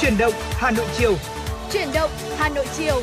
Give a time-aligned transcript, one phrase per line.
[0.00, 1.16] Chuyển động Hà Nội chiều.
[1.72, 3.02] Chuyển động Hà Nội chiều.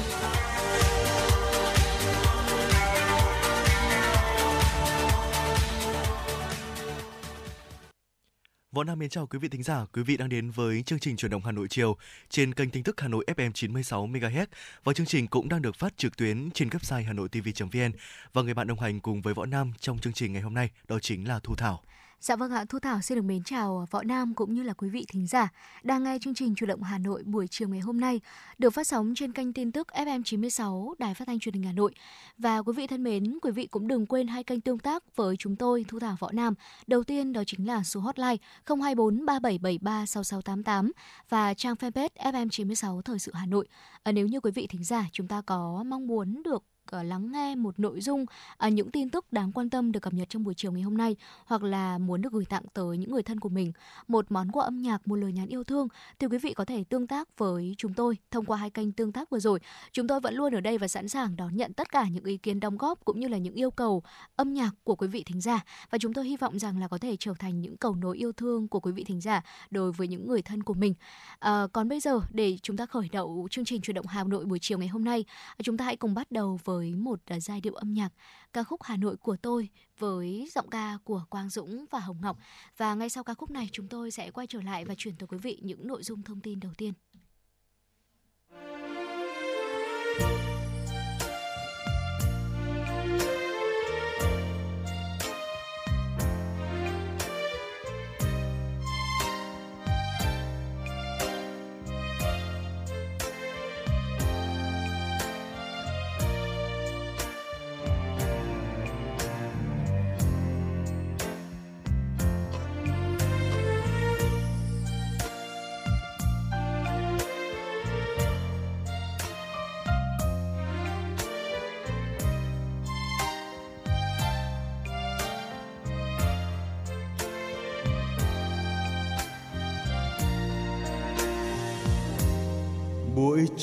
[8.71, 11.18] Võ Nam mến chào quý vị thính giả, quý vị đang đến với chương trình
[11.18, 11.98] chuyển động Hà Nội chiều
[12.30, 14.46] trên kênh tin tức Hà Nội FM 96 MHz
[14.84, 17.91] và chương trình cũng đang được phát trực tuyến trên website hanoitv.vn
[18.34, 20.70] và người bạn đồng hành cùng với Võ Nam trong chương trình ngày hôm nay
[20.88, 21.82] đó chính là Thu Thảo.
[22.20, 24.90] Dạ vâng ạ, Thu Thảo xin được mến chào Võ Nam cũng như là quý
[24.90, 25.49] vị thính giả
[25.84, 28.21] đang nghe chương trình Chủ động Hà Nội buổi chiều ngày hôm nay
[28.57, 31.71] được phát sóng trên kênh tin tức FM 96 Đài Phát thanh Truyền hình Hà
[31.71, 31.93] Nội.
[32.38, 35.35] Và quý vị thân mến, quý vị cũng đừng quên hai kênh tương tác với
[35.38, 36.54] chúng tôi Thu Thảo Võ Nam.
[36.88, 40.91] Đầu tiên đó chính là số hotline 024 3773 6688
[41.29, 43.68] và trang fanpage FM 96 Thời sự Hà Nội.
[44.04, 47.31] À, nếu như quý vị thính giả chúng ta có mong muốn được Ờ, lắng
[47.31, 48.25] nghe một nội dung
[48.57, 50.98] à, những tin tức đáng quan tâm được cập nhật trong buổi chiều ngày hôm
[50.98, 53.71] nay hoặc là muốn được gửi tặng tới những người thân của mình.
[54.07, 55.88] Một món quà âm nhạc một lời nhắn yêu thương
[56.20, 59.12] thì quý vị có thể tương tác với chúng tôi thông qua hai kênh tương
[59.12, 59.60] tác vừa rồi.
[59.91, 62.37] Chúng tôi vẫn luôn ở đây và sẵn sàng đón nhận tất cả những ý
[62.37, 64.03] kiến đóng góp cũng như là những yêu cầu
[64.35, 65.63] âm nhạc của quý vị thính giả.
[65.90, 68.31] Và chúng tôi hy vọng rằng là có thể trở thành những cầu nối yêu
[68.31, 70.94] thương của quý vị thính giả đối với những người thân của mình.
[71.40, 74.45] À, còn bây giờ để chúng ta khởi động chương trình chuyển động Hà Nội
[74.45, 75.25] buổi chiều ngày hôm nay
[75.63, 78.13] chúng ta hãy cùng bắt đầu với với một à, giai điệu âm nhạc,
[78.53, 82.38] ca khúc Hà Nội của tôi với giọng ca của Quang Dũng và Hồng Ngọc.
[82.78, 85.28] Và ngay sau ca khúc này, chúng tôi sẽ quay trở lại và chuyển tới
[85.28, 86.94] quý vị những nội dung thông tin đầu tiên.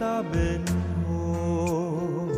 [0.00, 0.60] ta bên
[1.08, 2.28] hồ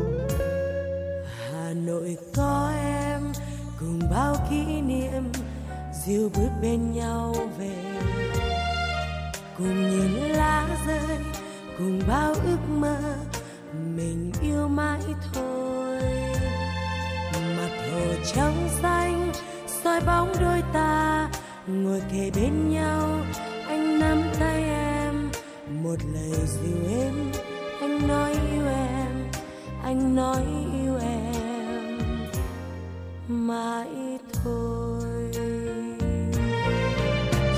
[1.52, 3.32] hà nội có em,
[3.80, 5.32] cùng bao kỷ niệm,
[6.04, 7.76] dìu bước bên nhau về.
[9.58, 11.18] Cùng nhìn lá rơi,
[11.78, 12.96] cùng bao ước mơ,
[13.96, 15.00] mình yêu mãi
[15.34, 16.00] thôi.
[17.32, 18.00] Mặt hồ
[18.34, 19.32] trắng xanh,
[19.84, 21.30] soi bóng đôi ta,
[21.66, 23.08] ngồi kề bên nhau,
[23.68, 25.30] anh nắm tay em,
[25.82, 27.32] một lời dịu êm
[28.08, 29.30] anh nói yêu em
[29.84, 30.42] anh nói
[30.82, 31.98] yêu em
[33.28, 35.32] mãi thôi.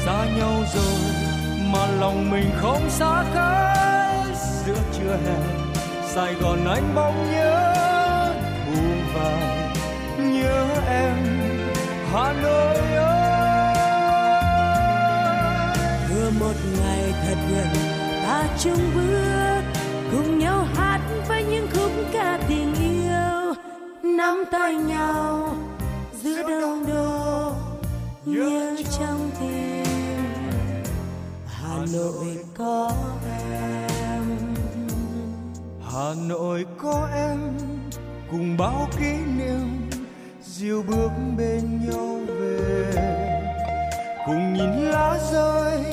[0.05, 0.99] Xa nhau rồi
[1.73, 5.39] mà lòng mình không xa cách giữa trưa hè
[6.15, 7.75] sài gòn anh bỗng nhớ
[8.67, 8.83] thu
[9.15, 9.73] vàng
[10.19, 11.17] nhớ em
[12.13, 13.75] hà nội ơi.
[16.11, 17.69] Vừa một ngày thật gần
[18.23, 19.10] ta chung bước
[24.51, 25.55] tay nhau
[26.23, 27.53] giữa đông đô
[28.25, 29.85] nhớ trong tim.
[31.47, 32.93] Hà nội có
[33.53, 34.23] em.
[35.93, 37.39] Hà nội có em
[38.31, 39.91] cùng bao kỷ niệm
[40.43, 42.93] diêu bước bên nhau về.
[44.27, 45.85] Cùng nhìn lá rơi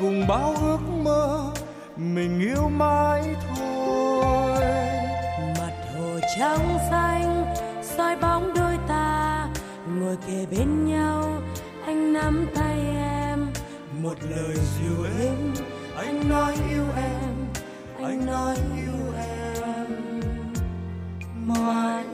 [0.00, 1.52] cùng bao ước mơ
[1.96, 3.22] mình yêu mãi
[3.56, 4.64] thôi.
[5.58, 7.33] Mặt hồ trắng xanh
[8.14, 9.48] soi bóng đôi ta,
[10.00, 11.42] ngồi kề bên nhau.
[11.86, 13.46] Anh nắm tay em,
[14.02, 15.54] một lời dịu êm.
[15.96, 17.34] Anh nói yêu em,
[18.02, 20.20] anh nói yêu em.
[21.46, 22.04] Mãi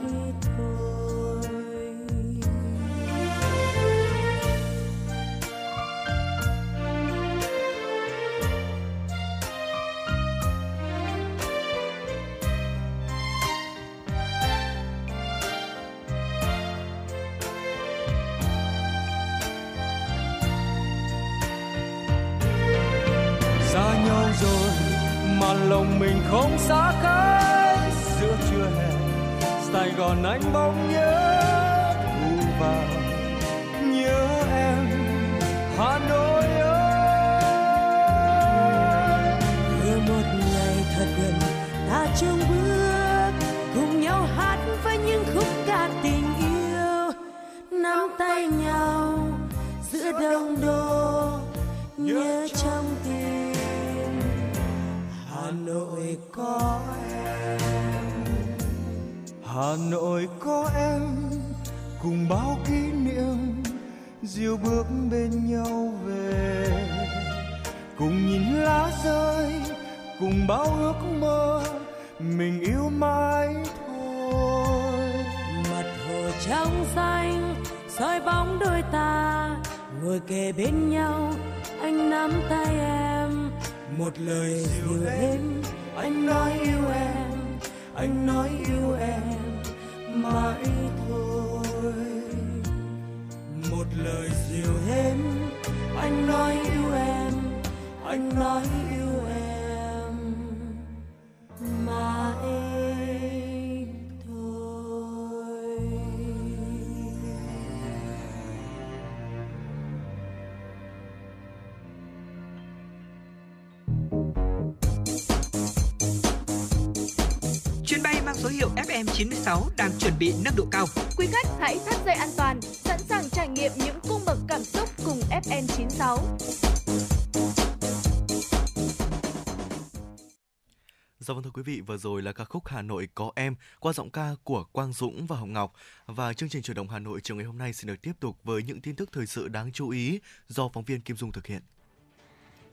[131.81, 134.93] vị, vừa rồi là ca khúc Hà Nội có em qua giọng ca của Quang
[134.93, 135.73] Dũng và Hồng Ngọc.
[136.05, 138.37] Và chương trình chuyển động Hà Nội chiều ngày hôm nay xin được tiếp tục
[138.43, 141.47] với những tin tức thời sự đáng chú ý do phóng viên Kim Dung thực
[141.47, 141.61] hiện.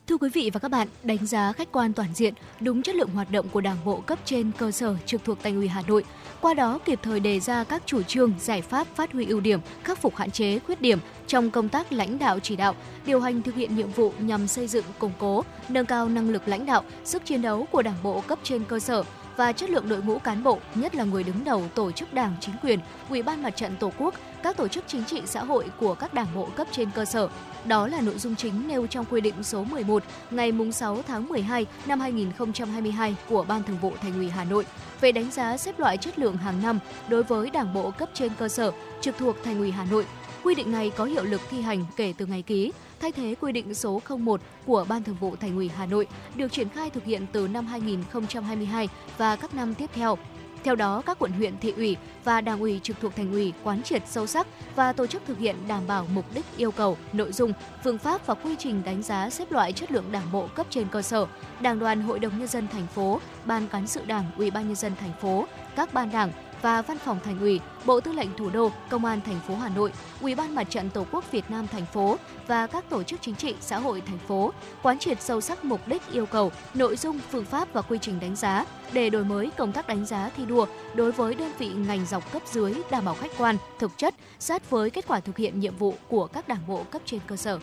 [0.08, 3.10] Thưa quý vị và các bạn, đánh giá khách quan toàn diện, đúng chất lượng
[3.10, 6.04] hoạt động của Đảng bộ cấp trên cơ sở trực thuộc Thành ủy Hà Nội,
[6.40, 9.60] qua đó kịp thời đề ra các chủ trương, giải pháp phát huy ưu điểm,
[9.82, 12.74] khắc phục hạn chế, khuyết điểm trong công tác lãnh đạo chỉ đạo,
[13.06, 16.48] điều hành thực hiện nhiệm vụ nhằm xây dựng, củng cố, nâng cao năng lực
[16.48, 19.02] lãnh đạo, sức chiến đấu của Đảng bộ cấp trên cơ sở
[19.36, 22.36] và chất lượng đội ngũ cán bộ, nhất là người đứng đầu tổ chức Đảng,
[22.40, 22.78] chính quyền,
[23.10, 26.14] Ủy ban Mặt trận Tổ quốc, các tổ chức chính trị xã hội của các
[26.14, 27.28] đảng bộ cấp trên cơ sở.
[27.64, 31.66] Đó là nội dung chính nêu trong quy định số 11 ngày 6 tháng 12
[31.86, 34.66] năm 2022 của Ban Thường vụ Thành ủy Hà Nội
[35.00, 38.32] về đánh giá xếp loại chất lượng hàng năm đối với đảng bộ cấp trên
[38.38, 40.06] cơ sở trực thuộc Thành ủy Hà Nội.
[40.42, 43.52] Quy định này có hiệu lực thi hành kể từ ngày ký, thay thế quy
[43.52, 47.04] định số 01 của Ban Thường vụ Thành ủy Hà Nội được triển khai thực
[47.04, 48.88] hiện từ năm 2022
[49.18, 50.18] và các năm tiếp theo.
[50.64, 53.82] Theo đó, các quận huyện thị ủy và đảng ủy trực thuộc thành ủy quán
[53.82, 54.46] triệt sâu sắc
[54.76, 57.52] và tổ chức thực hiện đảm bảo mục đích yêu cầu, nội dung,
[57.84, 60.88] phương pháp và quy trình đánh giá xếp loại chất lượng đảng bộ cấp trên
[60.88, 61.26] cơ sở,
[61.60, 64.76] Đảng đoàn Hội đồng nhân dân thành phố, Ban cán sự Đảng, Ủy ban nhân
[64.76, 65.46] dân thành phố,
[65.76, 66.32] các ban đảng,
[66.62, 69.68] và Văn phòng Thành ủy, Bộ Tư lệnh Thủ đô, Công an thành phố Hà
[69.68, 72.16] Nội, Ủy ban Mặt trận Tổ quốc Việt Nam thành phố
[72.46, 74.52] và các tổ chức chính trị xã hội thành phố
[74.82, 78.20] quán triệt sâu sắc mục đích yêu cầu, nội dung, phương pháp và quy trình
[78.20, 81.68] đánh giá để đổi mới công tác đánh giá thi đua đối với đơn vị
[81.68, 85.36] ngành dọc cấp dưới đảm bảo khách quan, thực chất, sát với kết quả thực
[85.36, 87.58] hiện nhiệm vụ của các đảng bộ cấp trên cơ sở.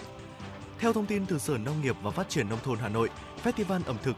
[0.80, 3.10] Theo thông tin từ Sở Nông nghiệp và Phát triển Nông thôn Hà Nội,
[3.44, 4.16] Festival ẩm thực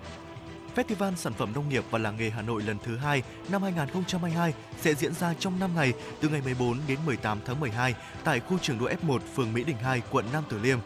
[0.78, 4.54] Festival Sản phẩm Nông nghiệp và Làng nghề Hà Nội lần thứ hai năm 2022
[4.82, 8.58] sẽ diễn ra trong 5 ngày từ ngày 14 đến 18 tháng 12 tại khu
[8.58, 10.80] trường đua F1 phường Mỹ Đình 2, quận Nam Từ Liêm.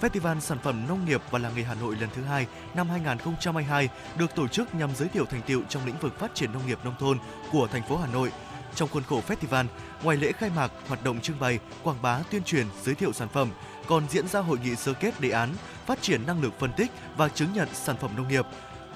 [0.00, 3.88] Festival Sản phẩm Nông nghiệp và Làng nghề Hà Nội lần thứ hai năm 2022
[4.18, 6.78] được tổ chức nhằm giới thiệu thành tiệu trong lĩnh vực phát triển nông nghiệp
[6.84, 7.18] nông thôn
[7.52, 8.32] của thành phố Hà Nội.
[8.74, 9.64] Trong khuôn khổ festival,
[10.02, 13.28] ngoài lễ khai mạc, hoạt động trưng bày, quảng bá, tuyên truyền, giới thiệu sản
[13.28, 13.48] phẩm,
[13.86, 15.54] còn diễn ra hội nghị sơ kết đề án
[15.86, 18.46] phát triển năng lực phân tích và chứng nhận sản phẩm nông nghiệp,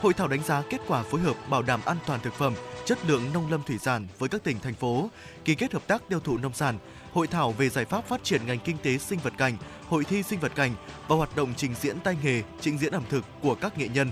[0.02, 2.98] Hội thảo đánh giá kết quả phối hợp bảo đảm an toàn thực phẩm, chất
[3.06, 5.10] lượng nông lâm thủy sản với các tỉnh thành phố,
[5.44, 6.78] ký kết hợp tác tiêu thụ nông sản,
[7.12, 9.56] hội thảo về giải pháp phát triển ngành kinh tế sinh vật cảnh,
[9.88, 10.74] hội thi sinh vật cảnh
[11.08, 14.10] và hoạt động trình diễn tay nghề, trình diễn ẩm thực của các nghệ nhân.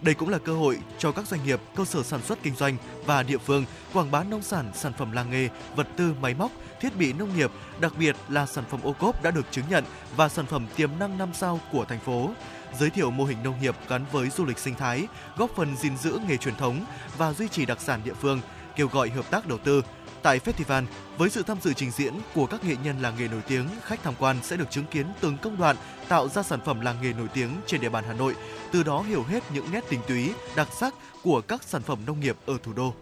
[0.00, 2.76] Đây cũng là cơ hội cho các doanh nghiệp, cơ sở sản xuất kinh doanh
[3.06, 6.52] và địa phương quảng bá nông sản, sản phẩm làng nghề, vật tư, máy móc,
[6.80, 9.84] thiết bị nông nghiệp, đặc biệt là sản phẩm ô cốp đã được chứng nhận
[10.16, 12.30] và sản phẩm tiềm năng năm sao của thành phố
[12.78, 15.96] giới thiệu mô hình nông nghiệp gắn với du lịch sinh thái, góp phần gìn
[15.96, 16.84] giữ nghề truyền thống
[17.18, 18.40] và duy trì đặc sản địa phương,
[18.76, 19.82] kêu gọi hợp tác đầu tư.
[20.22, 20.84] Tại festival,
[21.18, 24.02] với sự tham dự trình diễn của các nghệ nhân làng nghề nổi tiếng, khách
[24.02, 25.76] tham quan sẽ được chứng kiến từng công đoạn
[26.08, 28.34] tạo ra sản phẩm làng nghề nổi tiếng trên địa bàn Hà Nội,
[28.72, 32.20] từ đó hiểu hết những nét tinh túy, đặc sắc của các sản phẩm nông
[32.20, 32.94] nghiệp ở thủ đô.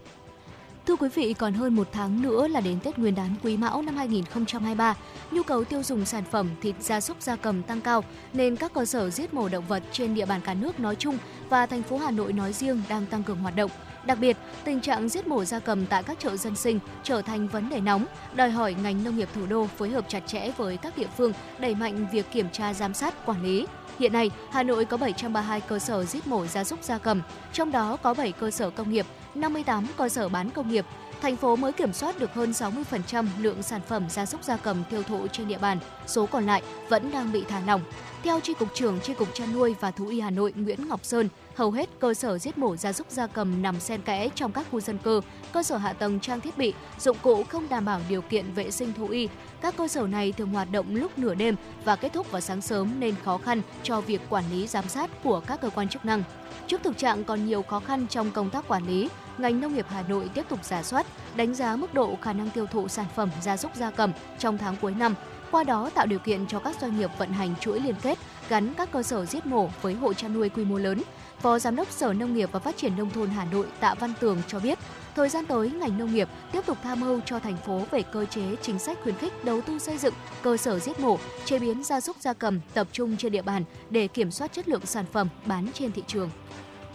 [0.86, 3.82] Thưa quý vị, còn hơn một tháng nữa là đến Tết Nguyên đán Quý Mão
[3.82, 4.94] năm 2023.
[5.30, 8.72] Nhu cầu tiêu dùng sản phẩm thịt gia súc gia cầm tăng cao nên các
[8.74, 11.18] cơ sở giết mổ động vật trên địa bàn cả nước nói chung
[11.48, 13.70] và thành phố Hà Nội nói riêng đang tăng cường hoạt động.
[14.06, 17.48] Đặc biệt, tình trạng giết mổ gia cầm tại các chợ dân sinh trở thành
[17.48, 20.76] vấn đề nóng, đòi hỏi ngành nông nghiệp thủ đô phối hợp chặt chẽ với
[20.76, 23.66] các địa phương đẩy mạnh việc kiểm tra giám sát, quản lý.
[23.98, 27.22] Hiện nay, Hà Nội có 732 cơ sở giết mổ gia súc gia cầm,
[27.52, 30.86] trong đó có 7 cơ sở công nghiệp, 58 cơ sở bán công nghiệp.
[31.22, 34.84] Thành phố mới kiểm soát được hơn 60% lượng sản phẩm gia súc gia cầm
[34.90, 37.80] tiêu thụ trên địa bàn, số còn lại vẫn đang bị thả lỏng.
[38.22, 41.04] Theo Tri Cục trưởng Tri Cục Chăn nuôi và Thú y Hà Nội Nguyễn Ngọc
[41.04, 44.52] Sơn, hầu hết cơ sở giết mổ gia súc gia cầm nằm xen kẽ trong
[44.52, 45.20] các khu dân cư,
[45.52, 48.70] cơ sở hạ tầng trang thiết bị, dụng cụ không đảm bảo điều kiện vệ
[48.70, 49.28] sinh thú y.
[49.60, 52.60] Các cơ sở này thường hoạt động lúc nửa đêm và kết thúc vào sáng
[52.60, 56.04] sớm nên khó khăn cho việc quản lý giám sát của các cơ quan chức
[56.04, 56.22] năng.
[56.70, 59.08] Trước thực trạng còn nhiều khó khăn trong công tác quản lý,
[59.38, 62.50] ngành nông nghiệp Hà Nội tiếp tục giả soát, đánh giá mức độ khả năng
[62.50, 65.14] tiêu thụ sản phẩm gia súc gia cầm trong tháng cuối năm,
[65.50, 68.74] qua đó tạo điều kiện cho các doanh nghiệp vận hành chuỗi liên kết gắn
[68.74, 71.02] các cơ sở giết mổ với hộ chăn nuôi quy mô lớn.
[71.40, 74.12] Phó Giám đốc Sở Nông nghiệp và Phát triển Nông thôn Hà Nội Tạ Văn
[74.20, 74.78] Tường cho biết,
[75.16, 78.26] thời gian tới ngành nông nghiệp tiếp tục tham mưu cho thành phố về cơ
[78.26, 81.84] chế chính sách khuyến khích đầu tư xây dựng cơ sở giết mổ, chế biến
[81.84, 85.04] gia súc gia cầm tập trung trên địa bàn để kiểm soát chất lượng sản
[85.12, 86.30] phẩm bán trên thị trường.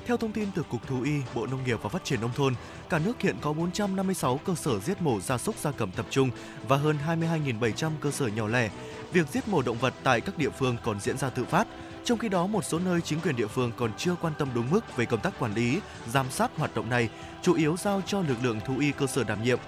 [0.05, 2.55] Theo thông tin từ Cục Thú y, Bộ Nông nghiệp và Phát triển Nông thôn,
[2.89, 6.29] cả nước hiện có 456 cơ sở giết mổ gia súc gia cầm tập trung
[6.67, 8.69] và hơn 22.700 cơ sở nhỏ lẻ.
[9.13, 11.67] Việc giết mổ động vật tại các địa phương còn diễn ra tự phát,
[12.05, 14.69] trong khi đó, một số nơi chính quyền địa phương còn chưa quan tâm đúng
[14.69, 17.09] mức về công tác quản lý, giám sát hoạt động này,
[17.41, 19.59] chủ yếu giao cho lực lượng thú y cơ sở đảm nhiệm.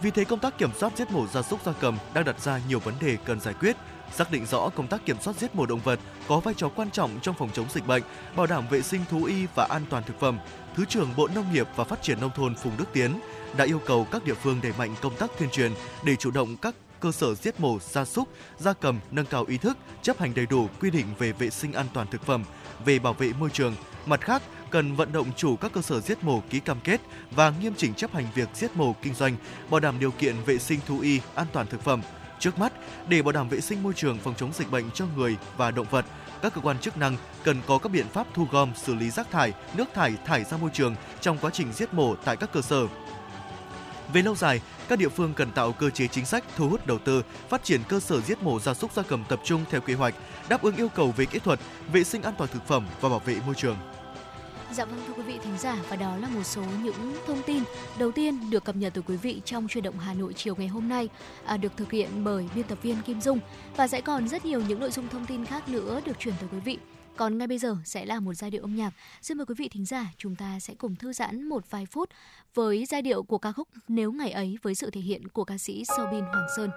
[0.00, 2.60] Vì thế, công tác kiểm soát giết mổ gia súc gia cầm đang đặt ra
[2.68, 3.76] nhiều vấn đề cần giải quyết,
[4.12, 6.90] xác định rõ công tác kiểm soát giết mổ động vật có vai trò quan
[6.90, 8.02] trọng trong phòng chống dịch bệnh,
[8.36, 10.38] bảo đảm vệ sinh thú y và an toàn thực phẩm.
[10.76, 13.20] Thứ trưởng Bộ Nông nghiệp và Phát triển nông thôn Phùng Đức Tiến
[13.56, 15.72] đã yêu cầu các địa phương đẩy mạnh công tác tuyên truyền
[16.04, 19.58] để chủ động các cơ sở giết mổ gia súc, gia cầm nâng cao ý
[19.58, 22.44] thức, chấp hành đầy đủ quy định về vệ sinh an toàn thực phẩm,
[22.84, 23.74] về bảo vệ môi trường.
[24.06, 27.00] Mặt khác, cần vận động chủ các cơ sở giết mổ ký cam kết
[27.30, 29.36] và nghiêm chỉnh chấp hành việc giết mổ kinh doanh,
[29.70, 32.02] bảo đảm điều kiện vệ sinh thú y, an toàn thực phẩm.
[32.38, 32.72] Trước mắt,
[33.08, 35.86] để bảo đảm vệ sinh môi trường phòng chống dịch bệnh cho người và động
[35.90, 36.04] vật,
[36.42, 39.30] các cơ quan chức năng cần có các biện pháp thu gom, xử lý rác
[39.30, 42.60] thải, nước thải thải ra môi trường trong quá trình giết mổ tại các cơ
[42.60, 42.86] sở.
[44.12, 46.98] Về lâu dài, các địa phương cần tạo cơ chế chính sách thu hút đầu
[46.98, 49.94] tư, phát triển cơ sở giết mổ gia súc gia cầm tập trung theo quy
[49.94, 50.14] hoạch,
[50.48, 51.60] đáp ứng yêu cầu về kỹ thuật,
[51.92, 53.76] vệ sinh an toàn thực phẩm và bảo vệ môi trường.
[54.72, 57.62] Dạ vâng thưa quý vị thính giả và đó là một số những thông tin
[57.98, 60.68] đầu tiên được cập nhật từ quý vị trong truyền động Hà Nội chiều ngày
[60.68, 61.08] hôm nay
[61.44, 63.38] à, được thực hiện bởi biên tập viên Kim Dung
[63.76, 66.48] và sẽ còn rất nhiều những nội dung thông tin khác nữa được chuyển tới
[66.52, 66.78] quý vị.
[67.16, 68.90] Còn ngay bây giờ sẽ là một giai điệu âm nhạc.
[69.22, 72.10] Xin mời quý vị thính giả chúng ta sẽ cùng thư giãn một vài phút
[72.54, 75.58] với giai điệu của ca khúc Nếu ngày ấy với sự thể hiện của ca
[75.58, 76.70] sĩ Sobin Hoàng Sơn.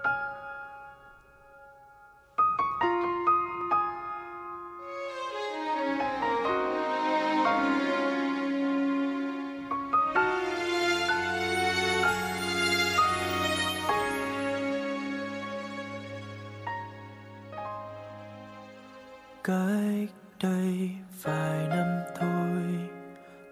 [19.49, 19.88] cái
[20.43, 20.89] đây
[21.23, 21.87] vài năm
[22.19, 22.89] thôi.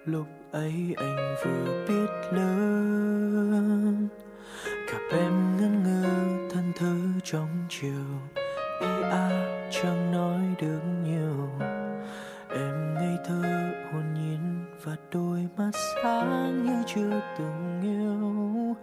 [0.05, 4.07] Lúc ấy anh vừa biết lớn.
[4.63, 6.09] Gặp em ngẩn ngơ
[6.51, 8.05] thân thơ trong chiều.
[8.81, 9.29] Ý a
[9.71, 11.49] chẳng nói được nhiều.
[12.49, 13.41] Em ngây thơ,
[13.91, 15.71] hồn nhiên và đôi mắt
[16.03, 18.75] sáng như chưa từng yêu.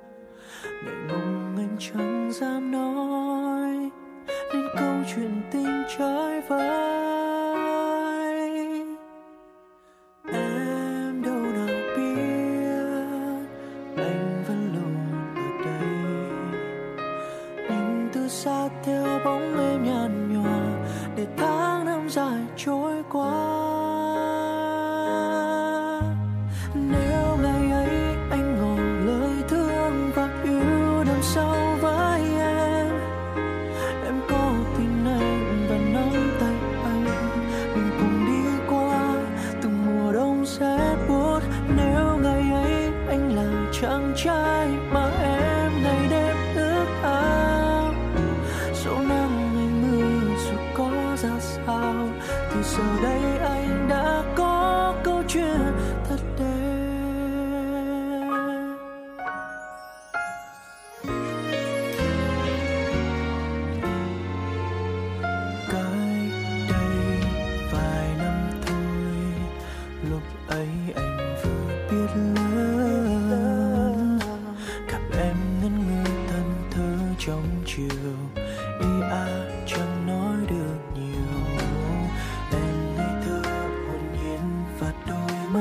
[0.84, 3.90] Ngày mong anh chẳng dám nói,
[4.54, 7.23] nên câu chuyện tình trái vai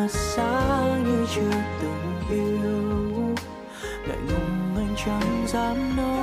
[0.07, 3.35] xã như chưa từng yêu
[4.07, 6.22] ngại ngùng anh chẳng dám nói.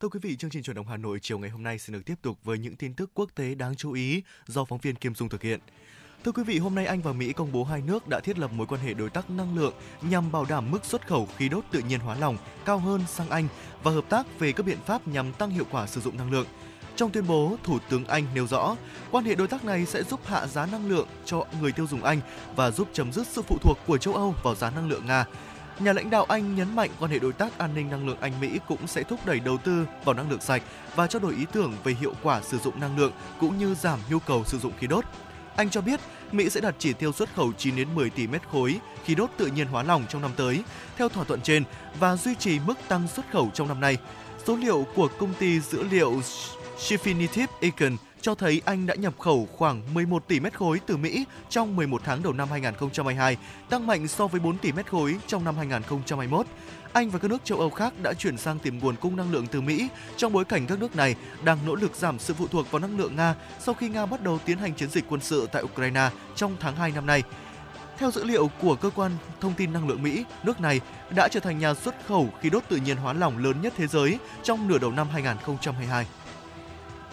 [0.00, 2.02] Thưa quý vị, chương trình chuyển động Hà Nội chiều ngày hôm nay xin được
[2.06, 5.14] tiếp tục với những tin tức quốc tế đáng chú ý do phóng viên Kim
[5.14, 5.60] Dung thực hiện.
[6.24, 8.52] Thưa quý vị, hôm nay Anh và Mỹ công bố hai nước đã thiết lập
[8.52, 11.64] mối quan hệ đối tác năng lượng nhằm bảo đảm mức xuất khẩu khí đốt
[11.70, 13.48] tự nhiên hóa lỏng cao hơn sang Anh
[13.82, 16.46] và hợp tác về các biện pháp nhằm tăng hiệu quả sử dụng năng lượng.
[16.96, 18.76] Trong tuyên bố, Thủ tướng Anh nêu rõ,
[19.10, 22.02] quan hệ đối tác này sẽ giúp hạ giá năng lượng cho người tiêu dùng
[22.02, 22.20] Anh
[22.56, 25.24] và giúp chấm dứt sự phụ thuộc của châu Âu vào giá năng lượng Nga.
[25.80, 28.58] Nhà lãnh đạo Anh nhấn mạnh quan hệ đối tác an ninh năng lượng Anh-Mỹ
[28.68, 30.62] cũng sẽ thúc đẩy đầu tư vào năng lượng sạch
[30.94, 33.98] và trao đổi ý tưởng về hiệu quả sử dụng năng lượng cũng như giảm
[34.10, 35.04] nhu cầu sử dụng khí đốt.
[35.56, 36.00] Anh cho biết,
[36.32, 39.30] Mỹ sẽ đặt chỉ tiêu xuất khẩu 9 đến 10 tỷ mét khối khí đốt
[39.36, 40.62] tự nhiên hóa lỏng trong năm tới,
[40.96, 41.64] theo thỏa thuận trên,
[41.98, 43.96] và duy trì mức tăng xuất khẩu trong năm nay.
[44.46, 46.20] Số liệu của công ty dữ liệu
[46.78, 51.24] Shifinitip Econ cho thấy Anh đã nhập khẩu khoảng 11 tỷ mét khối từ Mỹ
[51.48, 53.36] trong 11 tháng đầu năm 2022,
[53.68, 56.46] tăng mạnh so với 4 tỷ mét khối trong năm 2021.
[56.92, 59.46] Anh và các nước châu Âu khác đã chuyển sang tìm nguồn cung năng lượng
[59.46, 62.70] từ Mỹ trong bối cảnh các nước này đang nỗ lực giảm sự phụ thuộc
[62.70, 65.48] vào năng lượng Nga sau khi Nga bắt đầu tiến hành chiến dịch quân sự
[65.52, 67.22] tại Ukraine trong tháng 2 năm nay.
[67.98, 70.80] Theo dữ liệu của cơ quan thông tin năng lượng Mỹ, nước này
[71.16, 73.86] đã trở thành nhà xuất khẩu khí đốt tự nhiên hóa lỏng lớn nhất thế
[73.86, 76.06] giới trong nửa đầu năm 2022.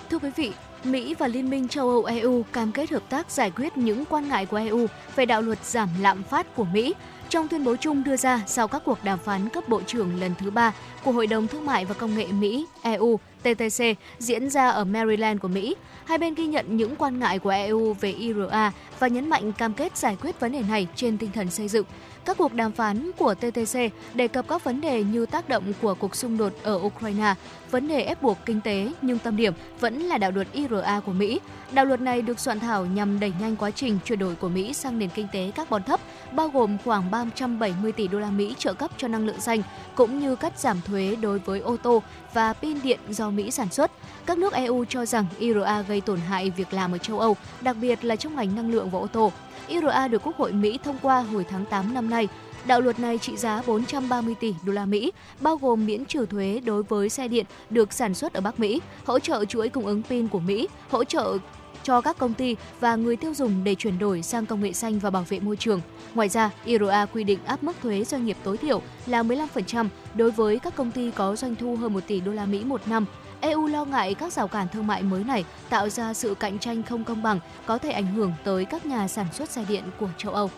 [0.10, 0.52] Thưa quý vị,
[0.92, 4.30] Mỹ và Liên minh châu Âu EU cam kết hợp tác giải quyết những quan
[4.30, 6.94] ngại của EU về đạo luật giảm lạm phát của Mỹ
[7.30, 10.32] trong tuyên bố chung đưa ra sau các cuộc đàm phán cấp bộ trưởng lần
[10.40, 10.74] thứ ba
[11.04, 13.84] của Hội đồng Thương mại và Công nghệ Mỹ EU TTC
[14.20, 15.76] diễn ra ở Maryland của Mỹ.
[16.06, 19.74] Hai bên ghi nhận những quan ngại của EU về IRA và nhấn mạnh cam
[19.74, 21.86] kết giải quyết vấn đề này trên tinh thần xây dựng.
[22.28, 23.80] Các cuộc đàm phán của TTC
[24.14, 27.34] đề cập các vấn đề như tác động của cuộc xung đột ở Ukraine,
[27.72, 31.12] vấn đề ép buộc kinh tế nhưng tâm điểm vẫn là đạo luật IRA của
[31.12, 31.40] Mỹ.
[31.72, 34.74] Đạo luật này được soạn thảo nhằm đẩy nhanh quá trình chuyển đổi của Mỹ
[34.74, 36.00] sang nền kinh tế carbon thấp,
[36.32, 39.62] bao gồm khoảng 370 tỷ đô la Mỹ trợ cấp cho năng lượng xanh,
[39.96, 43.70] cũng như cắt giảm thuế đối với ô tô và pin điện do Mỹ sản
[43.70, 43.92] xuất.
[44.26, 47.78] Các nước EU cho rằng IRA gây tổn hại việc làm ở châu Âu, đặc
[47.82, 49.32] biệt là trong ngành năng lượng và ô tô.
[49.68, 52.28] IRA được Quốc hội Mỹ thông qua hồi tháng 8 năm nay.
[52.66, 56.62] Đạo luật này trị giá 430 tỷ đô la Mỹ, bao gồm miễn trừ thuế
[56.66, 60.04] đối với xe điện được sản xuất ở Bắc Mỹ, hỗ trợ chuỗi cung ứng
[60.04, 61.38] pin của Mỹ, hỗ trợ
[61.84, 65.00] cho các công ty và người tiêu dùng để chuyển đổi sang công nghệ xanh
[65.00, 65.82] và bảo vệ môi trường.
[66.14, 70.32] Ngoài ra, IRA quy định áp mức thuế doanh nghiệp tối thiểu là 15% đối
[70.32, 73.06] với các công ty có doanh thu hơn 1 tỷ đô la Mỹ một năm.
[73.42, 76.84] EU lo ngại các rào cản thương mại mới này tạo ra sự cạnh tranh
[76.84, 80.10] không công bằng, có thể ảnh hưởng tới các nhà sản xuất xe điện của
[80.18, 80.50] châu Âu.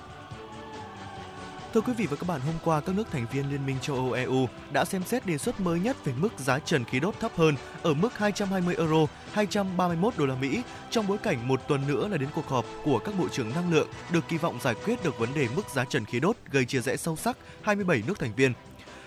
[1.73, 3.95] Thưa quý vị và các bạn, hôm qua các nước thành viên Liên minh châu
[3.95, 7.19] Âu EU đã xem xét đề xuất mới nhất về mức giá trần khí đốt
[7.19, 11.87] thấp hơn ở mức 220 euro, 231 đô la Mỹ trong bối cảnh một tuần
[11.87, 14.75] nữa là đến cuộc họp của các bộ trưởng năng lượng được kỳ vọng giải
[14.85, 18.03] quyết được vấn đề mức giá trần khí đốt gây chia rẽ sâu sắc 27
[18.07, 18.53] nước thành viên.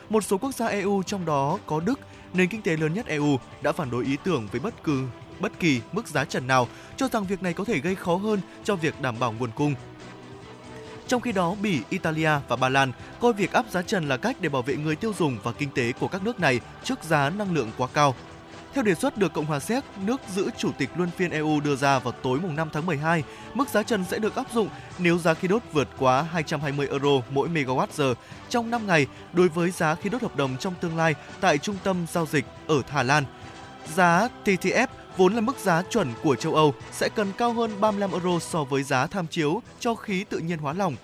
[0.08, 2.00] Một số quốc gia EU trong đó có Đức,
[2.34, 5.04] nền kinh tế lớn nhất EU đã phản đối ý tưởng với bất cứ
[5.40, 8.40] bất kỳ mức giá trần nào, cho rằng việc này có thể gây khó hơn
[8.64, 9.74] cho việc đảm bảo nguồn cung
[11.12, 14.36] trong khi đó, Bỉ, Italia và Ba Lan coi việc áp giá trần là cách
[14.40, 17.30] để bảo vệ người tiêu dùng và kinh tế của các nước này trước giá
[17.30, 18.14] năng lượng quá cao.
[18.74, 21.76] Theo đề xuất được Cộng hòa Séc, nước giữ chủ tịch luân phiên EU đưa
[21.76, 23.22] ra vào tối mùng 5 tháng 12,
[23.54, 27.11] mức giá trần sẽ được áp dụng nếu giá khí đốt vượt quá 220 euro
[27.30, 28.14] mỗi megawatt-giờ
[28.48, 31.76] trong 5 ngày đối với giá khí đốt hợp đồng trong tương lai tại trung
[31.85, 33.24] tâm giao dịch ở Hà Lan.
[33.94, 38.11] Giá TTF vốn là mức giá chuẩn của châu Âu, sẽ cần cao hơn 35
[38.11, 40.96] euro so với giá tham chiếu cho khí tự nhiên hóa lỏng.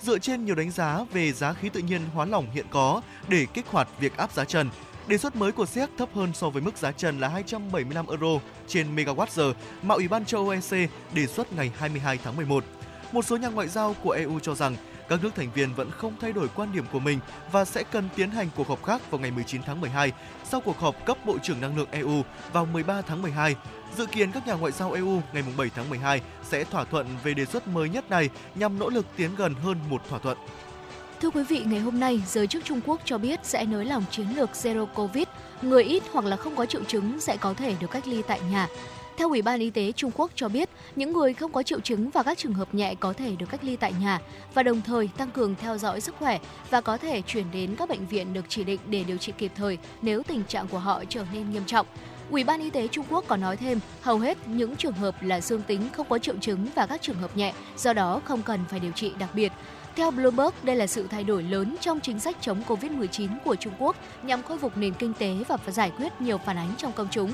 [0.00, 3.46] Dựa trên nhiều đánh giá về giá khí tự nhiên hóa lỏng hiện có để
[3.54, 4.70] kích hoạt việc áp giá trần,
[5.10, 8.40] đề xuất mới của Séc thấp hơn so với mức giá trần là 275 euro
[8.68, 12.64] trên megawatt-giờ mà Ủy ban châu Âu EC đề xuất ngày 22 tháng 11.
[13.12, 14.76] Một số nhà ngoại giao của EU cho rằng
[15.08, 17.18] các nước thành viên vẫn không thay đổi quan điểm của mình
[17.52, 20.12] và sẽ cần tiến hành cuộc họp khác vào ngày 19 tháng 12
[20.44, 23.56] sau cuộc họp cấp Bộ trưởng Năng lượng EU vào 13 tháng 12.
[23.96, 27.34] Dự kiến các nhà ngoại giao EU ngày 7 tháng 12 sẽ thỏa thuận về
[27.34, 30.38] đề xuất mới nhất này nhằm nỗ lực tiến gần hơn một thỏa thuận.
[31.20, 34.04] Thưa quý vị, ngày hôm nay, giới chức Trung Quốc cho biết sẽ nới lỏng
[34.10, 35.24] chiến lược Zero Covid.
[35.62, 38.40] Người ít hoặc là không có triệu chứng sẽ có thể được cách ly tại
[38.50, 38.68] nhà.
[39.18, 42.10] Theo Ủy ban Y tế Trung Quốc cho biết, những người không có triệu chứng
[42.10, 44.18] và các trường hợp nhẹ có thể được cách ly tại nhà
[44.54, 46.38] và đồng thời tăng cường theo dõi sức khỏe
[46.70, 49.52] và có thể chuyển đến các bệnh viện được chỉ định để điều trị kịp
[49.56, 51.86] thời nếu tình trạng của họ trở nên nghiêm trọng.
[52.30, 55.40] Ủy ban Y tế Trung Quốc còn nói thêm, hầu hết những trường hợp là
[55.40, 58.60] dương tính không có triệu chứng và các trường hợp nhẹ, do đó không cần
[58.68, 59.52] phải điều trị đặc biệt.
[59.96, 63.72] Theo Bloomberg, đây là sự thay đổi lớn trong chính sách chống COVID-19 của Trung
[63.78, 67.08] Quốc nhằm khôi phục nền kinh tế và giải quyết nhiều phản ánh trong công
[67.10, 67.32] chúng.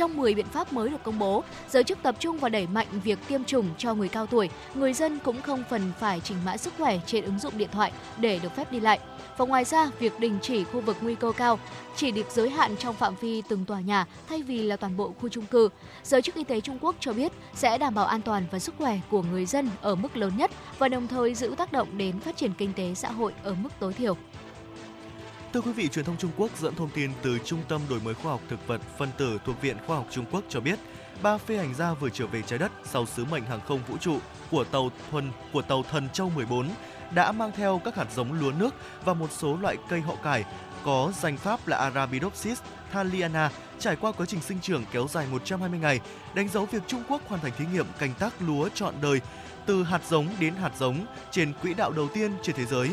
[0.00, 2.86] Trong 10 biện pháp mới được công bố, giới chức tập trung vào đẩy mạnh
[3.04, 4.50] việc tiêm chủng cho người cao tuổi.
[4.74, 7.92] Người dân cũng không phần phải chỉnh mã sức khỏe trên ứng dụng điện thoại
[8.18, 8.98] để được phép đi lại.
[9.36, 11.58] Và ngoài ra, việc đình chỉ khu vực nguy cơ cao
[11.96, 15.14] chỉ được giới hạn trong phạm vi từng tòa nhà thay vì là toàn bộ
[15.20, 15.68] khu chung cư.
[16.02, 18.74] Giới chức y tế Trung Quốc cho biết sẽ đảm bảo an toàn và sức
[18.78, 22.20] khỏe của người dân ở mức lớn nhất và đồng thời giữ tác động đến
[22.20, 24.16] phát triển kinh tế xã hội ở mức tối thiểu.
[25.52, 28.14] Thưa quý vị, truyền thông Trung Quốc dẫn thông tin từ Trung tâm Đổi mới
[28.14, 30.78] Khoa học Thực vật phân tử thuộc Viện Khoa học Trung Quốc cho biết,
[31.22, 33.96] ba phi hành gia vừa trở về trái đất sau sứ mệnh hàng không vũ
[33.96, 34.18] trụ
[34.50, 36.68] của tàu thuần của tàu Thần Châu 14
[37.14, 40.44] đã mang theo các hạt giống lúa nước và một số loại cây họ cải
[40.84, 42.60] có danh pháp là Arabidopsis
[42.92, 46.00] thaliana trải qua quá trình sinh trưởng kéo dài 120 ngày,
[46.34, 49.20] đánh dấu việc Trung Quốc hoàn thành thí nghiệm canh tác lúa trọn đời
[49.66, 52.90] từ hạt giống đến hạt giống trên quỹ đạo đầu tiên trên thế giới.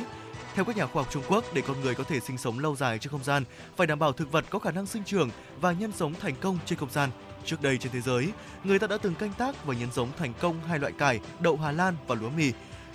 [0.57, 2.75] Theo các nhà khoa học Trung Quốc, để con người có thể sinh sống lâu
[2.75, 3.43] dài trên không gian,
[3.75, 5.29] phải đảm bảo thực vật có khả năng sinh trưởng
[5.61, 7.09] và nhân giống thành công trên không gian.
[7.45, 8.31] Trước đây trên thế giới,
[8.63, 11.57] người ta đã từng canh tác và nhân giống thành công hai loại cải, đậu
[11.57, 12.51] Hà Lan và lúa mì.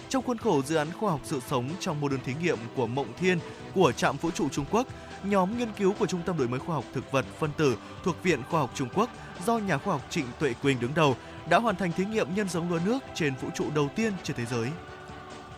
[0.09, 2.87] Trong khuôn khổ dự án khoa học sự sống trong mô đun thí nghiệm của
[2.87, 3.39] Mộng Thiên
[3.75, 4.87] của trạm vũ trụ Trung Quốc,
[5.25, 8.23] nhóm nghiên cứu của Trung tâm đổi mới khoa học thực vật phân tử thuộc
[8.23, 9.11] Viện Khoa học Trung Quốc
[9.47, 11.17] do nhà khoa học Trịnh Tuệ Quỳnh đứng đầu
[11.49, 14.37] đã hoàn thành thí nghiệm nhân giống lúa nước trên vũ trụ đầu tiên trên
[14.37, 14.69] thế giới.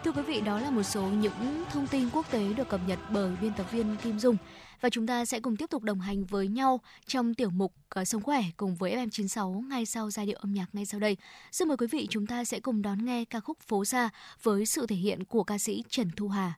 [0.05, 2.99] Thưa quý vị, đó là một số những thông tin quốc tế được cập nhật
[3.11, 4.37] bởi biên tập viên Kim Dung.
[4.81, 8.05] Và chúng ta sẽ cùng tiếp tục đồng hành với nhau trong tiểu mục ờ,
[8.05, 11.17] Sống khỏe cùng với FM96 ngay sau giai điệu âm nhạc ngay sau đây.
[11.53, 14.11] Xin mời quý vị chúng ta sẽ cùng đón nghe ca khúc Phố xa
[14.43, 16.55] với sự thể hiện của ca sĩ Trần Thu Hà.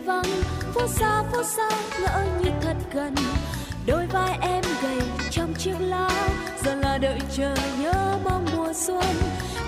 [0.00, 0.42] Nơi vắng
[0.74, 1.68] phố xa phố xa,
[2.00, 3.14] ngỡ như thật gần.
[3.86, 4.98] Đôi vai em gầy
[5.30, 6.10] trong chiếc lá
[6.64, 9.04] giờ là đợi chờ nhớ mong mùa xuân.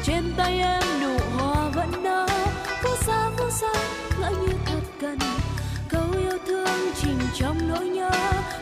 [0.04, 2.26] Trên tay em nụ hoa vẫn nở,
[2.82, 3.72] phố xa phố xa,
[4.20, 5.18] ngỡ như thật gần.
[5.88, 8.10] Câu yêu thương chìm trong nỗi nhớ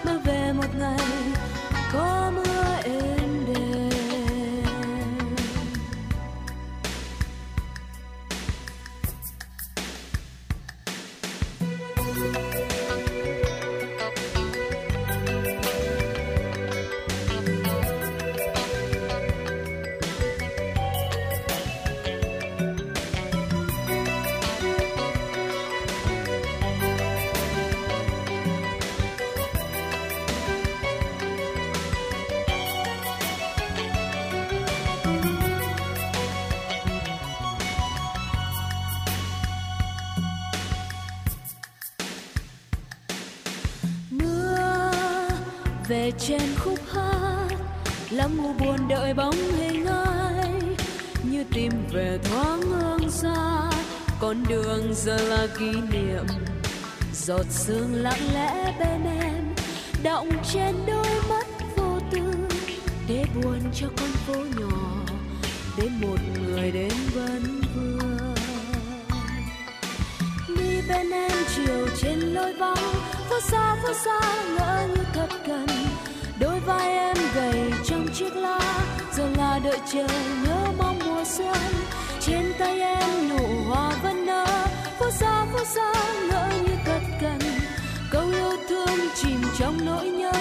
[0.04, 0.98] mơ về một ngày
[1.92, 2.29] có
[46.18, 47.48] trên khúc hát.
[48.10, 50.52] Lắm ngu buồn đợi bóng hình ai
[51.22, 53.70] như tìm về thoáng hương xa.
[54.20, 56.24] Con đường giờ là kỷ niệm,
[57.14, 59.54] giọt sương lặng lẽ bên em.
[60.02, 61.46] Động trên đôi mắt
[61.76, 62.32] vô tư,
[63.08, 65.06] để buồn cho con phố nhỏ,
[65.78, 68.34] để một người đến vẫn vương.
[70.48, 72.92] Đi bên em chiều trên lối vắng,
[73.30, 74.20] phố xa phố xa,
[74.56, 75.66] ngỡ như thật gần
[76.66, 78.60] đôi vai em gầy trong chiếc lá,
[79.12, 80.06] giờ là đợi chờ
[80.44, 81.56] nhớ mong mùa xuân.
[82.20, 84.46] Trên tay em nụ hoa vẫn nở
[84.98, 85.92] phút xa phút xa,
[86.30, 87.38] ngỡ như cất cần
[88.10, 90.32] câu yêu thương chìm trong nỗi nhớ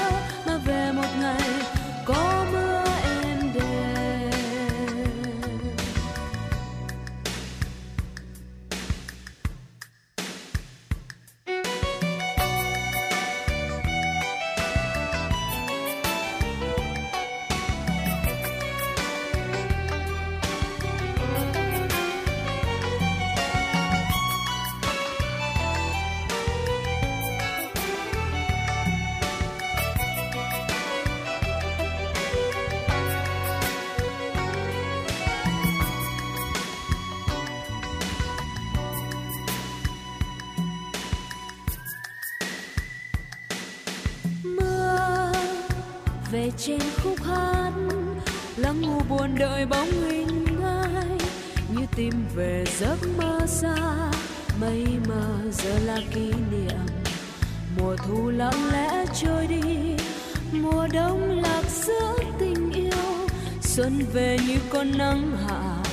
[63.79, 65.83] xuân về như con nắng hạ,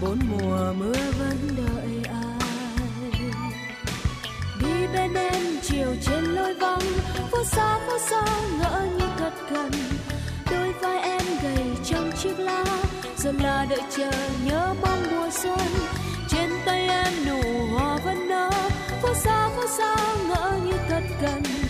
[0.00, 2.80] bốn mùa mưa vẫn đợi ai.
[4.60, 6.80] Đi bên em, chiều trên lối vắng,
[7.30, 8.24] phố xa phố xa
[8.58, 9.70] ngỡ như thật gần.
[10.50, 12.64] Đôi vai em gầy trong chiếc lá
[13.16, 14.10] dần là đợi chờ
[14.44, 15.68] nhớ mong mùa xuân.
[16.28, 18.50] Trên tay em nụ hoa vẫn nở,
[19.02, 19.96] phố xa phố xa
[20.28, 21.61] ngỡ như thật gần.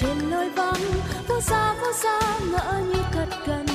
[0.00, 0.82] Trên lối vắng.
[1.28, 2.20] Vô xa vô xa,
[2.52, 3.66] ngỡ như thật gần.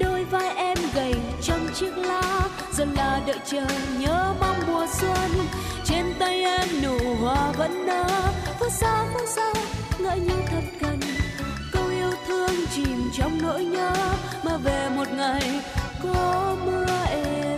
[0.00, 2.40] Đôi vai em gầy trong chiếc lá,
[2.72, 3.66] dần là đợi chờ
[3.98, 5.30] nhớ mong mùa xuân.
[5.84, 8.04] Trên tay em nụ hoa vẫn nở.
[8.60, 9.52] Vô xa vô xa,
[9.98, 11.00] ngỡ như thật gần.
[11.72, 13.92] Câu yêu thương chìm trong nỗi nhớ,
[14.44, 15.60] mà về một ngày
[16.02, 17.51] có mưa em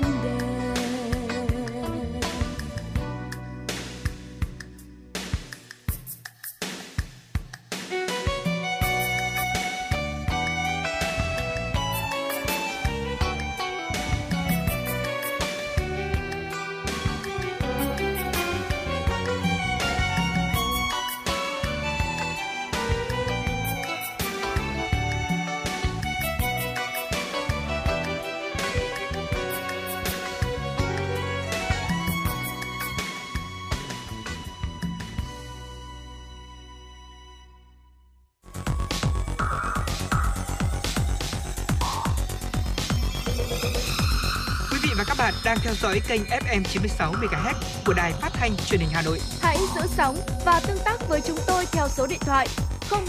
[45.85, 47.55] dõi kênh FM 96 MHz
[47.87, 49.19] của đài phát thanh truyền hình Hà Nội.
[49.41, 52.49] Hãy giữ sóng và tương tác với chúng tôi theo số điện thoại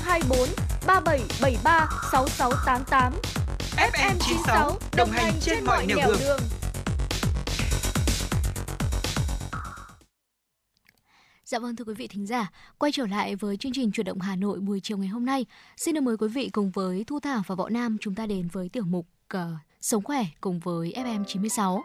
[0.03, 0.39] 024
[0.87, 3.13] 3773 6688.
[3.77, 6.39] FM 96 đồng hành trên mọi nẻo đường.
[11.45, 14.19] Dạ vâng thưa quý vị thính giả, quay trở lại với chương trình chuyển động
[14.19, 15.45] Hà Nội buổi chiều ngày hôm nay.
[15.77, 18.47] Xin được mời quý vị cùng với Thu Thảo và Võ Nam chúng ta đến
[18.51, 19.07] với tiểu mục
[19.37, 19.41] uh,
[19.85, 21.83] Sống khỏe cùng với FM 96.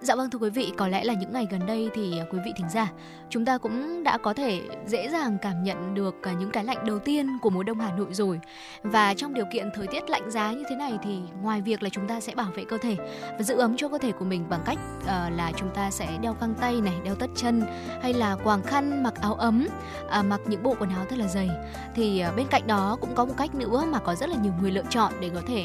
[0.00, 2.38] Dạ vâng thưa quý vị, có lẽ là những ngày gần đây thì à, quý
[2.44, 2.92] vị thính giả,
[3.30, 6.86] chúng ta cũng đã có thể dễ dàng cảm nhận được à, những cái lạnh
[6.86, 8.40] đầu tiên của mùa đông Hà Nội rồi.
[8.82, 11.88] Và trong điều kiện thời tiết lạnh giá như thế này thì ngoài việc là
[11.88, 12.96] chúng ta sẽ bảo vệ cơ thể
[13.38, 16.18] và giữ ấm cho cơ thể của mình bằng cách uh, là chúng ta sẽ
[16.20, 17.62] đeo găng tay này, đeo tất chân
[18.02, 19.66] hay là quàng khăn, mặc áo ấm,
[20.20, 21.50] uh, mặc những bộ quần áo thật là dày.
[21.94, 24.52] Thì uh, bên cạnh đó cũng có một cách nữa mà có rất là nhiều
[24.60, 25.64] người lựa chọn để có thể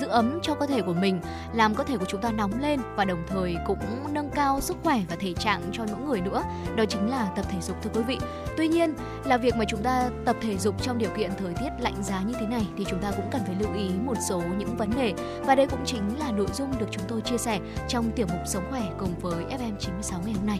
[0.00, 1.20] giữ ấm cho cơ thể của mình,
[1.52, 3.78] làm cơ thể của chúng ta nóng lên và đồng thời cũng
[4.12, 6.42] nâng cao sức khỏe và thể trạng cho mỗi người nữa.
[6.76, 8.18] Đó chính là tập thể dục thưa quý vị.
[8.56, 11.70] Tuy nhiên là việc mà chúng ta tập thể dục trong điều kiện thời tiết
[11.80, 14.42] lạnh giá như thế này thì chúng ta cũng cần phải lưu ý một số
[14.58, 17.60] những vấn đề và đây cũng chính là nội dung được chúng tôi chia sẻ
[17.88, 20.58] trong tiểu mục sống khỏe cùng với FM96 ngày hôm nay.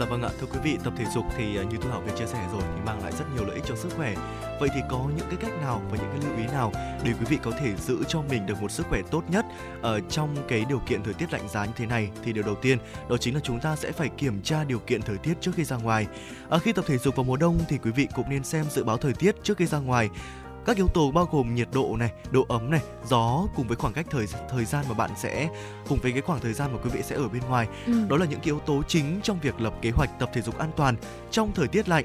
[0.00, 2.16] Dạ vâng ạ, thưa quý vị, tập thể dục thì à, như Thu Hảo vừa
[2.16, 4.14] chia sẻ rồi thì mang lại rất nhiều lợi ích cho sức khỏe.
[4.60, 6.72] Vậy thì có những cái cách nào và những cái lưu ý nào
[7.04, 9.44] để quý vị có thể giữ cho mình được một sức khỏe tốt nhất
[9.82, 12.10] ở trong cái điều kiện thời tiết lạnh giá như thế này?
[12.24, 15.02] Thì điều đầu tiên đó chính là chúng ta sẽ phải kiểm tra điều kiện
[15.02, 16.06] thời tiết trước khi ra ngoài.
[16.50, 18.84] À, khi tập thể dục vào mùa đông thì quý vị cũng nên xem dự
[18.84, 20.10] báo thời tiết trước khi ra ngoài
[20.66, 23.92] các yếu tố bao gồm nhiệt độ này, độ ấm này, gió cùng với khoảng
[23.92, 25.48] cách thời thời gian mà bạn sẽ
[25.88, 27.68] cùng với cái khoảng thời gian mà quý vị sẽ ở bên ngoài.
[27.86, 27.92] Ừ.
[28.08, 30.70] Đó là những yếu tố chính trong việc lập kế hoạch tập thể dục an
[30.76, 30.96] toàn
[31.30, 32.04] trong thời tiết lạnh.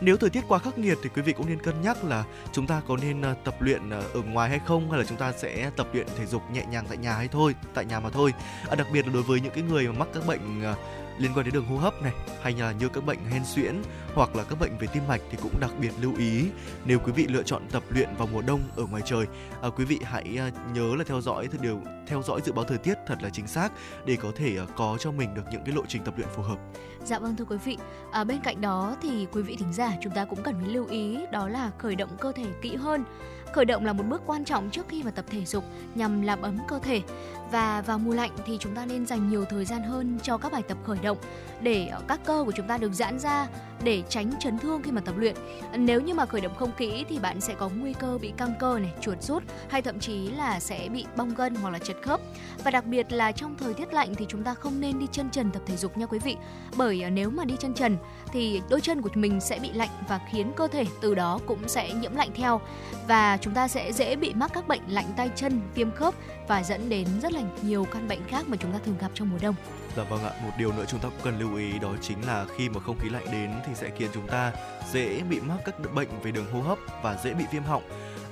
[0.00, 2.66] Nếu thời tiết quá khắc nghiệt thì quý vị cũng nên cân nhắc là chúng
[2.66, 5.32] ta có nên ờ, tập luyện ờ, ở ngoài hay không hay là chúng ta
[5.32, 8.34] sẽ tập luyện thể dục nhẹ nhàng tại nhà hay thôi, tại nhà mà thôi.
[8.68, 10.74] À, đặc biệt là đối với những cái người mà mắc các bệnh ờ,
[11.18, 13.82] liên quan đến đường hô hấp này hay là như các bệnh hen suyễn
[14.14, 16.44] hoặc là các bệnh về tim mạch thì cũng đặc biệt lưu ý.
[16.84, 19.26] Nếu quý vị lựa chọn tập luyện vào mùa đông ở ngoài trời
[19.62, 22.78] à, quý vị hãy à, nhớ là theo dõi điều theo dõi dự báo thời
[22.78, 23.72] tiết thật là chính xác
[24.06, 26.42] để có thể à, có cho mình được những cái lộ trình tập luyện phù
[26.42, 26.58] hợp.
[27.04, 27.78] Dạ vâng thưa quý vị,
[28.12, 30.86] à, bên cạnh đó thì quý vị thính giả chúng ta cũng cần phải lưu
[30.86, 33.04] ý đó là khởi động cơ thể kỹ hơn.
[33.52, 36.42] Khởi động là một bước quan trọng trước khi mà tập thể dục nhằm làm
[36.42, 37.02] ấm cơ thể
[37.50, 40.52] và vào mùa lạnh thì chúng ta nên dành nhiều thời gian hơn cho các
[40.52, 41.18] bài tập khởi động
[41.60, 43.46] để ờ, các cơ của chúng ta được giãn ra
[43.82, 45.34] để tránh chấn thương khi mà tập luyện.
[45.76, 48.54] Nếu như mà khởi động không kỹ thì bạn sẽ có nguy cơ bị căng
[48.58, 51.96] cơ này, chuột rút hay thậm chí là sẽ bị bong gân hoặc là chật
[52.02, 52.20] khớp.
[52.64, 55.30] Và đặc biệt là trong thời tiết lạnh thì chúng ta không nên đi chân
[55.30, 56.36] trần tập thể dục nha quý vị.
[56.76, 57.96] Bởi ờ, nếu mà đi chân trần
[58.32, 61.68] thì đôi chân của mình sẽ bị lạnh và khiến cơ thể từ đó cũng
[61.68, 62.60] sẽ nhiễm lạnh theo
[63.08, 66.14] và chúng ta sẽ dễ bị mắc các bệnh lạnh tay chân, viêm khớp
[66.48, 69.30] và dẫn đến rất là nhiều căn bệnh khác mà chúng ta thường gặp trong
[69.30, 69.54] mùa đông.
[69.96, 72.46] Dạ vâng ạ, một điều nữa chúng ta cũng cần lưu ý đó chính là
[72.56, 74.52] khi mà không khí lạnh đến thì sẽ khiến chúng ta
[74.92, 77.82] dễ bị mắc các bệnh về đường hô hấp và dễ bị viêm họng.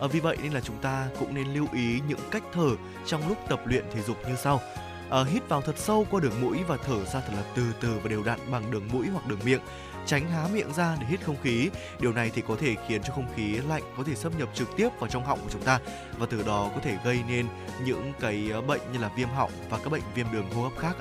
[0.00, 2.68] À, vì vậy nên là chúng ta cũng nên lưu ý những cách thở
[3.06, 4.60] trong lúc tập luyện thể dục như sau.
[5.10, 7.98] À, hít vào thật sâu qua đường mũi và thở ra thật là từ từ
[8.02, 9.60] và đều đặn bằng đường mũi hoặc đường miệng
[10.06, 11.70] tránh há miệng ra để hít không khí.
[12.00, 14.68] Điều này thì có thể khiến cho không khí lạnh có thể xâm nhập trực
[14.76, 15.80] tiếp vào trong họng của chúng ta
[16.18, 17.46] và từ đó có thể gây nên
[17.84, 20.78] những cái ờ, bệnh như là viêm họng và các bệnh viêm đường hô hấp
[20.78, 20.96] khác.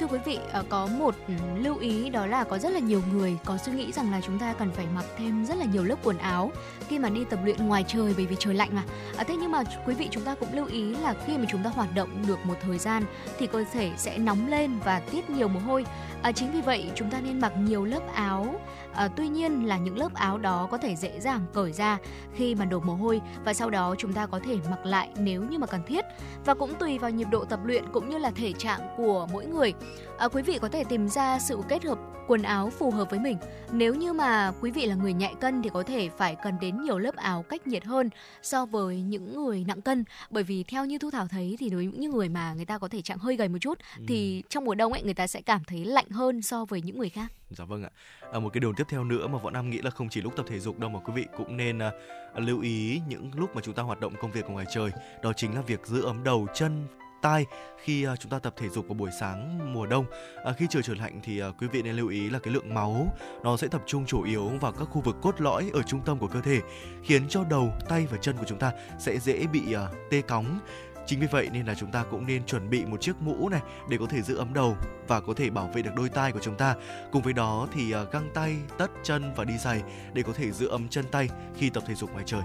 [0.00, 3.02] Thưa quý vị, ờ, có một ừ, lưu ý đó là có rất là nhiều
[3.12, 5.84] người có suy nghĩ rằng là chúng ta cần phải mặc thêm rất là nhiều
[5.84, 6.52] lớp quần áo
[6.88, 8.82] khi mà đi tập luyện ngoài trời bởi vì trời lạnh mà.
[9.16, 11.62] À, thế nhưng mà quý vị chúng ta cũng lưu ý là khi mà chúng
[11.62, 13.02] ta hoạt động được một thời gian
[13.38, 15.84] thì cơ thể sẽ nóng lên và tiết nhiều mồ hôi.
[16.22, 18.60] À, chính vì vậy chúng ta nên mặc nhiều lớp áo.
[18.98, 21.98] À, tuy nhiên là những lớp áo đó có thể dễ dàng cởi ra
[22.34, 25.42] khi mà đổ mồ hôi và sau đó chúng ta có thể mặc lại nếu
[25.42, 26.04] như mà cần thiết.
[26.44, 29.46] Và cũng tùy vào nhịp độ tập luyện cũng như là thể trạng của mỗi
[29.46, 29.74] người
[30.18, 33.18] à, quý vị có thể tìm ra sự kết hợp quần áo phù hợp với
[33.18, 33.36] mình.
[33.72, 36.82] Nếu như mà quý vị là người nhạy cân thì có thể phải cần đến
[36.82, 38.10] nhiều lớp áo cách nhiệt hơn
[38.42, 40.04] so với những người nặng cân.
[40.30, 42.78] Bởi vì theo như Thu Thảo thấy thì đối với những người mà người ta
[42.78, 44.04] có thể trạng hơi gầy một chút ừ.
[44.08, 46.98] thì trong mùa đông ấy người ta sẽ cảm thấy lạnh hơn so với những
[46.98, 47.32] người khác.
[47.50, 47.90] Dạ vâng ạ.
[48.32, 50.36] À, một cái điều tiếp theo nữa mà Võ Nam nghĩ là không chỉ lúc
[50.36, 51.92] tập thể dục đâu mà quý vị cũng nên uh,
[52.36, 54.90] lưu ý những lúc mà chúng ta hoạt động công việc ở ngoài trời.
[55.22, 56.86] Đó chính là việc giữ ấm đầu chân
[57.22, 57.46] tai
[57.84, 60.04] khi ờ, chúng ta tập thể dục vào buổi sáng mùa đông.
[60.44, 62.74] À, khi trời trở lạnh thì ờ, quý vị nên lưu ý là cái lượng
[62.74, 66.00] máu nó sẽ tập trung chủ yếu vào các khu vực cốt lõi ở trung
[66.04, 66.60] tâm của cơ thể,
[67.02, 70.58] khiến cho đầu, tay và chân của chúng ta sẽ dễ bị uh, tê cóng.
[71.06, 73.60] Chính vì vậy nên là chúng ta cũng nên chuẩn bị một chiếc mũ này
[73.88, 74.76] để có thể giữ ấm đầu
[75.08, 76.74] và có thể bảo vệ được đôi tai của chúng ta.
[77.12, 80.68] Cùng với đó thì găng tay, tất chân và đi giày để có thể giữ
[80.68, 82.42] ấm chân tay khi tập thể dục ngoài trời.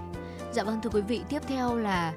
[0.52, 2.12] Dạ vâng thưa quý vị, tiếp theo là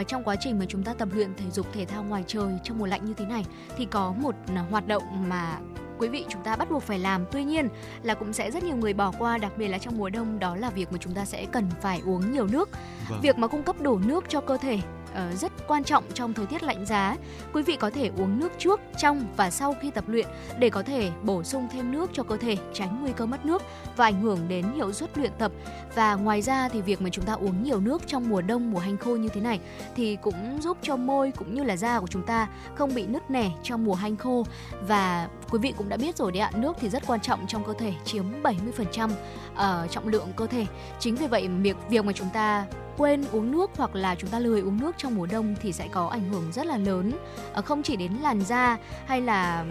[0.00, 2.58] uh, trong quá trình mà chúng ta tập luyện thể dục thể thao ngoài trời
[2.64, 3.44] trong mùa lạnh như thế này
[3.76, 5.58] thì có một uh, hoạt động mà
[5.98, 7.68] quý vị chúng ta bắt buộc phải làm tuy nhiên
[8.02, 10.56] là cũng sẽ rất nhiều người bỏ qua đặc biệt là trong mùa đông đó
[10.56, 12.68] là việc mà chúng ta sẽ cần phải uống nhiều nước
[13.08, 13.20] vâng.
[13.22, 14.78] việc mà cung cấp đủ nước cho cơ thể
[15.12, 17.16] uh, rất quan trọng trong thời tiết lạnh giá.
[17.52, 20.26] Quý vị có thể uống nước trước, trong và sau khi tập luyện
[20.58, 23.62] để có thể bổ sung thêm nước cho cơ thể, tránh nguy cơ mất nước
[23.96, 25.52] và ảnh hưởng đến hiệu suất luyện tập.
[25.94, 28.78] Và ngoài ra thì việc mà chúng ta uống nhiều nước trong mùa đông, mùa
[28.78, 29.60] hanh khô như thế này
[29.96, 33.30] thì cũng giúp cho môi cũng như là da của chúng ta không bị nứt
[33.30, 34.46] nẻ trong mùa hanh khô
[34.80, 37.64] và quý vị cũng đã biết rồi đấy ạ, nước thì rất quan trọng trong
[37.64, 39.10] cơ thể, chiếm 70%
[39.54, 40.66] ở ờ, trọng lượng cơ thể.
[40.98, 42.66] Chính vì vậy việc việc mà chúng ta
[43.00, 45.88] quên uống nước hoặc là chúng ta lười uống nước trong mùa đông thì sẽ
[45.92, 47.12] có ảnh hưởng rất là lớn.
[47.52, 49.64] Ờ, không chỉ đến làn da hay là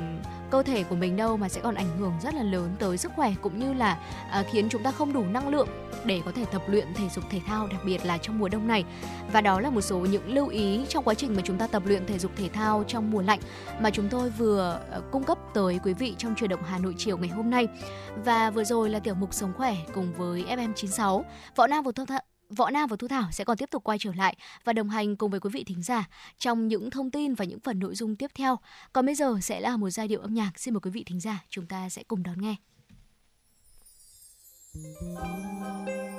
[0.52, 3.12] cơ thể của mình đâu mà sẽ còn ảnh hưởng rất là lớn tới sức
[3.16, 4.00] khỏe cũng như là
[4.32, 5.68] ờ, khiến chúng ta không đủ năng lượng
[6.06, 8.68] để có thể tập luyện thể dục thể thao, đặc biệt là trong mùa đông
[8.68, 8.84] này.
[9.32, 11.84] Và đó là một số những lưu ý trong quá trình mà chúng ta tập
[11.86, 13.40] luyện thể dục thể thao trong mùa lạnh
[13.82, 16.96] mà chúng tôi vừa ờ, cung cấp tới quý vị trong truyền động Hà Nội
[16.98, 17.68] chiều ngày hôm nay.
[18.26, 21.24] Và vừa rồi là tiểu mục sống khỏe cùng với FM96
[21.56, 23.98] Võ Nam và thông tình Võ Nam và Thu Thảo sẽ còn tiếp tục quay
[24.00, 27.34] trở lại và đồng hành cùng với quý vị thính giả trong những thông tin
[27.34, 28.60] và những phần nội dung tiếp theo.
[28.94, 30.52] Còn bây giờ sẽ là một giai điệu âm nhạc.
[30.60, 32.56] Xin mời quý vị thính giả, chúng ta sẽ cùng đón nghe.
[34.74, 36.19] Thank.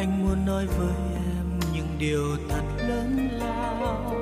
[0.00, 4.14] anh muốn nói với em những điều thật lớn lao.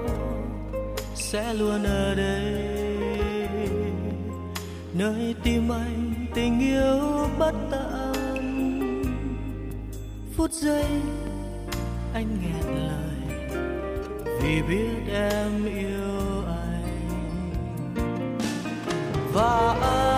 [1.15, 3.49] Sẽ luôn ở đây,
[4.93, 8.13] nơi tim anh tình yêu bất tận.
[10.37, 10.87] Phút giây
[12.15, 13.17] anh nghẹn lời,
[14.43, 17.09] vì biết em yêu anh.
[19.33, 20.18] Và anh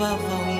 [0.00, 0.59] và vòng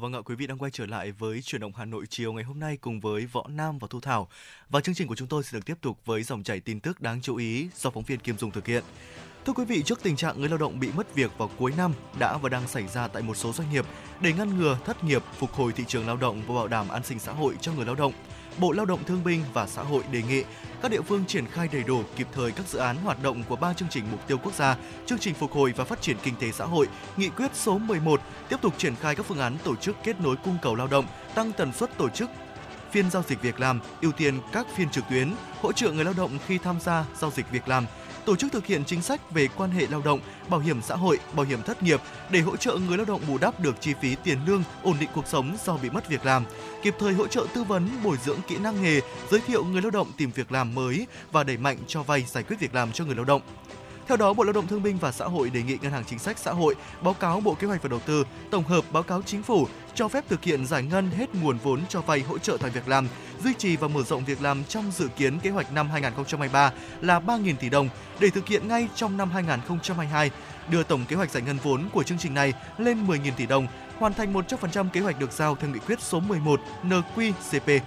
[0.00, 2.32] Dạ vâng ạ, quý vị đang quay trở lại với chuyển động Hà Nội chiều
[2.32, 4.28] ngày hôm nay cùng với Võ Nam và Thu Thảo.
[4.70, 7.00] Và chương trình của chúng tôi sẽ được tiếp tục với dòng chảy tin tức
[7.00, 8.84] đáng chú ý do phóng viên Kim Dung thực hiện.
[9.46, 11.92] Thưa quý vị, trước tình trạng người lao động bị mất việc vào cuối năm
[12.18, 13.86] đã và đang xảy ra tại một số doanh nghiệp
[14.20, 17.04] để ngăn ngừa thất nghiệp, phục hồi thị trường lao động và bảo đảm an
[17.04, 18.12] sinh xã hội cho người lao động,
[18.58, 20.44] Bộ Lao động Thương binh và Xã hội đề nghị
[20.82, 23.56] các địa phương triển khai đầy đủ kịp thời các dự án hoạt động của
[23.56, 24.76] ba chương trình mục tiêu quốc gia,
[25.06, 26.86] chương trình phục hồi và phát triển kinh tế xã hội,
[27.16, 30.36] nghị quyết số 11 tiếp tục triển khai các phương án tổ chức kết nối
[30.44, 32.30] cung cầu lao động, tăng tần suất tổ chức
[32.90, 36.14] phiên giao dịch việc làm, ưu tiên các phiên trực tuyến, hỗ trợ người lao
[36.16, 37.86] động khi tham gia giao dịch việc làm,
[38.24, 41.18] tổ chức thực hiện chính sách về quan hệ lao động, bảo hiểm xã hội,
[41.32, 42.00] bảo hiểm thất nghiệp
[42.30, 45.08] để hỗ trợ người lao động bù đắp được chi phí tiền lương, ổn định
[45.14, 46.44] cuộc sống do bị mất việc làm,
[46.82, 49.00] kịp thời hỗ trợ tư vấn, bồi dưỡng kỹ năng nghề,
[49.30, 52.44] giới thiệu người lao động tìm việc làm mới và đẩy mạnh cho vay giải
[52.44, 53.42] quyết việc làm cho người lao động.
[54.10, 56.18] Theo đó, Bộ Lao động Thương binh và Xã hội đề nghị Ngân hàng Chính
[56.18, 59.22] sách Xã hội báo cáo Bộ Kế hoạch và Đầu tư tổng hợp báo cáo
[59.22, 62.56] chính phủ cho phép thực hiện giải ngân hết nguồn vốn cho vay hỗ trợ
[62.60, 63.08] tại việc làm,
[63.44, 67.20] duy trì và mở rộng việc làm trong dự kiến kế hoạch năm 2023 là
[67.20, 67.88] 3.000 tỷ đồng
[68.20, 70.30] để thực hiện ngay trong năm 2022,
[70.70, 73.66] đưa tổng kế hoạch giải ngân vốn của chương trình này lên 10.000 tỷ đồng,
[73.98, 77.80] hoàn thành 100% kế hoạch được giao theo nghị quyết số 11 NQCP.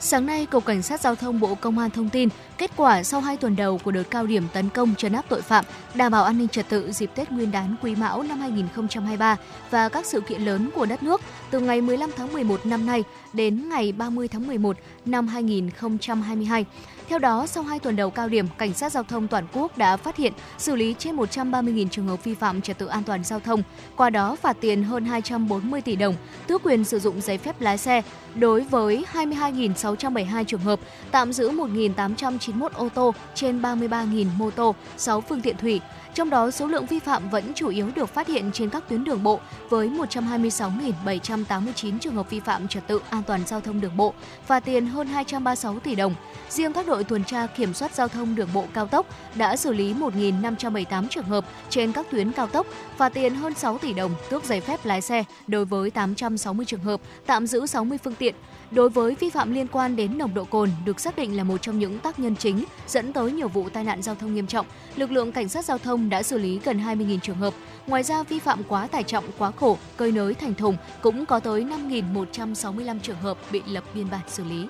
[0.00, 2.28] Sáng nay, Cục Cảnh sát Giao thông Bộ Công an thông tin
[2.58, 5.42] kết quả sau 2 tuần đầu của đợt cao điểm tấn công trấn áp tội
[5.42, 9.36] phạm, đảm bảo an ninh trật tự dịp Tết Nguyên đán Quý Mão năm 2023
[9.70, 11.20] và các sự kiện lớn của đất nước
[11.50, 16.64] từ ngày 15 tháng 11 năm nay đến ngày 30 tháng 11 năm 2022.
[17.08, 19.96] Theo đó, sau 2 tuần đầu cao điểm, Cảnh sát Giao thông toàn quốc đã
[19.96, 23.40] phát hiện xử lý trên 130.000 trường hợp vi phạm trật tự an toàn giao
[23.40, 23.62] thông,
[23.96, 26.14] qua đó phạt tiền hơn 240 tỷ đồng,
[26.46, 28.02] tước quyền sử dụng giấy phép lái xe
[28.34, 30.80] đối với 22.672 trường hợp,
[31.10, 35.80] tạm giữ 1.891 ô tô trên 33.000 mô tô, 6 phương tiện thủy.
[36.16, 39.04] Trong đó, số lượng vi phạm vẫn chủ yếu được phát hiện trên các tuyến
[39.04, 43.96] đường bộ với 126.789 trường hợp vi phạm trật tự an toàn giao thông đường
[43.96, 44.14] bộ,
[44.46, 46.14] phạt tiền hơn 236 tỷ đồng.
[46.48, 49.72] Riêng các đội tuần tra kiểm soát giao thông đường bộ cao tốc đã xử
[49.72, 54.14] lý 1.578 trường hợp trên các tuyến cao tốc, phạt tiền hơn 6 tỷ đồng,
[54.30, 58.34] tước giấy phép lái xe đối với 860 trường hợp, tạm giữ 60 phương tiện.
[58.76, 61.62] Đối với vi phạm liên quan đến nồng độ cồn được xác định là một
[61.62, 64.66] trong những tác nhân chính dẫn tới nhiều vụ tai nạn giao thông nghiêm trọng,
[64.96, 67.54] lực lượng cảnh sát giao thông đã xử lý gần 20.000 trường hợp.
[67.86, 71.40] Ngoài ra, vi phạm quá tải trọng, quá khổ, cơi nới thành thùng cũng có
[71.40, 74.66] tới 5.165 trường hợp bị lập biên bản xử lý.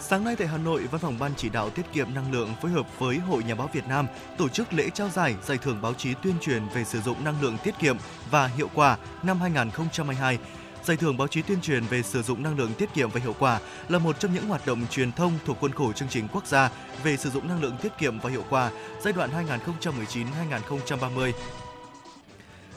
[0.00, 2.70] Sáng nay tại Hà Nội, Văn phòng Ban chỉ đạo tiết kiệm năng lượng phối
[2.70, 4.06] hợp với Hội Nhà báo Việt Nam
[4.38, 7.42] tổ chức lễ trao giải giải thưởng báo chí tuyên truyền về sử dụng năng
[7.42, 7.96] lượng tiết kiệm
[8.30, 10.38] và hiệu quả năm 2022.
[10.84, 13.34] Giải thưởng báo chí tuyên truyền về sử dụng năng lượng tiết kiệm và hiệu
[13.38, 16.46] quả là một trong những hoạt động truyền thông thuộc khuôn khổ chương trình quốc
[16.46, 16.70] gia
[17.04, 18.70] về sử dụng năng lượng tiết kiệm và hiệu quả
[19.02, 19.30] giai đoạn
[20.90, 21.32] 2019-2030.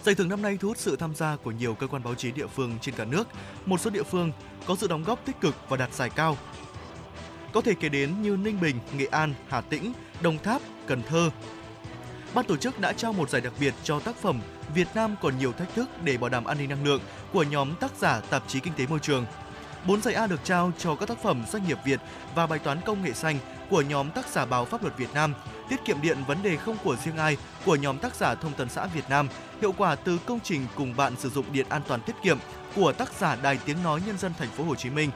[0.04, 2.32] Giải thưởng năm nay thu hút sự tham gia của nhiều cơ quan báo chí
[2.32, 3.28] địa phương trên cả nước.
[3.66, 4.32] Một số địa phương
[4.66, 6.38] có sự đóng góp tích cực và đạt giải cao.
[7.54, 11.30] Có thể kể đến như Ninh Bình, Nghệ An, Hà Tĩnh, Đồng Tháp, Cần Thơ.
[12.34, 14.42] Ban tổ chức đã trao một giải đặc biệt cho tác phẩm
[14.74, 17.02] Việt Nam còn nhiều thách thức để bảo đảm an ninh năng lượng
[17.34, 19.26] của nhóm tác giả tạp chí Kinh tế Môi trường.
[19.88, 22.00] 4 giải A được trao cho các tác phẩm doanh nghiệp Việt
[22.36, 23.38] và bài toán công nghệ xanh
[23.70, 25.34] của nhóm tác giả báo Pháp luật Việt Nam,
[25.70, 28.70] tiết kiệm điện vấn đề không của riêng ai của nhóm tác giả Thông tấn
[28.70, 29.28] xã Việt Nam,
[29.62, 32.38] hiệu quả từ công trình cùng bạn sử dụng điện an toàn tiết kiệm
[32.76, 35.12] của tác giả Đài Tiếng nói Nhân dân Thành phố Hồ Chí Minh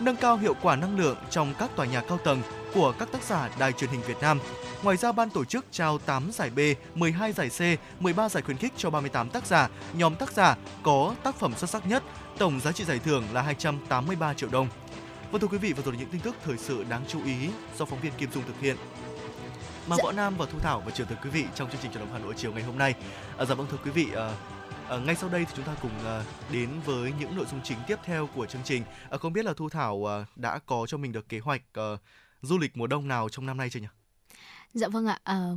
[0.00, 2.42] nâng cao hiệu quả năng lượng trong các tòa nhà cao tầng
[2.74, 4.38] của các tác giả Đài truyền hình Việt Nam.
[4.82, 6.58] Ngoài ra, ban tổ chức trao 8 giải B,
[6.94, 7.60] 12 giải C,
[8.02, 11.70] 13 giải khuyến khích cho 38 tác giả, nhóm tác giả có tác phẩm xuất
[11.70, 12.02] sắc nhất.
[12.38, 14.68] Tổng giá trị giải thưởng là 283 triệu đồng.
[15.30, 17.34] Vâng thưa quý vị, và rồi là những tin tức thời sự đáng chú ý
[17.78, 18.76] do phóng viên Kim Dung thực hiện
[19.86, 20.02] mà Dạ.
[20.04, 22.12] Võ Nam và Thu Thảo và chuyển tới quý vị trong chương trình chuyển động
[22.12, 22.94] Hà Nội chiều ngày hôm nay.
[23.38, 24.30] À, dạ vâng thưa quý vị, à,
[24.88, 27.78] à, ngay sau đây thì chúng ta cùng à, đến với những nội dung chính
[27.86, 28.82] tiếp theo của chương trình.
[29.10, 31.82] À, không biết là Thu Thảo à, đã có cho mình được kế hoạch à,
[32.42, 33.86] du lịch mùa đông nào trong năm nay chưa nhỉ?
[34.72, 35.48] Dạ vâng ạ, à,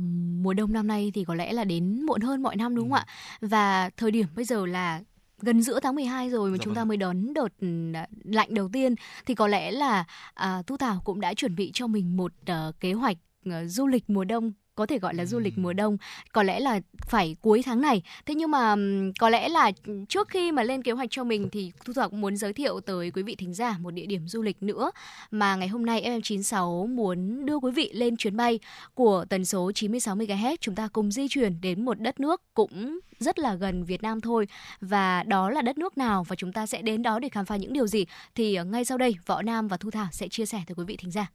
[0.42, 2.98] mùa đông năm nay thì có lẽ là đến muộn hơn mọi năm đúng không
[2.98, 3.06] ạ?
[3.40, 5.00] Và thời điểm bây giờ là
[5.42, 6.88] gần giữa tháng 12 rồi mà Dạ chúng ta vâng.
[6.88, 7.92] mới đón đợt ừ,
[8.24, 8.94] lạnh đầu tiên
[9.26, 10.04] thì có lẽ là
[10.34, 13.16] à, Thu Thảo cũng đã chuẩn bị cho mình một ờ, kế hoạch
[13.64, 15.96] du lịch mùa đông có thể gọi là du lịch mùa đông
[16.32, 18.02] có lẽ là phải cuối tháng này.
[18.26, 18.76] Thế nhưng mà
[19.18, 19.70] có lẽ là
[20.08, 22.80] trước khi mà lên kế hoạch cho mình thì thu thảo cũng muốn giới thiệu
[22.80, 24.90] tới quý vị thính giả một địa điểm du lịch nữa
[25.30, 28.58] mà ngày hôm nay FM96 muốn đưa quý vị lên chuyến bay
[28.94, 32.98] của tần số 96 MHz chúng ta cùng di chuyển đến một đất nước cũng
[33.18, 34.48] rất là gần Việt Nam thôi
[34.80, 37.56] và đó là đất nước nào và chúng ta sẽ đến đó để khám phá
[37.56, 38.06] những điều gì.
[38.34, 40.84] Thì ờ, ngay sau đây Võ Nam và Thu Thảo sẽ chia sẻ tới quý
[40.84, 41.26] vị thính giả.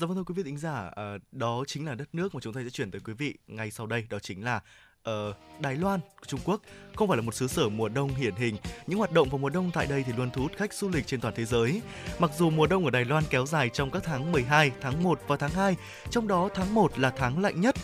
[0.00, 2.52] Dạ vâng thưa quý vị thính giả, à, đó chính là đất nước mà chúng
[2.52, 4.60] ta sẽ chuyển tới quý vị ngay sau đây, đó chính là
[5.02, 6.60] ở Đài Loan, Trung Quốc.
[6.94, 9.48] Không phải là một xứ sở mùa đông hiển hình, những hoạt động vào mùa
[9.48, 11.82] đông tại đây thì luôn thu hút khách du lịch trên toàn thế giới.
[12.18, 15.20] Mặc dù mùa đông ở Đài Loan kéo dài trong các tháng 12, tháng 1
[15.26, 15.76] và tháng 2,
[16.10, 17.74] trong đó tháng 1 là tháng lạnh nhất.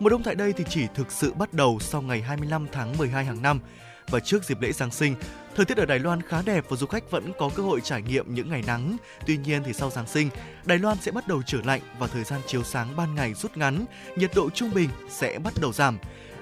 [0.00, 3.24] Mùa đông tại đây thì chỉ thực sự bắt đầu sau ngày 25 tháng 12
[3.24, 3.60] hàng năm.
[4.08, 5.14] Và trước dịp lễ Giáng sinh,
[5.56, 8.02] thời tiết ở Đài Loan khá đẹp và du khách vẫn có cơ hội trải
[8.02, 8.96] nghiệm những ngày nắng.
[9.26, 10.30] Tuy nhiên thì sau Giáng sinh,
[10.64, 13.56] Đài Loan sẽ bắt đầu trở lạnh và thời gian chiếu sáng ban ngày rút
[13.56, 13.84] ngắn,
[14.16, 15.98] nhiệt độ trung bình sẽ bắt đầu giảm.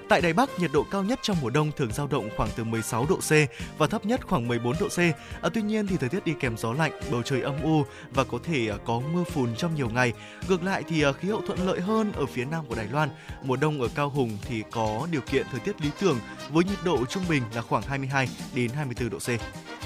[0.09, 2.63] Tại Đài Bắc, nhiệt độ cao nhất trong mùa đông thường dao động khoảng từ
[2.63, 3.31] 16 độ C
[3.77, 4.99] và thấp nhất khoảng 14 độ C.
[5.41, 8.23] À, tuy nhiên thì thời tiết đi kèm gió lạnh, bầu trời âm u và
[8.23, 10.13] có thể à, có mưa phùn trong nhiều ngày.
[10.49, 13.09] Ngược lại thì à, khí hậu thuận lợi hơn ở phía nam của Đài Loan.
[13.43, 16.79] Mùa đông ở Cao Hùng thì có điều kiện thời tiết lý tưởng với nhiệt
[16.85, 19.29] độ trung bình là khoảng 22 đến 24 độ C.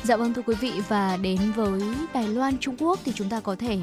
[0.08, 1.82] Dạ vâng thưa quý vị và đến với
[2.14, 3.78] Đài Loan Trung Quốc thì chúng ta có thể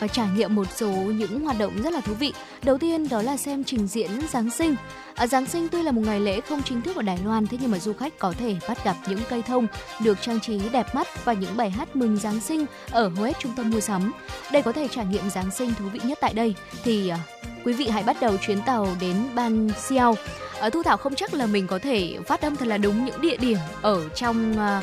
[0.00, 2.32] ờ, trải nghiệm một số những hoạt động rất là thú vị.
[2.62, 4.76] Đầu tiên đó là xem trình diễn Giáng sinh.
[5.14, 7.58] À, Giáng sinh tuy là một ngày lễ không chính thức ở Đài Loan thế
[7.60, 9.66] nhưng mà du khách có thể bắt gặp những cây thông
[10.00, 13.38] được trang trí đẹp mắt và những bài hát mừng Giáng sinh ở hầu hết
[13.38, 14.12] trung tâm mua sắm.
[14.52, 16.54] đây có thể trải nghiệm Giáng sinh thú vị nhất tại đây
[16.84, 17.18] thì à,
[17.64, 20.16] quý vị hãy bắt đầu chuyến tàu đến Ban Xiao.
[20.58, 23.04] Ở à, Thu Thảo không chắc là mình có thể phát âm thật là đúng
[23.04, 24.82] những địa điểm ở trong à,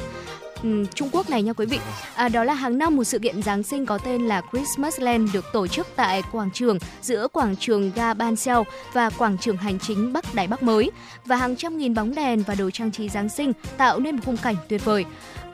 [0.63, 1.79] Ừ, Trung Quốc này nha quý vị.
[2.15, 5.33] À, đó là hàng năm một sự kiện Giáng sinh có tên là Christmas Land
[5.33, 9.57] được tổ chức tại quảng trường giữa quảng trường ga Ban Xeo và quảng trường
[9.57, 10.91] hành chính Bắc Đài Bắc mới
[11.25, 14.21] và hàng trăm nghìn bóng đèn và đồ trang trí Giáng sinh tạo nên một
[14.25, 15.05] khung cảnh tuyệt vời.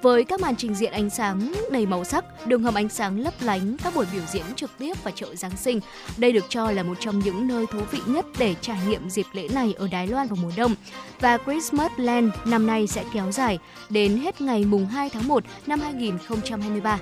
[0.01, 3.33] Với các màn trình diễn ánh sáng đầy màu sắc, đường hầm ánh sáng lấp
[3.41, 5.79] lánh, các buổi biểu diễn trực tiếp và chợ Giáng sinh,
[6.17, 9.25] đây được cho là một trong những nơi thú vị nhất để trải nghiệm dịp
[9.33, 10.75] lễ này ở Đài Loan vào mùa đông.
[11.19, 15.43] Và Christmas Land năm nay sẽ kéo dài đến hết ngày mùng 2 tháng 1
[15.67, 16.99] năm 2023.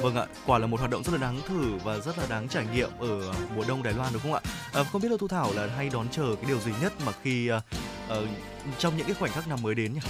[0.00, 2.48] Vâng ạ, quả là một hoạt động rất là đáng thử và rất là đáng
[2.48, 4.40] trải nghiệm ở mùa đông Đài Loan đúng không ạ?
[4.72, 7.12] À, không biết là Thu Thảo là hay đón chờ cái điều gì nhất mà
[7.22, 7.60] khi ờ,
[8.08, 8.26] ờ,
[8.78, 10.00] trong những cái khoảnh khắc năm mới đến nhỉ?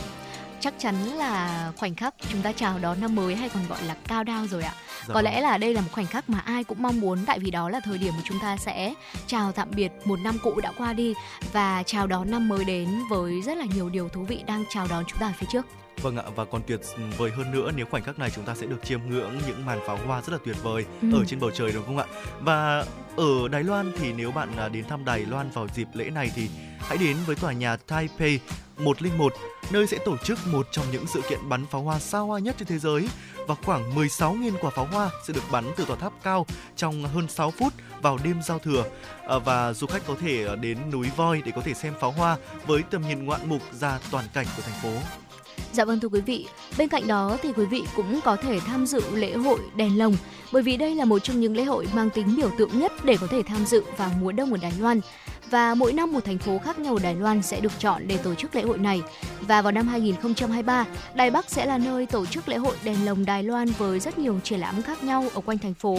[0.61, 3.97] Chắc chắn là khoảnh khắc chúng ta chào đón năm mới hay còn gọi là
[4.09, 4.75] cao đao rồi ạ.
[4.77, 5.25] Dạ Có vâng.
[5.25, 7.71] lẽ là đây là một khoảnh khắc mà ai cũng mong muốn tại vì đó
[7.71, 8.95] là thời điểm mà chúng ta sẽ
[9.27, 11.15] chào tạm biệt một năm cũ đã qua đi
[11.53, 14.87] và chào đón năm mới đến với rất là nhiều điều thú vị đang chào
[14.91, 15.67] đón chúng ta ở phía trước.
[16.03, 16.81] Vâng ạ, và còn tuyệt
[17.19, 19.79] vời hơn nữa nếu khoảnh khắc này chúng ta sẽ được chiêm ngưỡng những màn
[19.87, 21.09] pháo hoa rất là tuyệt vời Ừ.
[21.13, 22.05] ở trên bầu trời đúng không ạ?
[22.41, 22.85] Và
[23.17, 26.31] ở Đài Loan thì nếu bạn à, đến thăm Đài Loan vào dịp lễ này
[26.35, 28.39] thì hãy đến với tòa nhà Taipei
[28.79, 29.33] 101
[29.71, 32.55] nơi sẽ tổ chức một trong những sự kiện bắn pháo hoa xa hoa nhất
[32.59, 33.09] trên thế giới
[33.47, 37.29] và khoảng 16.000 quả pháo hoa sẽ được bắn từ tòa tháp cao trong hơn
[37.29, 37.73] 6 phút
[38.03, 38.85] vào đêm giao thừa
[39.29, 42.11] À, và du khách có thể à, đến núi Voi để có thể xem pháo
[42.11, 42.37] hoa
[42.67, 44.91] với tầm nhìn ngoạn mục ra toàn cảnh của thành phố.
[45.73, 46.47] Dạ vâng thưa quý vị,
[46.79, 50.17] bên cạnh đó thì quý vị cũng có thể tham dự lễ hội đèn lồng
[50.53, 53.17] bởi vì đây là một trong những lễ hội mang tính biểu tượng nhất để
[53.21, 55.01] có thể tham dự vào mùa đông ở Đài Loan.
[55.51, 58.17] Và mỗi năm một thành phố khác nhau ở Đài Loan sẽ được chọn để
[58.17, 59.03] tổ chức lễ hội này.
[59.41, 63.25] Và vào năm 2023, Đài Bắc sẽ là nơi tổ chức lễ hội đèn lồng
[63.25, 65.99] Đài Loan với rất nhiều triển lãm khác nhau ở quanh thành phố.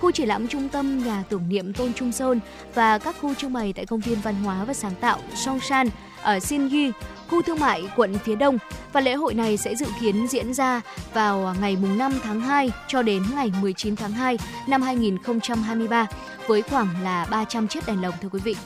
[0.00, 2.40] Khu triển lãm trung tâm nhà tưởng niệm Tôn Trung Sơn
[2.74, 5.88] và các khu trưng bày tại công viên văn hóa và sáng tạo Songshan
[6.22, 6.90] ở Xinyi,
[7.34, 8.58] khu thương mại quận phía đông
[8.92, 10.80] và lễ hội này sẽ dự kiến diễn ra
[11.14, 16.06] vào ngày mùng 5 tháng 2 cho đến ngày 19 tháng 2 năm 2023
[16.46, 18.56] với khoảng là 300 chiếc đèn lồng thưa quý vị.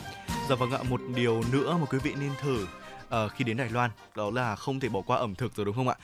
[0.48, 2.66] Dạ vâng ạ, một điều nữa mà quý vị nên thử
[3.08, 5.74] uh, khi đến Đài Loan đó là không thể bỏ qua ẩm thực rồi đúng
[5.74, 5.94] không ạ?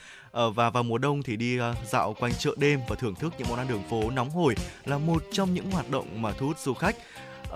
[0.47, 3.33] Uh, và vào mùa đông thì đi uh, dạo quanh chợ đêm và thưởng thức
[3.37, 4.55] những món ăn đường phố nóng hổi
[4.85, 6.95] là một trong những hoạt động mà thu hút du khách.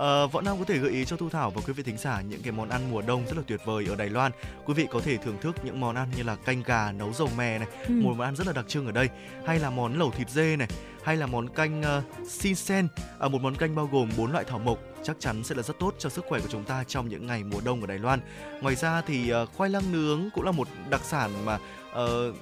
[0.00, 2.20] Uh, Võ Nam có thể gợi ý cho Thu Thảo và quý vị thính giả
[2.20, 4.32] những cái món ăn mùa đông rất là tuyệt vời ở Đài Loan.
[4.64, 7.28] Quý vị có thể thưởng thức những món ăn như là canh gà nấu dầu
[7.36, 7.94] mè này, ừ.
[7.94, 9.08] một món ăn rất là đặc trưng ở đây,
[9.46, 10.68] hay là món lẩu thịt dê này,
[11.04, 12.88] hay là món canh uh, xin sen,
[13.26, 15.78] uh, một món canh bao gồm bốn loại thảo mộc chắc chắn sẽ là rất
[15.78, 18.20] tốt cho sức khỏe của chúng ta trong những ngày mùa đông ở Đài Loan.
[18.60, 21.58] Ngoài ra thì uh, khoai lang nướng cũng là một đặc sản mà
[21.90, 22.36] uh,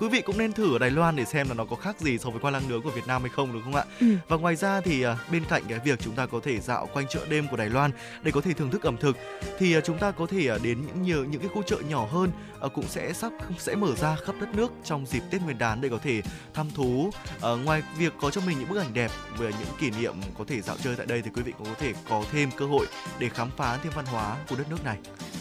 [0.00, 2.18] quý vị cũng nên thử ở Đài Loan để xem là nó có khác gì
[2.18, 3.84] so với khoai lang nướng của Việt Nam hay không đúng không ạ?
[4.00, 4.06] Ừ.
[4.28, 7.06] Và ngoài ra thì à, bên cạnh cái việc chúng ta có thể dạo quanh
[7.08, 7.90] chợ đêm của Đài Loan
[8.22, 9.16] để có thể thưởng thức ẩm thực
[9.58, 12.06] thì à, chúng ta có thể à, đến những nhiều những cái khu chợ nhỏ
[12.10, 12.30] hơn
[12.60, 15.80] Ờ, cũng sẽ sắp sẽ mở ra khắp đất nước trong dịp Tết Nguyên đán
[15.80, 16.22] để có thể
[16.54, 17.10] thăm thú.
[17.40, 20.44] Ờ, ngoài việc có cho mình những bức ảnh đẹp về những kỷ niệm có
[20.48, 22.86] thể dạo chơi tại đây thì quý vị cũng có thể có thêm cơ hội
[23.18, 24.98] để khám phá thêm văn hóa của đất nước này.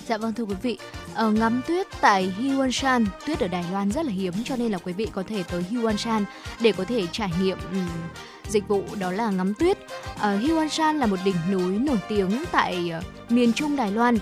[0.07, 0.77] Dạ vâng thưa quý vị,
[1.13, 4.77] ở ngắm tuyết tại Huanshan, tuyết ở Đài Loan rất là hiếm cho nên là
[4.77, 6.25] quý vị có thể tới Huanshan
[6.61, 7.87] để có thể trải nghiệm um,
[8.49, 9.77] dịch vụ đó là ngắm tuyết.
[10.19, 14.17] Ờ, uh, Huanshan là một đỉnh núi nổi tiếng tại uh, miền Trung Đài Loan.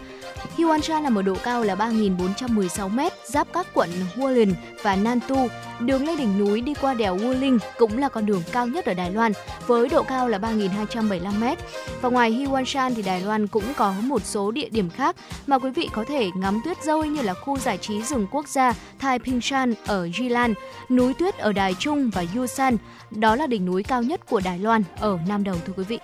[0.57, 4.53] Huanshan là một độ cao là 3.416 m, giáp các quận Hualien
[4.83, 5.47] và Nantu.
[5.79, 8.93] Đường lên đỉnh núi đi qua đèo Wuling cũng là con đường cao nhất ở
[8.93, 9.31] Đài Loan
[9.67, 11.55] với độ cao là 3.275 m.
[12.01, 15.15] Và ngoài Huanshan thì Đài Loan cũng có một số địa điểm khác
[15.47, 18.47] mà quý vị có thể ngắm tuyết rơi như là khu giải trí rừng quốc
[18.47, 20.53] gia Taipingshan ở Jilan,
[20.89, 22.77] núi tuyết ở Đài Trung và Yusan.
[23.11, 25.99] Đó là đỉnh núi cao nhất của Đài Loan ở Nam Đầu thưa quý vị.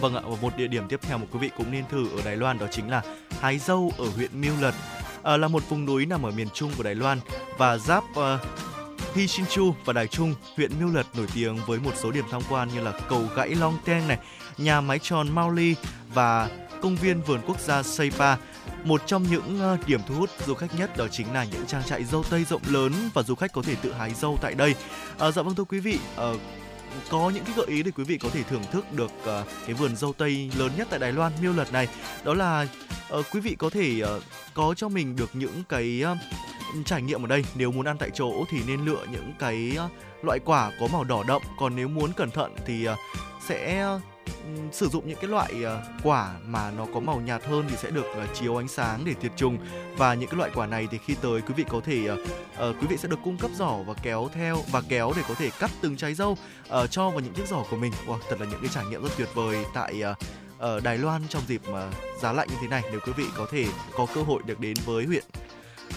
[0.00, 2.22] Vâng ạ, và một địa điểm tiếp theo mà quý vị cũng nên thử ở
[2.24, 3.02] Đài Loan đó chính là
[3.40, 4.74] Hái Dâu ở huyện Miêu Lật.
[5.22, 7.20] À, là một vùng núi nằm ở miền trung của Đài Loan
[7.58, 8.40] và giáp à, uh,
[9.14, 12.68] Hishinchu và Đài Trung, huyện Miêu Lật nổi tiếng với một số điểm tham quan
[12.74, 14.18] như là cầu gãy Long Teng này,
[14.58, 15.54] nhà máy tròn Mao
[16.14, 16.48] và
[16.82, 18.36] công viên vườn quốc gia Seipa.
[18.84, 21.82] Một trong những uh, điểm thu hút du khách nhất đó chính là những trang
[21.84, 24.74] trại dâu tây rộng lớn và du khách có thể tự hái dâu tại đây.
[25.18, 25.98] À, dạ vâng thưa quý vị,
[26.32, 26.40] uh,
[27.10, 29.74] có những cái gợi ý để quý vị có thể thưởng thức được uh, cái
[29.74, 31.88] vườn dâu tây lớn nhất tại Đài Loan miêu lật này.
[32.24, 32.66] Đó là
[33.18, 34.22] uh, quý vị có thể uh,
[34.54, 36.18] có cho mình được những cái uh,
[36.84, 37.44] trải nghiệm ở đây.
[37.54, 41.04] Nếu muốn ăn tại chỗ thì nên lựa những cái uh, loại quả có màu
[41.04, 41.42] đỏ đậm.
[41.58, 42.96] Còn nếu muốn cẩn thận thì uh,
[43.48, 43.86] sẽ
[44.72, 47.90] sử dụng những cái loại ờ, quả mà nó có màu nhạt hơn thì sẽ
[47.90, 49.58] được ờ, chiếu ánh sáng để tiệt trùng
[49.96, 52.06] và những cái loại quả này thì khi tới quý vị có thể
[52.56, 55.34] ờ, quý vị sẽ được cung cấp giỏ và kéo theo và kéo để có
[55.34, 56.36] thể cắt từng trái dâu
[56.90, 57.92] cho vào những chiếc giỏ của mình.
[58.06, 60.02] Wow, thật là những cái trải nghiệm rất tuyệt vời tại
[60.58, 63.46] ở Đài Loan trong dịp mà giá lạnh như thế này nếu quý vị có
[63.50, 65.24] thể có cơ hội được đến với huyện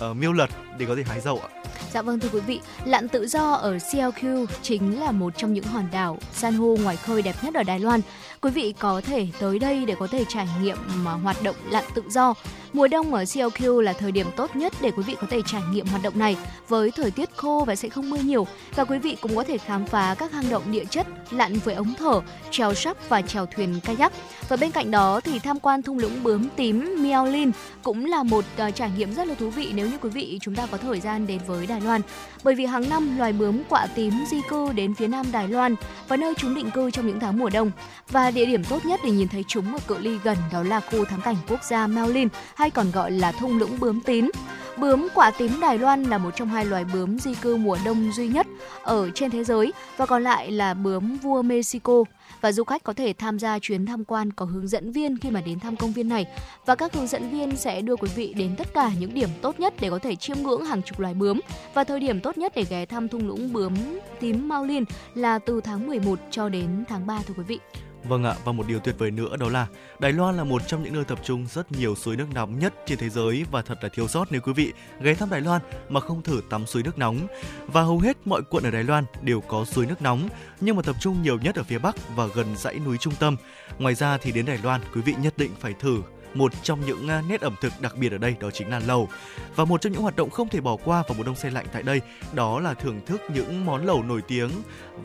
[0.09, 1.49] uh, Miêu Lật để có thể hái dầu ạ.
[1.93, 5.63] Dạ vâng thưa quý vị, lặn tự do ở CLQ chính là một trong những
[5.63, 8.01] hòn đảo san hô ngoài khơi đẹp nhất ở Đài Loan.
[8.41, 11.83] Quý vị có thể tới đây để có thể trải nghiệm mà hoạt động lặn
[11.95, 12.33] tự do.
[12.73, 15.61] Mùa đông ở CLQ là thời điểm tốt nhất để quý vị có thể trải
[15.71, 16.37] nghiệm hoạt động này
[16.67, 19.57] với thời tiết khô và sẽ không mưa nhiều và quý vị cũng có thể
[19.57, 22.21] khám phá các hang động địa chất, lặn với ống thở,
[22.51, 24.13] trèo sắp và chèo thuyền kayak.
[24.49, 27.51] Và bên cạnh đó thì tham quan thung lũng bướm tím Miaolin
[27.83, 30.55] cũng là một uh, trải nghiệm rất là thú vị nếu như quý vị chúng
[30.55, 32.01] ta có thời gian đến với Đài Loan.
[32.43, 35.75] Bởi vì hàng năm loài bướm quạ tím di cư đến phía nam Đài Loan
[36.07, 37.71] và nơi chúng định cư trong những tháng mùa đông.
[38.09, 40.79] Và địa điểm tốt nhất để nhìn thấy chúng ở cự ly gần đó là
[40.79, 44.31] khu thắng cảnh quốc gia Maulin hay còn gọi là thung lũng bướm tím.
[44.77, 48.11] Bướm quả tím Đài Loan là một trong hai loài bướm di cư mùa đông
[48.13, 48.47] duy nhất
[48.83, 52.03] ở trên thế giới và còn lại là bướm vua Mexico
[52.41, 55.29] và du khách có thể tham gia chuyến tham quan có hướng dẫn viên khi
[55.31, 56.25] mà đến thăm công viên này
[56.65, 59.59] và các hướng dẫn viên sẽ đưa quý vị đến tất cả những điểm tốt
[59.59, 61.39] nhất để có thể chiêm ngưỡng hàng chục loài bướm
[61.73, 63.73] và thời điểm tốt nhất để ghé thăm thung lũng bướm
[64.19, 64.83] tím Maulin
[65.15, 67.59] là từ tháng 11 cho đến tháng 3 thưa quý vị.
[68.03, 69.67] Vâng ạ, và một điều tuyệt vời nữa đó là
[69.99, 72.73] Đài Loan là một trong những nơi tập trung rất nhiều suối nước nóng nhất
[72.85, 75.61] trên thế giới và thật là thiếu sót nếu quý vị ghé thăm Đài Loan
[75.89, 77.27] mà không thử tắm suối nước nóng.
[77.67, 80.29] Và hầu hết mọi quận ở Đài Loan đều có suối nước nóng,
[80.61, 83.35] nhưng mà tập trung nhiều nhất ở phía Bắc và gần dãy núi trung tâm.
[83.79, 86.01] Ngoài ra thì đến Đài Loan, quý vị nhất định phải thử
[86.33, 89.09] một trong những à, nét ẩm thực đặc biệt ở đây đó chính là lẩu.
[89.55, 91.65] Và một trong những hoạt động không thể bỏ qua vào mùa đông xe lạnh
[91.71, 92.01] tại đây
[92.33, 94.49] đó là thưởng thức những món lẩu nổi tiếng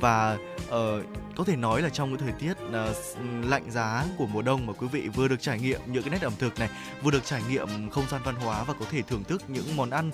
[0.01, 0.39] và
[0.69, 0.75] uh,
[1.37, 4.73] có thể nói là trong cái thời tiết uh, lạnh giá của mùa đông mà
[4.73, 6.69] quý vị vừa được trải nghiệm những cái nét ẩm thực này,
[7.03, 9.91] vừa được trải nghiệm không gian văn hóa và có thể thưởng thức những món
[9.91, 10.11] ăn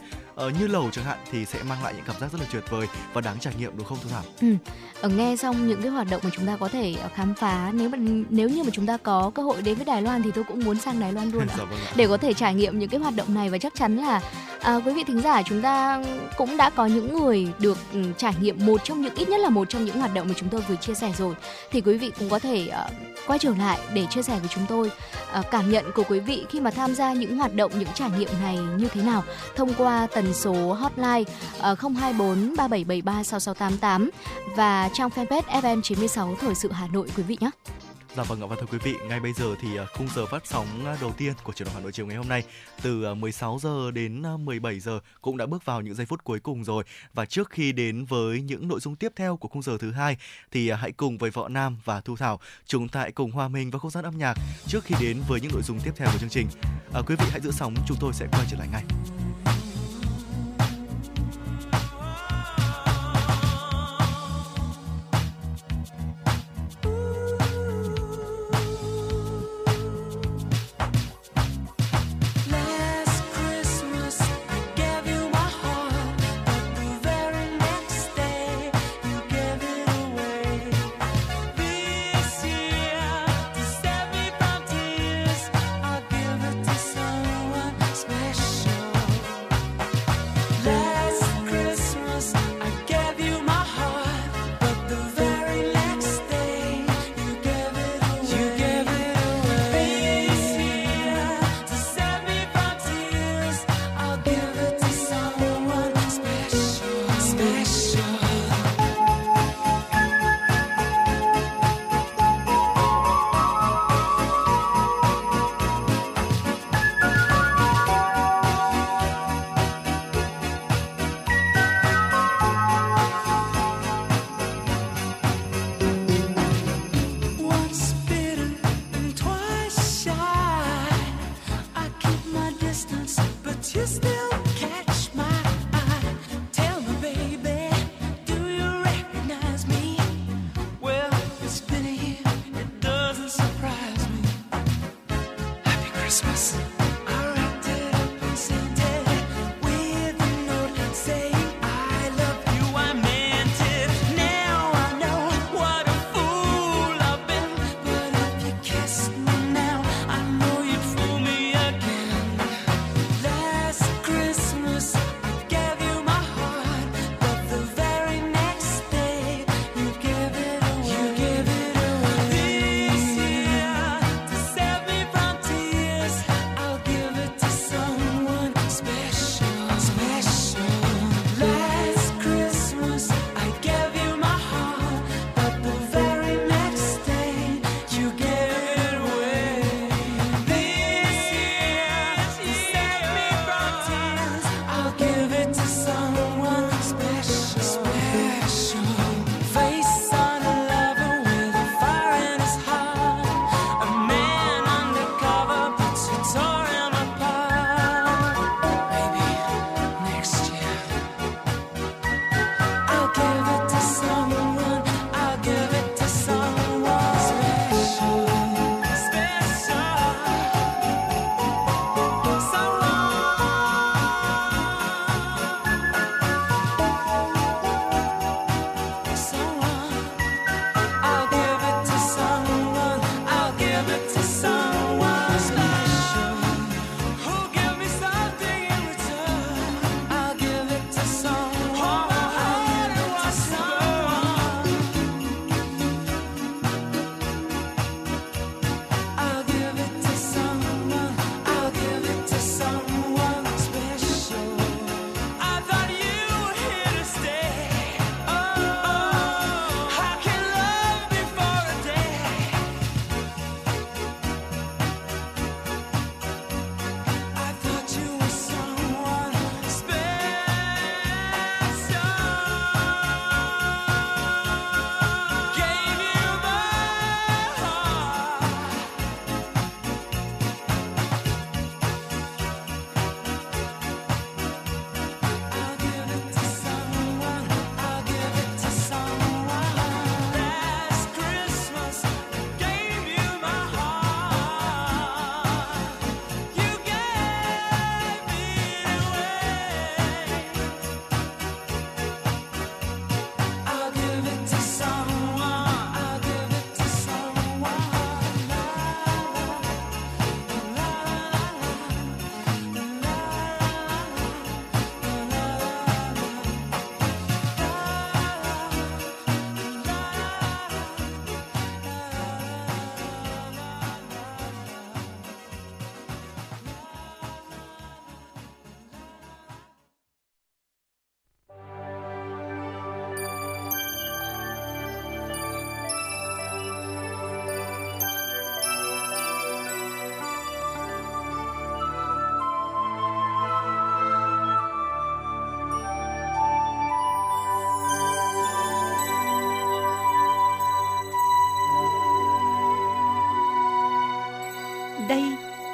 [0.47, 2.65] uh, như lẩu chẳng hạn thì sẽ mang lại những cảm giác rất là tuyệt
[2.71, 4.23] vời và đáng trải nghiệm đúng không Thu Thảo?
[4.41, 4.55] Ừ.
[5.01, 7.89] Ở nghe xong những cái hoạt động mà chúng ta có thể khám phá nếu
[7.89, 7.99] mà
[8.31, 10.65] nếu như mà chúng ta có cơ hội đến với Đài Loan thì tôi cũng
[10.65, 11.55] muốn sang Đài Loan luôn ạ.
[11.59, 13.97] dạ vâng để có thể trải nghiệm những cái hoạt động này và chắc chắn
[13.97, 14.21] là
[14.63, 16.03] À, quý vị thính giả chúng ta
[16.37, 19.49] cũng đã có những người được um, trải nghiệm một trong những ít nhất là
[19.49, 21.35] một trong những hoạt động mà chúng tôi vừa chia sẻ rồi
[21.71, 22.93] thì quý vị cũng có thể uh,
[23.27, 24.91] quay trở lại để chia sẻ với chúng tôi
[25.39, 28.11] uh, cảm nhận của quý vị khi mà tham gia những hoạt động những trải
[28.19, 29.23] nghiệm này như thế nào
[29.57, 34.11] thông qua tần số hotline uh, 024 3773 6688
[34.57, 37.51] và trang fanpage FM 96 Thời sự Hà Nội quý vị nhé.
[38.17, 40.47] Dạ vâng ạ và thưa quý vị, ngay bây giờ thì à, khung giờ phát
[40.47, 42.43] sóng à, đầu tiên của truyền động Hà Nội chiều ngày hôm nay
[42.83, 46.41] từ à, 16 giờ đến 17 giờ cũng đã bước vào những giây phút cuối
[46.41, 46.85] cùng rồi
[47.15, 50.17] và trước khi đến với những nội dung tiếp theo của khung giờ thứ hai
[50.51, 53.81] thì hãy cùng với Võ Nam và Thu Thảo chúng ta cùng hòa mình vào
[53.81, 54.35] không gian âm nhạc
[54.67, 56.47] trước khi đến với những nội dung tiếp theo của chương trình.
[56.95, 58.85] À, quý vị hãy giữ sóng, chúng tôi sẽ quay trở lại ngay.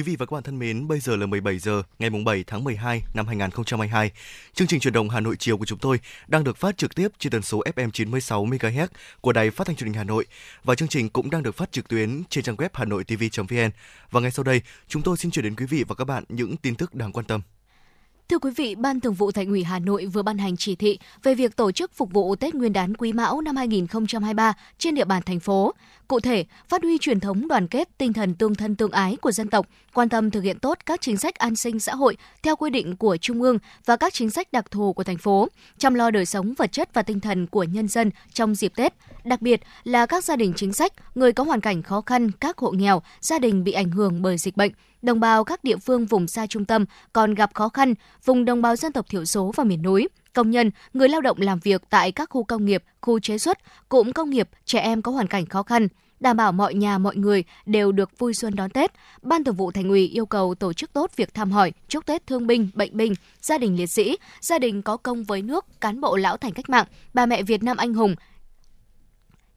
[0.00, 2.64] Quý vị và các bạn thân mến, bây giờ là 17 giờ ngày 7 tháng
[2.64, 4.10] 12 năm 2022.
[4.54, 7.08] Chương trình truyền động Hà Nội chiều của chúng tôi đang được phát trực tiếp
[7.18, 8.86] trên tần số FM 96 MHz
[9.20, 10.26] của Đài Phát thanh Truyền hình Hà Nội
[10.64, 13.70] và chương trình cũng đang được phát trực tuyến trên trang web hanoitv.vn.
[14.10, 16.56] Và ngay sau đây, chúng tôi xin chuyển đến quý vị và các bạn những
[16.56, 17.40] tin tức đáng quan tâm.
[18.30, 20.98] Thưa quý vị, Ban Thường vụ Thành ủy Hà Nội vừa ban hành chỉ thị
[21.22, 25.04] về việc tổ chức phục vụ Tết Nguyên đán Quý Mão năm 2023 trên địa
[25.04, 25.74] bàn thành phố.
[26.08, 29.32] Cụ thể, phát huy truyền thống đoàn kết, tinh thần tương thân tương ái của
[29.32, 32.56] dân tộc, quan tâm thực hiện tốt các chính sách an sinh xã hội theo
[32.56, 35.94] quy định của Trung ương và các chính sách đặc thù của thành phố, chăm
[35.94, 38.94] lo đời sống vật chất và tinh thần của nhân dân trong dịp Tết,
[39.24, 42.58] đặc biệt là các gia đình chính sách, người có hoàn cảnh khó khăn, các
[42.58, 46.06] hộ nghèo, gia đình bị ảnh hưởng bởi dịch bệnh, đồng bào các địa phương
[46.06, 47.94] vùng xa trung tâm còn gặp khó khăn,
[48.24, 51.36] vùng đồng bào dân tộc thiểu số và miền núi, công nhân, người lao động
[51.40, 53.58] làm việc tại các khu công nghiệp, khu chế xuất,
[53.88, 55.88] cụm công nghiệp, trẻ em có hoàn cảnh khó khăn,
[56.20, 58.90] đảm bảo mọi nhà mọi người đều được vui xuân đón Tết.
[59.22, 62.26] Ban Thường vụ Thành ủy yêu cầu tổ chức tốt việc thăm hỏi, chúc Tết
[62.26, 66.00] thương binh, bệnh binh, gia đình liệt sĩ, gia đình có công với nước, cán
[66.00, 68.14] bộ lão thành cách mạng, bà mẹ Việt Nam anh hùng,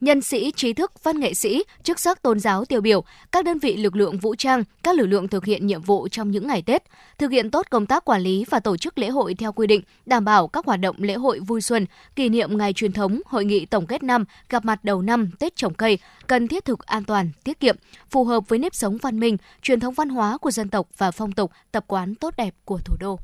[0.04, 3.60] nhân sĩ, trí thức, văn nghệ sĩ, chức sắc tôn giáo tiêu biểu, các đơn
[3.60, 6.62] vị lực lượng vũ trang, các lực lượng thực hiện nhiệm vụ trong những ngày
[6.62, 6.84] Tết,
[7.18, 9.82] thực hiện tốt công tác quản lý và tổ chức lễ hội theo quy định,
[10.06, 11.86] đảm bảo các hoạt động lễ hội vui xuân,
[12.16, 15.56] kỷ niệm ngày truyền thống, hội nghị tổng kết năm, gặp mặt đầu năm, Tết
[15.56, 15.97] trồng cây,
[16.28, 17.76] cần thiết thực an toàn, tiết kiệm,
[18.10, 21.12] phù hợp với nếp sống văn minh, truyền thống văn hóa của dân tộc và
[21.12, 23.20] phong tục, tập quán tốt đẹp của thủ đô.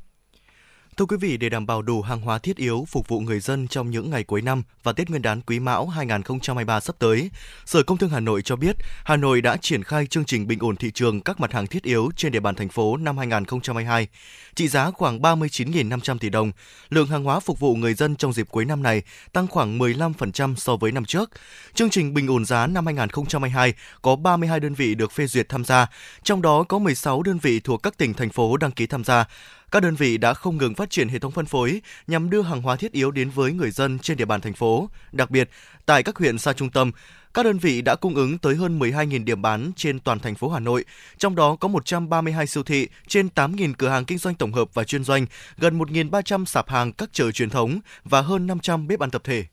[1.00, 3.68] Thưa quý vị, để đảm bảo đủ hàng hóa thiết yếu phục vụ người dân
[3.68, 7.30] trong những ngày cuối năm và Tết Nguyên đán Quý Mão 2023 sắp tới,
[7.66, 10.58] Sở Công Thương Hà Nội cho biết, Hà Nội đã triển khai chương trình bình
[10.58, 14.08] ổn thị trường các mặt hàng thiết yếu trên địa bàn thành phố năm 2022,
[14.54, 16.52] trị giá khoảng 39.500 tỷ đồng.
[16.88, 20.54] Lượng hàng hóa phục vụ người dân trong dịp cuối năm này tăng khoảng 15%
[20.54, 21.30] so với năm trước.
[21.74, 25.64] Chương trình bình ổn giá năm 2022 có 32 đơn vị được phê duyệt tham
[25.64, 25.86] gia,
[26.22, 29.24] trong đó có 16 đơn vị thuộc các tỉnh thành phố đăng ký tham gia.
[29.70, 32.62] Các đơn vị đã không ngừng phát triển hệ thống phân phối nhằm đưa hàng
[32.62, 34.88] hóa thiết yếu đến với người dân trên địa bàn thành phố.
[35.12, 35.50] Đặc biệt,
[35.86, 36.92] tại các huyện xa trung tâm,
[37.34, 40.48] các đơn vị đã cung ứng tới hơn 12.000 điểm bán trên toàn thành phố
[40.48, 40.84] Hà Nội,
[41.18, 44.84] trong đó có 132 siêu thị, trên 8.000 cửa hàng kinh doanh tổng hợp và
[44.84, 45.26] chuyên doanh,
[45.58, 49.44] gần 1.300 sạp hàng các chợ truyền thống và hơn 500 bếp ăn tập thể.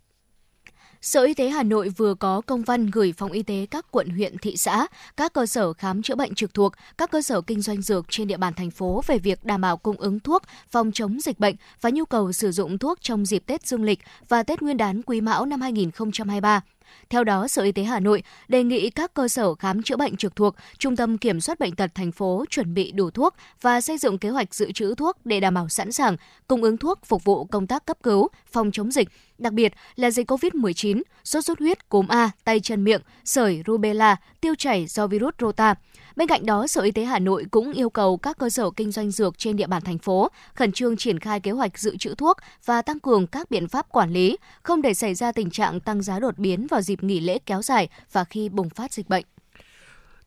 [1.02, 4.10] Sở Y tế Hà Nội vừa có công văn gửi phòng y tế các quận
[4.10, 4.88] huyện thị xã,
[5.18, 8.28] các cơ sở khám chữa bệnh trực thuộc, các cơ sở kinh doanh dược trên
[8.28, 11.56] địa bàn thành phố về việc đảm bảo cung ứng thuốc phòng chống dịch bệnh
[11.82, 15.02] và nhu cầu sử dụng thuốc trong dịp Tết Dương lịch và Tết Nguyên đán
[15.02, 16.62] Quý Mão năm 2023.
[17.10, 20.18] Theo đó, Sở Y tế Hà Nội đề nghị các cơ sở khám chữa bệnh
[20.18, 23.82] trực thuộc, Trung tâm Kiểm soát Bệnh tật thành phố chuẩn bị đủ thuốc và
[23.82, 26.18] xây dựng kế hoạch dự trữ thuốc để đảm bảo sẵn sàng
[26.48, 30.12] cung ứng thuốc phục vụ công tác cấp cứu, phòng chống dịch, đặc biệt là
[30.12, 35.08] dịch COVID-19, sốt xuất huyết, cúm A, tay chân miệng, sởi, rubella, tiêu chảy do
[35.08, 35.76] virus rota.
[36.18, 38.92] Bên cạnh đó, Sở Y tế Hà Nội cũng yêu cầu các cơ sở kinh
[38.92, 42.16] doanh dược trên địa bàn thành phố khẩn trương triển khai kế hoạch dự trữ
[42.16, 45.80] thuốc và tăng cường các biện pháp quản lý, không để xảy ra tình trạng
[45.80, 49.10] tăng giá đột biến vào dịp nghỉ lễ kéo dài và khi bùng phát dịch
[49.10, 49.26] bệnh.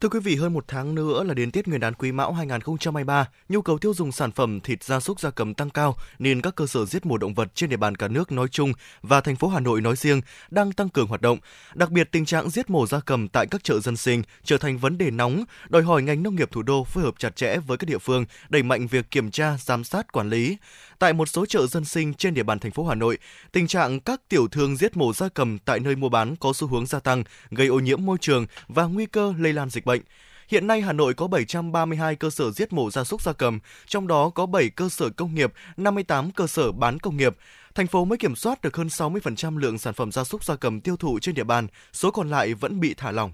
[0.00, 3.28] Thưa quý vị, hơn một tháng nữa là đến Tết Nguyên đán Quý Mão 2023,
[3.48, 6.54] nhu cầu tiêu dùng sản phẩm thịt gia súc gia cầm tăng cao nên các
[6.54, 8.72] cơ sở giết mổ động vật trên địa bàn cả nước nói chung
[9.02, 10.20] và thành phố Hà Nội nói riêng
[10.50, 11.38] đang tăng cường hoạt động.
[11.74, 14.78] Đặc biệt, tình trạng giết mổ gia cầm tại các chợ dân sinh trở thành
[14.78, 17.78] vấn đề nóng, đòi hỏi ngành nông nghiệp thủ đô phối hợp chặt chẽ với
[17.78, 20.56] các địa phương đẩy mạnh việc kiểm tra, giám sát, quản lý.
[21.00, 23.18] Tại một số chợ dân sinh trên địa bàn thành phố Hà Nội,
[23.52, 26.68] tình trạng các tiểu thương giết mổ gia cầm tại nơi mua bán có xu
[26.68, 30.00] hướng gia tăng, gây ô nhiễm môi trường và nguy cơ lây lan dịch bệnh.
[30.48, 34.06] Hiện nay Hà Nội có 732 cơ sở giết mổ gia súc gia cầm, trong
[34.06, 37.36] đó có 7 cơ sở công nghiệp, 58 cơ sở bán công nghiệp.
[37.74, 40.80] Thành phố mới kiểm soát được hơn 60% lượng sản phẩm gia súc gia cầm
[40.80, 43.32] tiêu thụ trên địa bàn, số còn lại vẫn bị thả lỏng.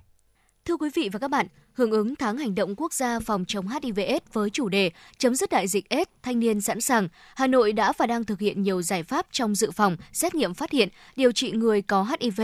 [0.67, 3.69] Thưa quý vị và các bạn, hưởng ứng tháng hành động quốc gia phòng chống
[3.69, 7.73] HIV/AIDS với chủ đề chấm dứt đại dịch AIDS, thanh niên sẵn sàng, Hà Nội
[7.73, 10.89] đã và đang thực hiện nhiều giải pháp trong dự phòng, xét nghiệm phát hiện,
[11.17, 12.41] điều trị người có HIV.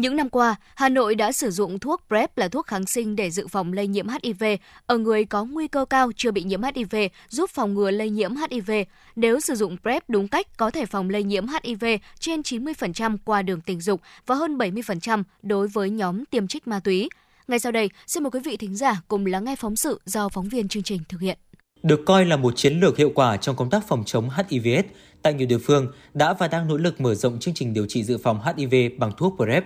[0.00, 3.30] Những năm qua, Hà Nội đã sử dụng thuốc PrEP là thuốc kháng sinh để
[3.30, 4.44] dự phòng lây nhiễm HIV
[4.86, 6.96] ở người có nguy cơ cao chưa bị nhiễm HIV,
[7.28, 8.70] giúp phòng ngừa lây nhiễm HIV.
[9.16, 11.84] Nếu sử dụng PrEP đúng cách, có thể phòng lây nhiễm HIV
[12.18, 16.80] trên 90% qua đường tình dục và hơn 70% đối với nhóm tiêm trích ma
[16.84, 17.08] túy.
[17.48, 20.28] Ngay sau đây, xin mời quý vị thính giả cùng lắng nghe phóng sự do
[20.28, 21.38] phóng viên chương trình thực hiện.
[21.82, 24.88] Được coi là một chiến lược hiệu quả trong công tác phòng chống HIV/AIDS,
[25.22, 28.04] tại nhiều địa phương đã và đang nỗ lực mở rộng chương trình điều trị
[28.04, 29.64] dự phòng HIV bằng thuốc PrEP.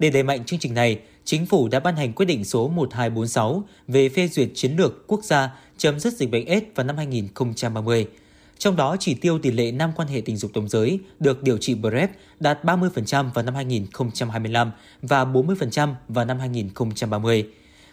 [0.00, 3.64] Để đẩy mạnh chương trình này, Chính phủ đã ban hành quyết định số 1246
[3.88, 8.06] về phê duyệt chiến lược quốc gia chấm dứt dịch bệnh AIDS vào năm 2030.
[8.58, 11.58] Trong đó, chỉ tiêu tỷ lệ nam quan hệ tình dục đồng giới được điều
[11.58, 14.72] trị PrEP đạt 30% vào năm 2025
[15.02, 17.46] và 40% vào năm 2030.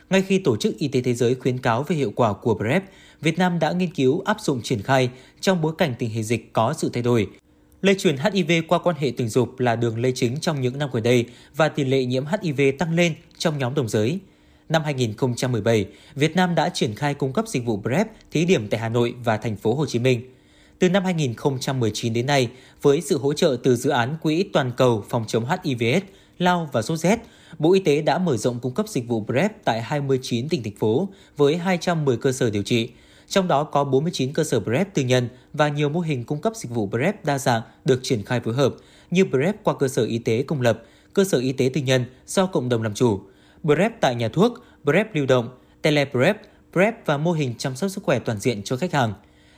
[0.09, 2.83] Ngay khi Tổ chức Y tế Thế giới khuyến cáo về hiệu quả của PrEP,
[3.21, 5.09] Việt Nam đã nghiên cứu áp dụng triển khai
[5.41, 7.27] trong bối cảnh tình hình dịch có sự thay đổi.
[7.87, 10.89] Lây truyền HIV qua quan hệ tình dục là đường lây chính trong những năm
[10.93, 11.25] gần đây
[11.55, 14.19] và tỷ lệ nhiễm HIV tăng lên trong nhóm đồng giới.
[14.69, 15.85] Năm 2017,
[16.15, 19.13] Việt Nam đã triển khai cung cấp dịch vụ PrEP thí điểm tại Hà Nội
[19.23, 20.21] và thành phố Hồ Chí Minh.
[20.79, 22.49] Từ năm 2019 đến nay,
[22.81, 26.03] với sự hỗ trợ từ dự án Quỹ Toàn cầu phòng chống HIVS,
[26.37, 27.19] lao và sốt rét,
[27.59, 30.75] Bộ Y tế đã mở rộng cung cấp dịch vụ PrEP tại 29 tỉnh thành
[30.75, 32.89] phố với 210 cơ sở điều trị,
[33.27, 36.53] trong đó có 49 cơ sở PrEP tư nhân và nhiều mô hình cung cấp
[36.55, 38.75] dịch vụ PrEP đa dạng được triển khai phối hợp
[39.11, 42.05] như PrEP qua cơ sở y tế công lập, cơ sở y tế tư nhân
[42.27, 43.21] do cộng đồng làm chủ,
[43.63, 44.53] PrEP tại nhà thuốc,
[44.83, 45.49] PrEP lưu động,
[45.81, 46.37] tele-PrEP,
[46.73, 49.13] PrEP và mô hình chăm sóc sức khỏe toàn diện cho khách hàng.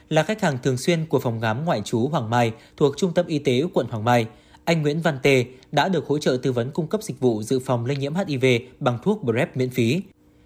[0.09, 3.27] Là khách hàng thường xuyên của phòng khám ngoại trú Hoàng Mai thuộc Trung tâm
[3.27, 4.27] Y tế quận Hoàng Mai,
[4.65, 7.59] anh Nguyễn Văn Tê đã được hỗ trợ tư vấn cung cấp dịch vụ dự
[7.59, 8.45] phòng lây nhiễm HIV
[8.79, 10.01] bằng thuốc PrEP miễn phí.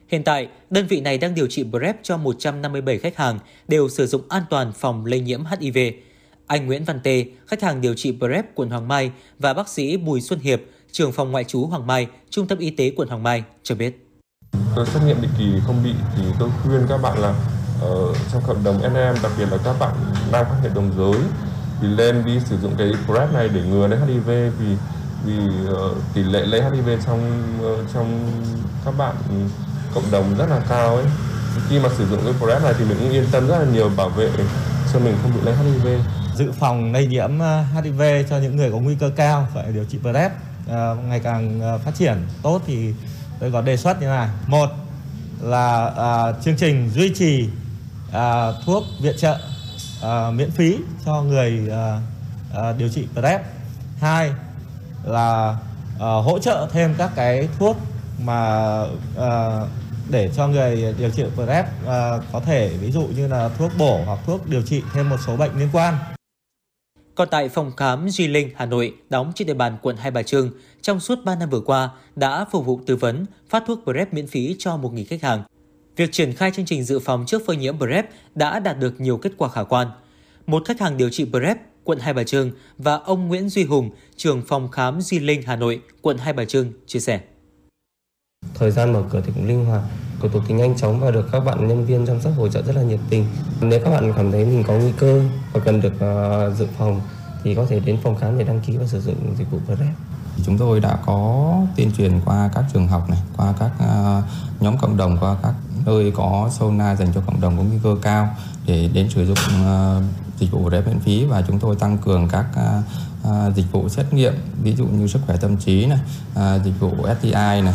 [0.08, 4.08] Hiện tại, đơn vị này đang điều trị PrEP cho 157 khách hàng đều sử
[4.08, 5.78] dụng an toàn phòng lây nhiễm HIV.
[6.48, 9.98] Anh Nguyễn Văn Tê, khách hàng điều trị PrEP quận Hoàng Mai và bác sĩ
[9.98, 13.24] Bùi Xuân Hiệp, trưởng phòng ngoại trú Hoàng Mai, Trung tâm Y tế quận Hoàng
[13.24, 14.08] Mai cho biết.
[14.76, 17.36] Tôi xét nghiệm định kỳ không bị thì tôi khuyên các bạn là
[17.82, 19.96] ở trong cộng đồng anh em đặc biệt là các bạn
[20.32, 21.24] đang quan hệ đồng giới
[21.82, 24.28] thì lên đi sử dụng cái PrEP này để ngừa lấy HIV
[24.60, 24.76] vì
[25.26, 25.38] vì
[25.72, 28.32] uh, tỷ lệ lây HIV trong uh, trong
[28.86, 29.16] các bạn
[29.96, 31.06] cộng đồng rất là cao ấy.
[31.70, 33.90] Khi mà sử dụng cái PrEP này thì mình cũng yên tâm rất là nhiều,
[33.98, 34.30] bảo vệ
[34.94, 35.88] cho mình không bị lây HIV
[36.36, 39.86] dự phòng lây nhiễm ờ, HIV cho những người có nguy cơ cao phải điều
[39.86, 40.32] trị PrEP
[40.68, 42.94] ờ, ngày càng ờ, phát triển tốt thì
[43.40, 44.30] tôi có đề xuất như này.
[44.48, 44.70] Một
[45.42, 47.50] là chương trình duy trì
[48.66, 49.38] thuốc viện trợ
[50.32, 51.70] miễn phí cho người
[52.78, 53.42] điều trị PrEP
[54.00, 54.32] hai
[55.04, 55.58] là
[56.00, 57.78] hỗ trợ thêm các cái thuốc
[58.26, 58.80] mà
[60.10, 64.04] để cho người điều trị PrEP à, có thể ví dụ như là thuốc bổ
[64.06, 65.96] hoặc thuốc điều trị thêm một số bệnh liên quan.
[67.16, 70.24] Còn tại phòng khám Duy Linh, Hà Nội, đóng trên địa bàn quận Hai Bà
[70.24, 70.52] Trưng,
[70.82, 74.28] trong suốt 3 năm vừa qua đã phục vụ tư vấn, phát thuốc PrEP miễn
[74.28, 75.44] phí cho 1.000 khách hàng.
[75.96, 79.18] Việc triển khai chương trình dự phòng trước phơi nhiễm PrEP đã đạt được nhiều
[79.18, 79.88] kết quả khả quan.
[80.48, 83.90] Một khách hàng điều trị PrEP quận Hai Bà Trưng và ông Nguyễn Duy Hùng,
[84.16, 87.20] trưởng phòng khám Duy Linh Hà Nội, quận Hai Bà Trưng chia sẻ.
[88.60, 89.82] Thời gian mở cửa thì cũng linh hoạt,
[90.22, 92.62] thủ tục thì nhanh chóng và được các bạn nhân viên chăm sóc hỗ trợ
[92.62, 93.26] rất là nhiệt tình.
[93.62, 95.22] Nếu các bạn cảm thấy mình có nguy cơ
[95.54, 97.02] và cần được uh, dự phòng
[97.44, 99.90] thì có thể đến phòng khám để đăng ký và sử dụng dịch vụ PrEP.
[100.46, 104.24] Chúng tôi đã có tuyên truyền qua các trường học này, qua các uh,
[104.62, 105.54] nhóm cộng đồng, qua các
[105.86, 108.30] nơi có sauna dành cho cộng đồng có nguy cơ cao
[108.68, 110.04] để đến sử dụng uh,
[110.40, 112.84] dịch vụ PrEP miễn phí và chúng tôi tăng cường các uh,
[113.28, 116.00] uh, dịch vụ xét nghiệm, ví dụ như sức khỏe tâm trí này,
[116.34, 117.74] uh, dịch vụ STI này,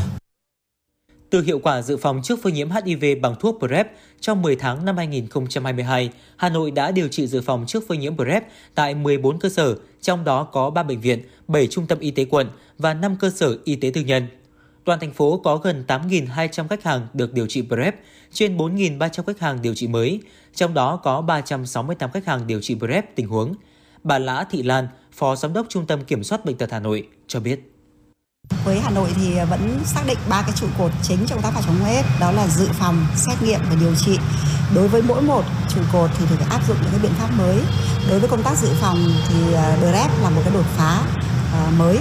[1.30, 4.84] từ hiệu quả dự phòng trước phơi nhiễm HIV bằng thuốc PrEP, trong 10 tháng
[4.84, 8.44] năm 2022, Hà Nội đã điều trị dự phòng trước phơi nhiễm PrEP
[8.74, 12.24] tại 14 cơ sở, trong đó có 3 bệnh viện, 7 trung tâm y tế
[12.24, 12.48] quận
[12.78, 14.26] và 5 cơ sở y tế tư nhân.
[14.84, 17.94] Toàn thành phố có gần 8.200 khách hàng được điều trị PrEP,
[18.32, 20.20] trên 4.300 khách hàng điều trị mới,
[20.54, 23.54] trong đó có 368 khách hàng điều trị PrEP tình huống.
[24.02, 27.08] Bà Lã Thị Lan, Phó Giám đốc Trung tâm Kiểm soát Bệnh tật Hà Nội
[27.26, 27.77] cho biết.
[28.64, 31.64] Với Hà Nội thì vẫn xác định ba cái trụ cột chính trong tác phòng
[31.66, 34.18] chống hết đó là dự phòng, xét nghiệm và điều trị.
[34.74, 37.58] Đối với mỗi một trụ cột thì phải áp dụng những cái biện pháp mới.
[38.10, 38.98] Đối với công tác dự phòng
[39.28, 41.02] thì à, DREP là một cái đột phá
[41.52, 41.98] à, mới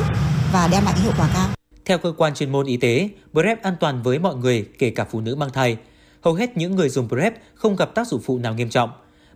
[0.53, 1.49] và đem lại hiệu quả cao.
[1.86, 5.06] Theo cơ quan chuyên môn y tế, PrEP an toàn với mọi người, kể cả
[5.11, 5.78] phụ nữ mang thai.
[6.22, 8.90] Hầu hết những người dùng PrEP không gặp tác dụng phụ nào nghiêm trọng.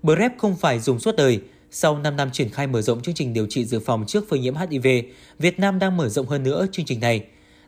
[0.03, 1.41] PrEP không phải dùng suốt đời,
[1.71, 4.39] sau 5 năm triển khai mở rộng chương trình điều trị dự phòng trước phơi
[4.39, 4.87] nhiễm HIV,
[5.39, 7.23] Việt Nam đang mở rộng hơn nữa chương trình này.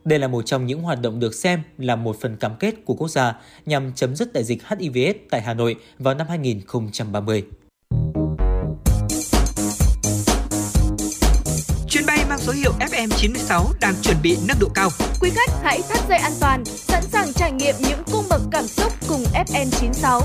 [0.06, 2.94] Đây là một trong những hoạt động được xem là một phần cam kết của
[2.94, 3.34] quốc gia
[3.66, 7.44] nhằm chấm dứt đại dịch HIVS tại Hà Nội vào năm 2030.
[11.90, 14.90] Chuyến bay mang số hiệu FM96 đang chuẩn bị nâng độ cao.
[15.22, 18.68] Quý khách hãy thắt dây an toàn, sẵn sàng trải nghiệm những cung bậc cảm
[18.68, 20.22] xúc cùng FN96.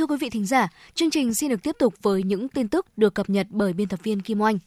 [0.00, 2.86] Thưa quý vị thính giả, chương trình xin được tiếp tục với những tin tức
[2.96, 4.58] được cập nhật bởi biên tập viên Kim Oanh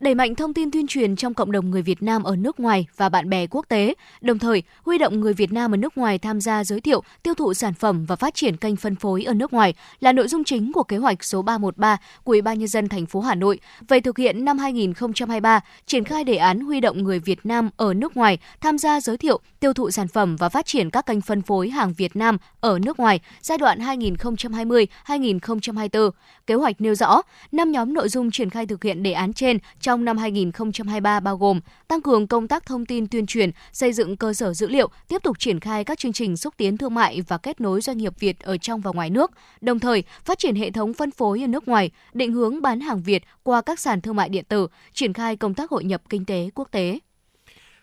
[0.00, 2.86] đẩy mạnh thông tin tuyên truyền trong cộng đồng người Việt Nam ở nước ngoài
[2.96, 6.18] và bạn bè quốc tế, đồng thời huy động người Việt Nam ở nước ngoài
[6.18, 9.34] tham gia giới thiệu, tiêu thụ sản phẩm và phát triển kênh phân phối ở
[9.34, 12.68] nước ngoài là nội dung chính của kế hoạch số 313 của Ủy ban nhân
[12.68, 16.80] dân thành phố Hà Nội về thực hiện năm 2023, triển khai đề án huy
[16.80, 20.36] động người Việt Nam ở nước ngoài tham gia giới thiệu, tiêu thụ sản phẩm
[20.36, 23.78] và phát triển các kênh phân phối hàng Việt Nam ở nước ngoài giai đoạn
[23.78, 26.10] 2020-2024.
[26.46, 27.22] Kế hoạch nêu rõ,
[27.52, 31.20] năm nhóm nội dung triển khai thực hiện đề án trên trong trong năm 2023
[31.20, 34.68] bao gồm tăng cường công tác thông tin tuyên truyền, xây dựng cơ sở dữ
[34.68, 37.80] liệu, tiếp tục triển khai các chương trình xúc tiến thương mại và kết nối
[37.80, 39.30] doanh nghiệp Việt ở trong và ngoài nước,
[39.60, 43.02] đồng thời phát triển hệ thống phân phối ở nước ngoài, định hướng bán hàng
[43.02, 46.24] Việt qua các sàn thương mại điện tử, triển khai công tác hội nhập kinh
[46.24, 46.98] tế quốc tế.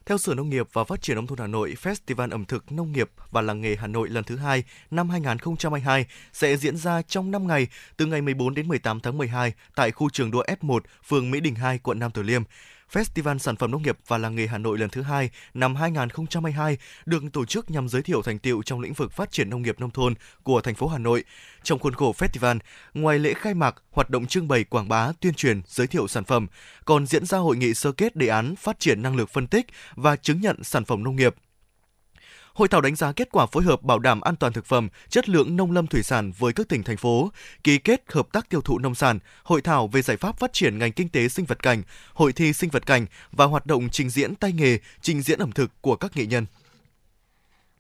[0.08, 2.92] Theo Sở Nông nghiệp và Phát triển nông thôn Hà Nội, Festival ẩm thực nông
[2.92, 7.32] nghiệp và làng nghề Hà Nội lần thứ hai năm 2022 sẽ diễn ra trong
[7.32, 7.68] 5 ngày
[7.98, 11.56] từ ngày 14 đến 18 tháng 12 tại khu trường đua F1, phường Mỹ Đình
[11.56, 12.44] 2, quận Nam Từ Liêm.
[12.92, 16.78] Festival Sản phẩm Nông nghiệp và Làng nghề Hà Nội lần thứ hai năm 2022
[17.06, 19.80] được tổ chức nhằm giới thiệu thành tiệu trong lĩnh vực phát triển nông nghiệp
[19.80, 21.24] nông thôn của thành phố Hà Nội.
[21.64, 22.60] Trong khuôn khổ festival,
[22.94, 26.24] ngoài lễ khai mạc, hoạt động trưng bày quảng bá, tuyên truyền, giới thiệu sản
[26.24, 26.48] phẩm,
[26.86, 29.66] còn diễn ra hội nghị sơ kết đề án phát triển năng lực phân tích
[29.96, 31.36] và chứng nhận sản phẩm nông nghiệp
[32.58, 35.30] Hội thảo đánh giá kết quả phối hợp bảo đảm an toàn thực phẩm, chất
[35.30, 37.32] lượng nông lâm thủy sản với các tỉnh thành phố,
[37.64, 40.78] ký kết hợp tác tiêu thụ nông sản, hội thảo về giải pháp phát triển
[40.78, 44.10] ngành kinh tế sinh vật cảnh, hội thi sinh vật cảnh và hoạt động trình
[44.10, 46.46] diễn tay nghề, trình diễn ẩm thực của các nghệ nhân.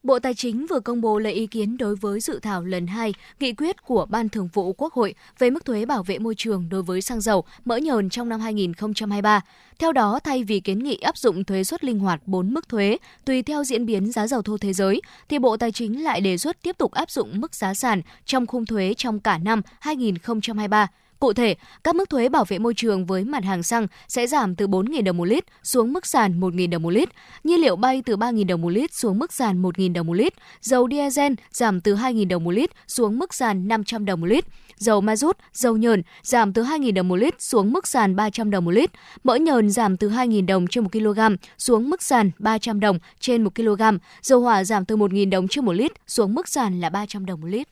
[0.07, 3.13] Bộ Tài chính vừa công bố lấy ý kiến đối với dự thảo lần 2
[3.39, 6.69] nghị quyết của Ban Thường vụ Quốc hội về mức thuế bảo vệ môi trường
[6.69, 9.41] đối với xăng dầu, mỡ nhờn trong năm 2023.
[9.79, 12.97] Theo đó, thay vì kiến nghị áp dụng thuế suất linh hoạt 4 mức thuế
[13.25, 16.37] tùy theo diễn biến giá dầu thô thế giới, thì Bộ Tài chính lại đề
[16.37, 20.87] xuất tiếp tục áp dụng mức giá sàn trong khung thuế trong cả năm 2023.
[21.19, 24.55] Cụ thể, các mức thuế bảo vệ môi trường với mặt hàng xăng sẽ giảm
[24.55, 27.09] từ 4.000 đồng một lít xuống mức sàn 1.000 đồng một lít,
[27.43, 30.33] nhiên liệu bay từ 3.000 đồng một lít xuống mức sàn 1.000 đồng một lít,
[30.61, 34.45] dầu diesel giảm từ 2.000 đồng một lít xuống mức sàn 500 đồng một lít,
[34.77, 38.51] dầu ma rút, dầu nhờn giảm từ 2.000 đồng một lít xuống mức sàn 300
[38.51, 38.91] đồng một lít,
[39.23, 41.19] mỡ nhờn giảm từ 2.000 đồng trên 1 kg
[41.57, 43.81] xuống mức sàn 300 đồng trên 1 kg,
[44.21, 47.41] dầu hỏa giảm từ 1.000 đồng trên 1 lít xuống mức sàn là 300 đồng
[47.41, 47.67] một lít.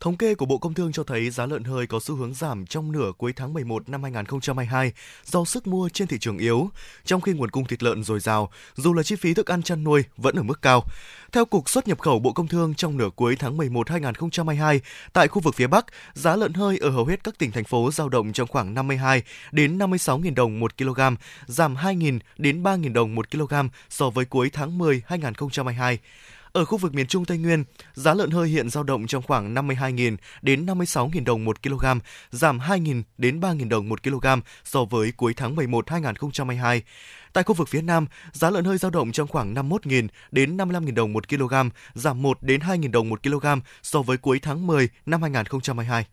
[0.00, 2.66] Thống kê của Bộ Công Thương cho thấy giá lợn hơi có xu hướng giảm
[2.66, 4.92] trong nửa cuối tháng 11 năm 2022
[5.24, 6.70] do sức mua trên thị trường yếu,
[7.04, 9.84] trong khi nguồn cung thịt lợn dồi dào, dù là chi phí thức ăn chăn
[9.84, 10.84] nuôi vẫn ở mức cao.
[11.32, 14.80] Theo Cục xuất nhập khẩu Bộ Công Thương trong nửa cuối tháng 11 2022,
[15.12, 17.90] tại khu vực phía Bắc, giá lợn hơi ở hầu hết các tỉnh thành phố
[17.92, 19.22] dao động trong khoảng 52
[19.52, 21.00] đến 56.000 đồng một kg,
[21.46, 23.54] giảm 2.000 đến 3.000 đồng một kg
[23.90, 25.98] so với cuối tháng 10 2022.
[26.52, 27.64] Ở khu vực miền Trung Tây Nguyên,
[27.94, 31.84] giá lợn hơi hiện dao động trong khoảng 52.000 đến 56.000 đồng một kg,
[32.30, 34.26] giảm 2.000 đến 3.000 đồng một kg
[34.64, 36.82] so với cuối tháng 11 2022.
[37.32, 40.94] Tại khu vực phía Nam, giá lợn hơi dao động trong khoảng 51.000 đến 55.000
[40.94, 41.54] đồng một kg,
[41.94, 43.46] giảm 1 đến 2.000 đồng một kg
[43.82, 46.06] so với cuối tháng 10 năm 2022.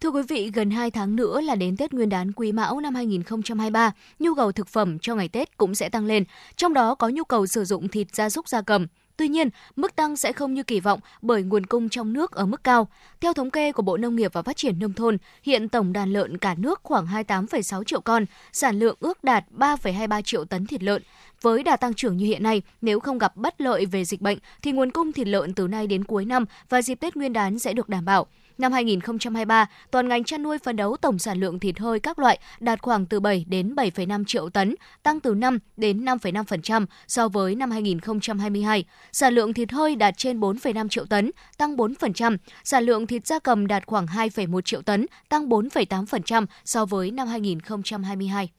[0.00, 2.94] Thưa quý vị, gần 2 tháng nữa là đến Tết Nguyên đán Quý Mão năm
[2.94, 6.24] 2023, nhu cầu thực phẩm cho ngày Tết cũng sẽ tăng lên,
[6.56, 8.86] trong đó có nhu cầu sử dụng thịt gia súc gia cầm.
[9.18, 12.46] Tuy nhiên, mức tăng sẽ không như kỳ vọng bởi nguồn cung trong nước ở
[12.46, 12.88] mức cao.
[13.20, 16.12] Theo thống kê của Bộ Nông nghiệp và Phát triển Nông thôn, hiện tổng đàn
[16.12, 20.82] lợn cả nước khoảng 28,6 triệu con, sản lượng ước đạt 3,23 triệu tấn thịt
[20.82, 21.02] lợn.
[21.42, 24.38] Với đà tăng trưởng như hiện nay, nếu không gặp bất lợi về dịch bệnh,
[24.62, 27.58] thì nguồn cung thịt lợn từ nay đến cuối năm và dịp Tết Nguyên đán
[27.58, 28.26] sẽ được đảm bảo.
[28.58, 32.38] Năm 2023, toàn ngành chăn nuôi phấn đấu tổng sản lượng thịt hơi các loại
[32.60, 37.54] đạt khoảng từ 7 đến 7,5 triệu tấn, tăng từ 5 đến 5,5% so với
[37.54, 38.84] năm 2022.
[39.12, 42.36] Sản lượng thịt hơi đạt trên 4,5 triệu tấn, tăng 4%.
[42.64, 47.28] Sản lượng thịt gia cầm đạt khoảng 2,1 triệu tấn, tăng 4,8% so với năm
[47.28, 48.50] 2022.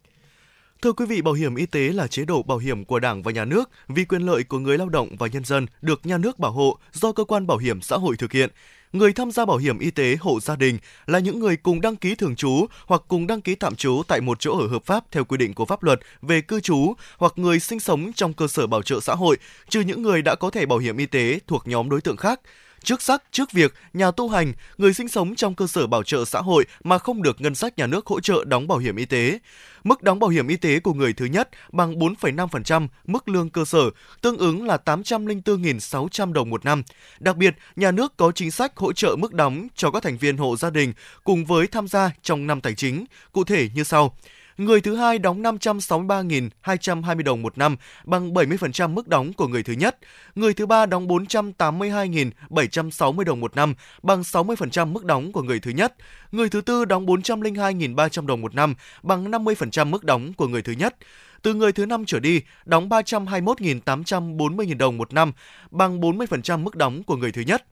[0.82, 3.32] Thưa quý vị, bảo hiểm y tế là chế độ bảo hiểm của Đảng và
[3.32, 6.40] Nhà nước vì quyền lợi của người lao động và nhân dân được nhà nước
[6.40, 8.50] bảo hộ do cơ quan bảo hiểm xã hội thực hiện.
[8.94, 11.96] Người tham gia bảo hiểm y tế hộ gia đình là những người cùng đăng
[11.96, 15.04] ký thường trú hoặc cùng đăng ký tạm trú tại một chỗ ở hợp pháp
[15.12, 18.48] theo quy định của pháp luật về cư trú hoặc người sinh sống trong cơ
[18.48, 19.38] sở bảo trợ xã hội,
[19.70, 22.40] trừ những người đã có thẻ bảo hiểm y tế thuộc nhóm đối tượng khác
[22.84, 26.26] trước sắc, trước việc, nhà tu hành, người sinh sống trong cơ sở bảo trợ
[26.26, 29.06] xã hội mà không được ngân sách nhà nước hỗ trợ đóng bảo hiểm y
[29.06, 29.40] tế.
[29.84, 33.66] Mức đóng bảo hiểm y tế của người thứ nhất bằng 4,5% mức lương cơ
[33.66, 33.90] sở,
[34.22, 36.84] tương ứng là 804.600 đồng một năm.
[37.20, 40.38] Đặc biệt, nhà nước có chính sách hỗ trợ mức đóng cho các thành viên
[40.38, 40.94] hộ gia đình
[41.24, 44.16] cùng với tham gia trong năm tài chính, cụ thể như sau
[44.60, 49.74] Người thứ hai đóng 563.220 đồng một năm, bằng 70% mức đóng của người thứ
[49.74, 49.98] nhất.
[50.36, 53.74] Người thứ ba đóng 482.760 đồng một năm,
[54.04, 55.96] bằng 60% mức đóng của người thứ nhất.
[56.32, 60.72] Người thứ tư đóng 402.300 đồng một năm, bằng 50% mức đóng của người thứ
[60.72, 60.96] nhất.
[61.42, 65.32] Từ người thứ năm trở đi, đóng 321.840.000 đồng một năm,
[65.72, 67.66] bằng 40% mức đóng của người thứ nhất.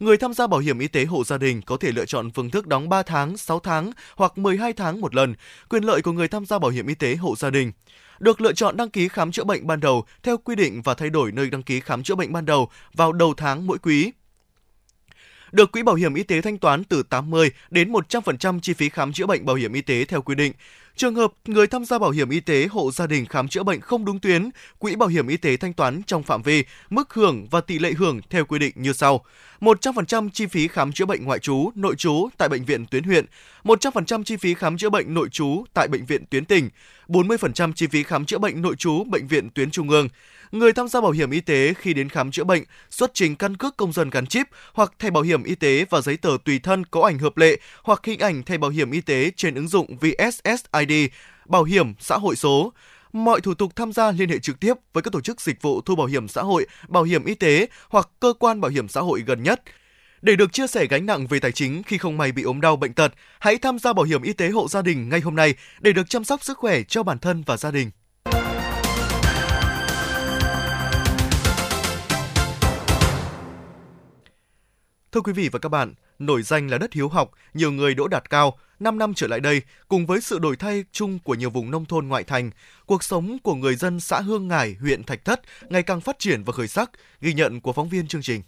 [0.00, 2.50] Người tham gia bảo hiểm y tế hộ gia đình có thể lựa chọn phương
[2.50, 5.34] thức đóng 3 tháng, 6 tháng hoặc 12 tháng một lần,
[5.68, 7.72] quyền lợi của người tham gia bảo hiểm y tế hộ gia đình
[8.22, 11.10] được lựa chọn đăng ký khám chữa bệnh ban đầu theo quy định và thay
[11.10, 14.12] đổi nơi đăng ký khám chữa bệnh ban đầu vào đầu tháng mỗi quý.
[15.52, 19.12] Được Quỹ Bảo hiểm Y tế thanh toán từ 80 đến 100% chi phí khám
[19.12, 20.52] chữa bệnh bảo hiểm y tế theo quy định.
[20.96, 23.80] Trường hợp người tham gia bảo hiểm y tế hộ gia đình khám chữa bệnh
[23.80, 27.46] không đúng tuyến, quỹ bảo hiểm y tế thanh toán trong phạm vi, mức hưởng
[27.50, 29.24] và tỷ lệ hưởng theo quy định như sau.
[29.60, 33.26] 100% chi phí khám chữa bệnh ngoại trú, nội trú tại bệnh viện tuyến huyện,
[33.64, 36.68] 100% chi phí khám chữa bệnh nội trú tại bệnh viện tuyến tỉnh,
[37.08, 40.08] 40% chi phí khám chữa bệnh nội trú bệnh viện tuyến trung ương.
[40.52, 43.56] Người tham gia bảo hiểm y tế khi đến khám chữa bệnh xuất trình căn
[43.56, 46.58] cước công dân gắn chip hoặc thẻ bảo hiểm y tế và giấy tờ tùy
[46.58, 49.68] thân có ảnh hợp lệ hoặc hình ảnh thẻ bảo hiểm y tế trên ứng
[49.68, 49.96] dụng
[50.86, 51.10] ID,
[51.46, 52.72] bảo hiểm xã hội số.
[53.12, 55.80] Mọi thủ tục tham gia liên hệ trực tiếp với các tổ chức dịch vụ
[55.80, 59.00] thu bảo hiểm xã hội, bảo hiểm y tế hoặc cơ quan bảo hiểm xã
[59.00, 59.62] hội gần nhất.
[60.22, 62.76] Để được chia sẻ gánh nặng về tài chính khi không may bị ốm đau
[62.76, 65.54] bệnh tật, hãy tham gia bảo hiểm y tế hộ gia đình ngay hôm nay
[65.80, 67.90] để được chăm sóc sức khỏe cho bản thân và gia đình.
[75.12, 78.08] Thưa quý vị và các bạn, nổi danh là đất hiếu học, nhiều người đỗ
[78.08, 78.58] đạt cao.
[78.82, 81.84] 5 năm trở lại đây, cùng với sự đổi thay chung của nhiều vùng nông
[81.84, 82.50] thôn ngoại thành,
[82.86, 86.44] cuộc sống của người dân xã Hương Ngải, huyện Thạch Thất ngày càng phát triển
[86.44, 86.90] và khởi sắc,
[87.20, 88.42] ghi nhận của phóng viên chương trình.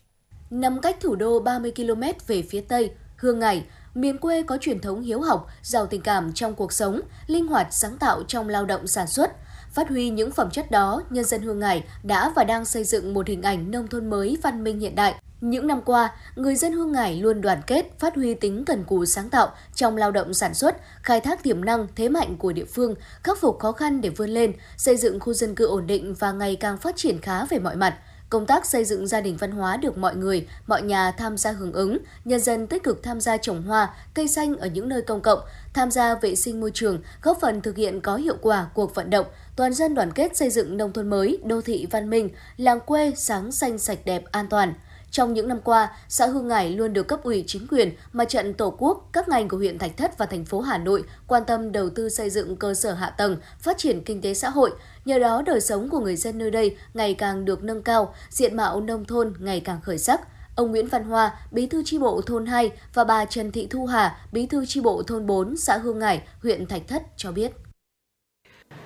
[0.51, 4.81] Nằm cách thủ đô 30 km về phía Tây, Hương Ngải, miền quê có truyền
[4.81, 8.65] thống hiếu học, giàu tình cảm trong cuộc sống, linh hoạt sáng tạo trong lao
[8.65, 9.31] động sản xuất.
[9.73, 13.15] Phát huy những phẩm chất đó, nhân dân Hương Ngải đã và đang xây dựng
[13.15, 15.15] một hình ảnh nông thôn mới văn minh hiện đại,
[15.51, 19.05] những năm qua, người dân Hương Ngải luôn đoàn kết, phát huy tính cần cù
[19.05, 22.65] sáng tạo trong lao động sản xuất, khai thác tiềm năng, thế mạnh của địa
[22.65, 26.15] phương, khắc phục khó khăn để vươn lên, xây dựng khu dân cư ổn định
[26.15, 27.95] và ngày càng phát triển khá về mọi mặt.
[28.31, 31.53] Công tác xây dựng gia đình văn hóa được mọi người, mọi nhà tham gia
[31.53, 35.03] hưởng ứng, nhân dân tích cực tham gia trồng hoa, cây xanh ở những nơi
[35.03, 35.41] công cộng,
[35.75, 39.11] tham gia vệ sinh môi trường, góp phần thực hiện có hiệu quả cuộc vận
[39.11, 39.27] động
[39.57, 43.13] toàn dân đoàn kết xây dựng nông thôn mới, đô thị văn minh, làng quê
[43.17, 44.75] sáng xanh sạch đẹp an toàn.
[45.15, 48.55] Trong những năm qua, xã Hương Ngải luôn được cấp ủy chính quyền, mặt trận
[48.55, 51.73] Tổ quốc, các ngành của huyện Thạch Thất và thành phố Hà Nội quan tâm
[51.73, 54.71] đầu tư xây dựng cơ sở hạ tầng, phát triển kinh tế xã hội.
[55.05, 58.57] Nhờ đó, đời sống của người dân nơi đây ngày càng được nâng cao, diện
[58.57, 60.21] mạo nông thôn ngày càng khởi sắc.
[60.57, 63.87] Ông Nguyễn Văn Hoa, bí thư chi bộ thôn 2 và bà Trần Thị Thu
[63.87, 67.53] Hà, bí thư chi bộ thôn 4, xã Hương Ngải, huyện Thạch Thất cho biết.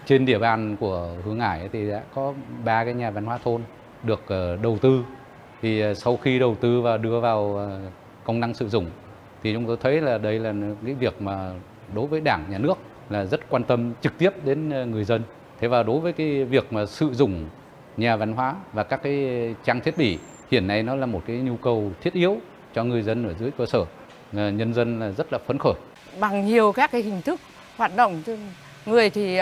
[0.07, 2.35] Trên địa bàn của Hương Ngải thì đã có
[2.65, 3.63] ba cái nhà văn hóa thôn
[4.03, 5.03] được ờ, đầu tư
[5.63, 7.81] thì ờ, sau khi đầu tư và đưa vào ờ,
[8.25, 8.87] công năng sử dụng,
[9.43, 10.53] thì chúng tôi thấy là đây là
[10.85, 11.51] cái việc mà
[11.95, 12.79] đối với đảng, nhà nước
[13.11, 15.23] là rất quan tâm trực tiếp đến ờ, người dân.
[15.61, 17.49] Thế và đối với cái việc mà sử dụng
[17.97, 19.29] nhà văn hóa và các cái
[19.65, 20.19] trang thiết bị,
[20.51, 22.37] hiện nay nó là một cái nhu cầu thiết yếu
[22.75, 23.85] cho người dân ở dưới cơ sở.
[24.33, 25.73] Nhân dân là rất là phấn khởi.
[26.21, 27.41] Bằng nhiều các cái hình thức
[27.77, 28.23] hoạt động
[28.87, 29.39] người thì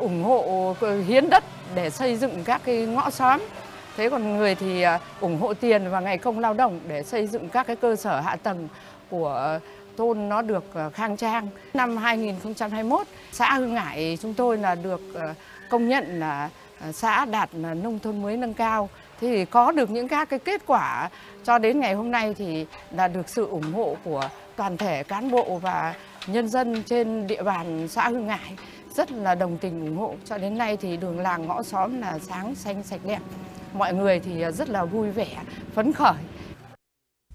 [0.00, 0.74] ủng hộ
[1.06, 1.44] hiến đất
[1.74, 3.40] để xây dựng các cái ngõ xóm
[3.96, 7.26] Thế còn người thì à, ủng hộ tiền và ngày công lao động để xây
[7.26, 8.68] dựng các cái cơ sở hạ tầng
[9.10, 9.58] của
[9.96, 11.48] thôn nó được à, khang trang.
[11.74, 15.34] Năm 2021, xã Hưng Hải chúng tôi là được à,
[15.70, 16.50] công nhận là
[16.92, 18.88] xã đạt nông thôn mới nâng cao.
[19.20, 21.10] Thì có được những các cái kết quả
[21.44, 25.30] cho đến ngày hôm nay thì là được sự ủng hộ của toàn thể cán
[25.30, 25.94] bộ và
[26.26, 28.52] nhân dân trên địa bàn xã Hưng Hải
[28.96, 30.14] rất là đồng tình ủng hộ.
[30.24, 33.20] Cho đến nay thì đường làng ngõ xóm là sáng xanh sạch đẹp
[33.74, 35.36] mọi người thì rất là vui vẻ,
[35.74, 36.14] phấn khởi.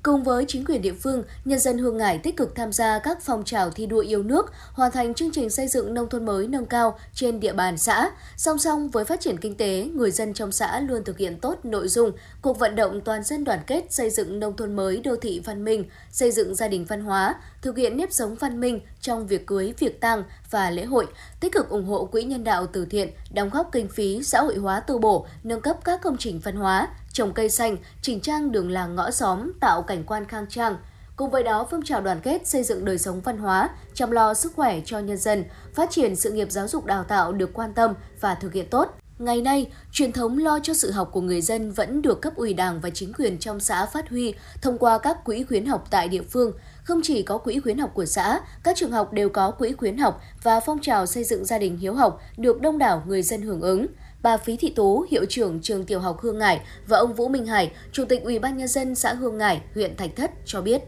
[0.03, 3.21] Cùng với chính quyền địa phương, nhân dân Hương Ngải tích cực tham gia các
[3.21, 6.47] phong trào thi đua yêu nước, hoàn thành chương trình xây dựng nông thôn mới
[6.47, 8.11] nâng cao trên địa bàn xã.
[8.37, 11.59] Song song với phát triển kinh tế, người dân trong xã luôn thực hiện tốt
[11.63, 12.11] nội dung
[12.41, 15.65] cuộc vận động toàn dân đoàn kết xây dựng nông thôn mới đô thị văn
[15.65, 19.47] minh, xây dựng gia đình văn hóa, thực hiện nếp sống văn minh trong việc
[19.47, 21.07] cưới, việc tang và lễ hội,
[21.39, 24.55] tích cực ủng hộ quỹ nhân đạo từ thiện, đóng góp kinh phí xã hội
[24.55, 28.51] hóa tu bổ, nâng cấp các công trình văn hóa, trồng cây xanh, chỉnh trang
[28.51, 30.77] đường làng ngõ xóm, tạo cảnh quan khang trang.
[31.15, 34.33] Cùng với đó, phong trào đoàn kết xây dựng đời sống văn hóa, chăm lo
[34.33, 37.73] sức khỏe cho nhân dân, phát triển sự nghiệp giáo dục đào tạo được quan
[37.73, 38.95] tâm và thực hiện tốt.
[39.19, 42.53] Ngày nay, truyền thống lo cho sự học của người dân vẫn được cấp ủy
[42.53, 46.07] Đảng và chính quyền trong xã phát huy thông qua các quỹ khuyến học tại
[46.07, 46.51] địa phương.
[46.83, 49.97] Không chỉ có quỹ khuyến học của xã, các trường học đều có quỹ khuyến
[49.97, 53.41] học và phong trào xây dựng gia đình hiếu học được đông đảo người dân
[53.41, 53.85] hưởng ứng.
[54.23, 57.45] Bà Phí Thị Tú, hiệu trưởng trường tiểu học Hương Ngải và ông Vũ Minh
[57.45, 60.81] Hải, chủ tịch Ủy ban nhân dân xã Hương Ngải, huyện Thạch Thất cho biết.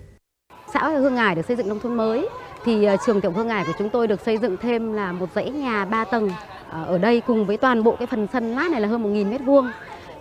[0.73, 2.29] Xã Hương Ngải được xây dựng nông thôn mới
[2.65, 5.29] thì ờ, trường tiểu Hương Ngải của chúng tôi được xây dựng thêm là một
[5.35, 6.31] dãy nhà 3 tầng
[6.69, 9.29] ờ, ở đây cùng với toàn bộ cái phần sân lát này là hơn 1.000
[9.29, 9.71] mét vuông.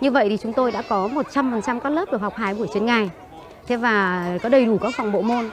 [0.00, 2.86] Như vậy thì chúng tôi đã có 100% các lớp được học hai buổi trên
[2.86, 3.10] ngày.
[3.66, 5.50] Thế và có đầy đủ các phòng bộ môn.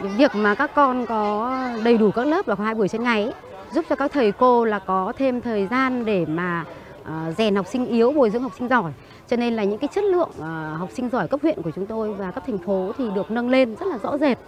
[0.00, 3.32] Việc mà các con có đầy đủ các lớp được hai buổi trên ngày ấy,
[3.72, 6.64] giúp cho các thầy cô là có thêm thời gian để mà
[7.04, 8.92] À, rèn học sinh yếu, bồi dưỡng học sinh giỏi.
[9.28, 11.86] Cho nên là những cái chất lượng à, học sinh giỏi cấp huyện của chúng
[11.86, 14.38] tôi và cấp thành phố thì được nâng lên rất là rõ rệt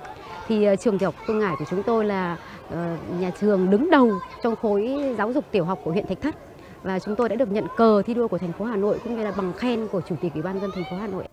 [0.48, 2.36] thì à, trường tiểu học Phương Ngải của chúng tôi là
[2.70, 4.12] ờ, nhà trường đứng đầu
[4.42, 6.34] trong khối giáo dục tiểu học của huyện Thạch Thất
[6.82, 9.16] và chúng tôi đã được nhận cờ thi đua của thành phố Hà Nội cũng
[9.16, 11.24] như là bằng khen của chủ tịch ủy ban dân thành phố Hà Nội.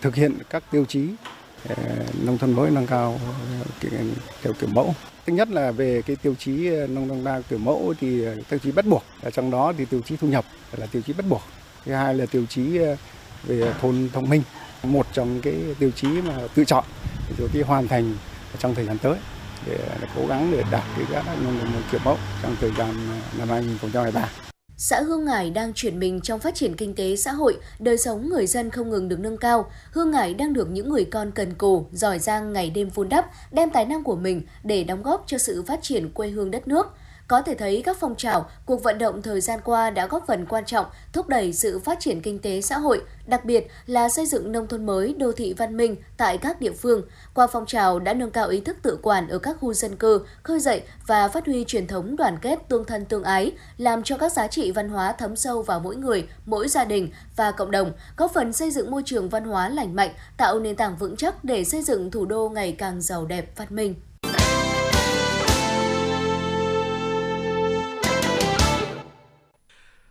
[0.00, 1.08] Thực hiện các tiêu chí
[1.68, 1.74] ờ,
[2.26, 3.20] nông thôn mới nâng cao
[3.90, 3.98] ờ,
[4.42, 4.94] theo kiểu mẫu.
[5.28, 8.36] Thứ nhất là về cái tiêu chí ờ, nông thôn đa kiểu mẫu thì ờ,
[8.48, 10.44] tiêu chí bắt buộc, ở trong đó thì tiêu chí thu nhập
[10.76, 11.42] là tiêu chí bắt buộc.
[11.84, 12.96] Thứ hai là tiêu chí ờ,
[13.44, 14.42] về thôn thông minh,
[14.82, 16.84] một trong cái tiêu chí mà tự chọn
[17.38, 18.14] rồi cái hoàn thành
[18.58, 19.14] trong thời gian tới
[19.66, 19.78] để
[20.16, 22.94] cố gắng để đạt cái các nông thôn kiểu mẫu trong thời gian
[23.38, 24.47] năm 2023.
[24.80, 28.28] Xã Hương Ngải đang chuyển mình trong phát triển kinh tế xã hội, đời sống
[28.28, 29.70] người dân không ngừng được nâng cao.
[29.92, 33.30] Hương Ngải đang được những người con cần cù, giỏi giang ngày đêm vun đắp,
[33.52, 36.68] đem tài năng của mình để đóng góp cho sự phát triển quê hương đất
[36.68, 36.86] nước.
[37.28, 40.46] Có thể thấy các phong trào, cuộc vận động thời gian qua đã góp phần
[40.46, 44.26] quan trọng thúc đẩy sự phát triển kinh tế xã hội, đặc biệt là xây
[44.26, 47.02] dựng nông thôn mới, đô thị văn minh tại các địa phương.
[47.34, 50.20] Qua phong trào đã nâng cao ý thức tự quản ở các khu dân cư,
[50.42, 54.16] khơi dậy và phát huy truyền thống đoàn kết tương thân tương ái, làm cho
[54.16, 57.70] các giá trị văn hóa thấm sâu vào mỗi người, mỗi gia đình và cộng
[57.70, 61.16] đồng, góp phần xây dựng môi trường văn hóa lành mạnh, tạo nền tảng vững
[61.16, 63.94] chắc để xây dựng thủ đô ngày càng giàu đẹp, văn minh.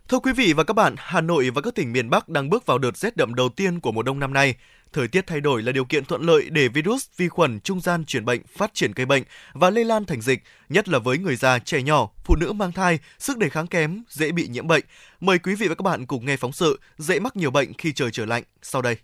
[0.08, 2.66] Thưa quý vị và các bạn, Hà Nội và các tỉnh miền Bắc đang bước
[2.66, 4.54] vào đợt rét đậm đầu tiên của mùa đông năm nay.
[4.92, 8.04] Thời tiết thay đổi là điều kiện thuận lợi để virus, vi khuẩn trung gian
[8.04, 9.22] truyền bệnh, phát triển gây bệnh
[9.52, 12.72] và lây lan thành dịch, nhất là với người già, trẻ nhỏ, phụ nữ mang
[12.72, 14.84] thai, sức đề kháng kém, dễ bị nhiễm bệnh.
[15.20, 17.92] Mời quý vị và các bạn cùng nghe phóng sự dễ mắc nhiều bệnh khi
[17.92, 18.96] trời trở lạnh sau đây.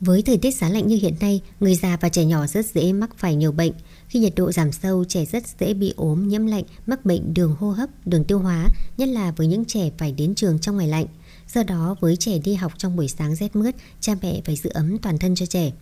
[0.00, 2.92] Với thời tiết giá lạnh như hiện nay, người già và trẻ nhỏ rất dễ
[2.92, 3.72] mắc phải nhiều bệnh.
[4.08, 7.56] Khi nhiệt độ giảm sâu, trẻ rất dễ bị ốm, nhiễm lạnh, mắc bệnh đường
[7.58, 10.88] hô hấp, đường tiêu hóa, nhất là với những trẻ phải đến trường trong ngày
[10.88, 11.06] lạnh.
[11.54, 14.70] Do đó, với trẻ đi học trong buổi sáng rét mướt, cha mẹ phải giữ
[14.74, 15.72] ấm toàn thân cho trẻ.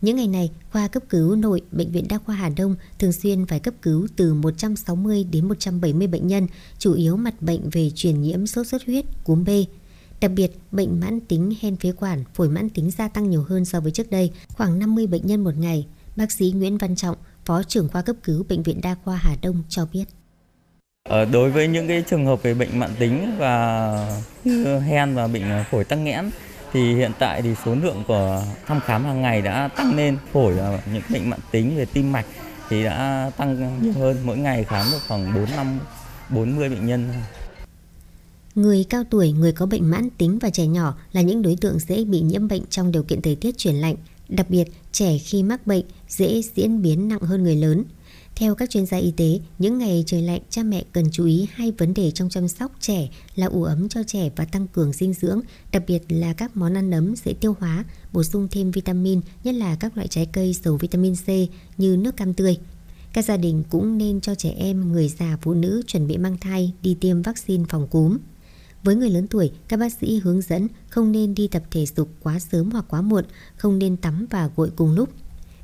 [0.00, 3.46] Những ngày này, khoa cấp cứu nội Bệnh viện Đa khoa Hà Đông thường xuyên
[3.46, 6.46] phải cấp cứu từ 160 đến 170 bệnh nhân,
[6.78, 9.48] chủ yếu mặt bệnh về truyền nhiễm sốt xuất huyết, cúm B.
[10.20, 13.64] Đặc biệt, bệnh mãn tính hen phế quản, phổi mãn tính gia tăng nhiều hơn
[13.64, 15.86] so với trước đây, khoảng 50 bệnh nhân một ngày.
[16.16, 19.36] Bác sĩ Nguyễn Văn Trọng, Phó trưởng khoa cấp cứu Bệnh viện Đa khoa Hà
[19.42, 20.04] Đông cho biết.
[21.08, 24.22] Ờ, đối với những cái trường hợp về bệnh mãn tính và
[24.86, 26.30] hen và bệnh phổi tắc nghẽn
[26.72, 30.54] thì hiện tại thì số lượng của thăm khám hàng ngày đã tăng lên phổi
[30.54, 32.26] và những bệnh mãn tính về tim mạch
[32.68, 35.78] thì đã tăng nhiều hơn mỗi ngày khám được khoảng 4 năm
[36.28, 37.08] 40 bệnh nhân.
[38.54, 41.78] Người cao tuổi, người có bệnh mãn tính và trẻ nhỏ là những đối tượng
[41.78, 43.96] dễ bị nhiễm bệnh trong điều kiện thời tiết chuyển lạnh.
[44.30, 47.84] Đặc biệt, trẻ khi mắc bệnh dễ diễn biến nặng hơn người lớn.
[48.34, 51.46] Theo các chuyên gia y tế, những ngày trời lạnh, cha mẹ cần chú ý
[51.52, 54.92] hai vấn đề trong chăm sóc trẻ là ủ ấm cho trẻ và tăng cường
[54.92, 55.40] dinh dưỡng,
[55.72, 59.54] đặc biệt là các món ăn ấm dễ tiêu hóa, bổ sung thêm vitamin, nhất
[59.54, 61.28] là các loại trái cây giàu vitamin C
[61.78, 62.56] như nước cam tươi.
[63.12, 66.38] Các gia đình cũng nên cho trẻ em, người già, phụ nữ chuẩn bị mang
[66.40, 68.18] thai đi tiêm vaccine phòng cúm.
[68.84, 72.08] Với người lớn tuổi, các bác sĩ hướng dẫn không nên đi tập thể dục
[72.22, 73.24] quá sớm hoặc quá muộn,
[73.56, 75.08] không nên tắm và gội cùng lúc.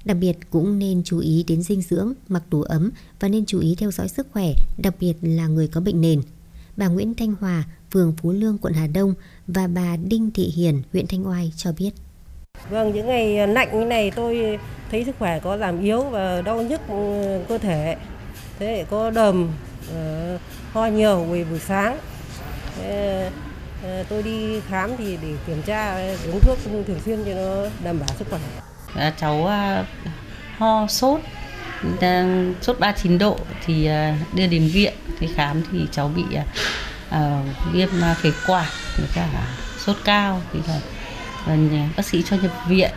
[0.05, 2.91] Đặc biệt cũng nên chú ý đến dinh dưỡng, mặc đủ ấm
[3.21, 6.23] và nên chú ý theo dõi sức khỏe, đặc biệt là người có bệnh nền.
[6.77, 9.15] Bà Nguyễn Thanh Hòa, phường Phú Lương, quận Hà Đông
[9.47, 11.91] và bà Đinh Thị Hiền, huyện Thanh Oai cho biết.
[12.71, 14.59] Vâng, những ngày lạnh như này tôi
[14.91, 17.97] thấy sức khỏe có giảm yếu và đau nhức ừ, cơ thể.
[18.59, 19.49] Thế có đờm,
[19.93, 20.39] ờ,
[20.73, 21.99] ho nhiều buổi buổi sáng
[24.09, 25.97] tôi đi khám thì để kiểm tra
[26.27, 28.41] uống thuốc thường xuyên cho nó đảm bảo sức khỏe.
[28.95, 29.85] À, cháu à,
[30.59, 31.21] ho sốt
[32.63, 36.23] sốt 39 độ thì à, đưa đến viện thì khám thì cháu bị
[37.09, 37.89] uh, viêm
[38.23, 39.29] phế quản với cả
[39.79, 40.81] sốt cao thì là
[41.97, 42.91] bác sĩ cho nhập viện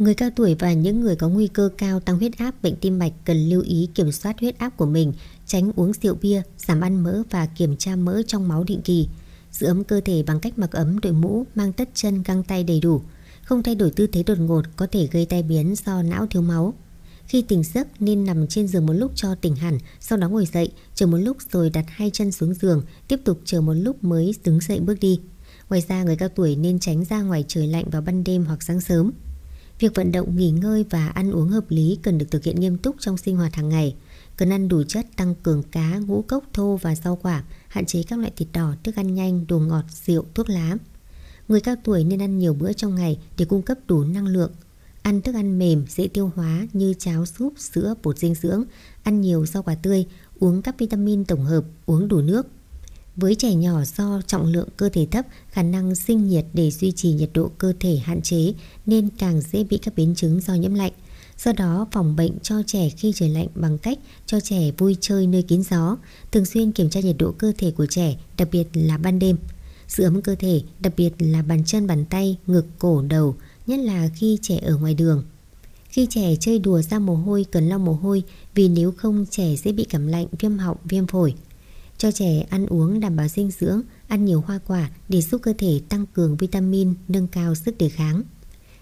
[0.00, 2.98] Người cao tuổi và những người có nguy cơ cao tăng huyết áp, bệnh tim
[2.98, 5.12] mạch cần lưu ý kiểm soát huyết áp của mình,
[5.46, 9.08] tránh uống rượu bia, giảm ăn mỡ và kiểm tra mỡ trong máu định kỳ
[9.52, 12.64] giữ ấm cơ thể bằng cách mặc ấm đội mũ, mang tất chân, găng tay
[12.64, 13.02] đầy đủ.
[13.42, 16.42] Không thay đổi tư thế đột ngột có thể gây tai biến do não thiếu
[16.42, 16.74] máu.
[17.26, 20.46] Khi tỉnh giấc nên nằm trên giường một lúc cho tỉnh hẳn, sau đó ngồi
[20.46, 24.04] dậy, chờ một lúc rồi đặt hai chân xuống giường, tiếp tục chờ một lúc
[24.04, 25.20] mới đứng dậy bước đi.
[25.68, 28.62] Ngoài ra người cao tuổi nên tránh ra ngoài trời lạnh vào ban đêm hoặc
[28.62, 29.12] sáng sớm.
[29.78, 32.78] Việc vận động, nghỉ ngơi và ăn uống hợp lý cần được thực hiện nghiêm
[32.78, 33.94] túc trong sinh hoạt hàng ngày.
[34.36, 38.02] Cần ăn đủ chất tăng cường cá, ngũ cốc thô và rau quả, hạn chế
[38.02, 40.76] các loại thịt đỏ, thức ăn nhanh, đồ ngọt, rượu, thuốc lá.
[41.48, 44.52] Người cao tuổi nên ăn nhiều bữa trong ngày để cung cấp đủ năng lượng.
[45.02, 48.64] Ăn thức ăn mềm, dễ tiêu hóa như cháo, súp, sữa, bột dinh dưỡng,
[49.02, 50.06] ăn nhiều rau quả tươi,
[50.38, 52.46] uống các vitamin tổng hợp, uống đủ nước.
[53.16, 56.92] Với trẻ nhỏ do trọng lượng cơ thể thấp, khả năng sinh nhiệt để duy
[56.92, 58.52] trì nhiệt độ cơ thể hạn chế
[58.86, 60.92] nên càng dễ bị các biến chứng do nhiễm lạnh.
[61.44, 65.26] Do đó, phòng bệnh cho trẻ khi trời lạnh bằng cách cho trẻ vui chơi
[65.26, 65.96] nơi kín gió,
[66.32, 69.36] thường xuyên kiểm tra nhiệt độ cơ thể của trẻ, đặc biệt là ban đêm.
[69.88, 73.36] Giữ ấm cơ thể, đặc biệt là bàn chân bàn tay, ngực, cổ, đầu,
[73.66, 75.24] nhất là khi trẻ ở ngoài đường.
[75.88, 78.22] Khi trẻ chơi đùa ra mồ hôi cần lau mồ hôi
[78.54, 81.34] vì nếu không trẻ sẽ bị cảm lạnh, viêm họng, viêm phổi.
[81.98, 85.52] Cho trẻ ăn uống đảm bảo dinh dưỡng, ăn nhiều hoa quả để giúp cơ
[85.58, 88.22] thể tăng cường vitamin, nâng cao sức đề kháng.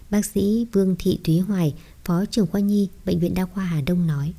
[0.09, 1.73] Bác sĩ Vương Thị Thúy Hoài,
[2.05, 4.33] Phó trưởng khoa nhi, Bệnh viện Đa khoa Hà Đông nói.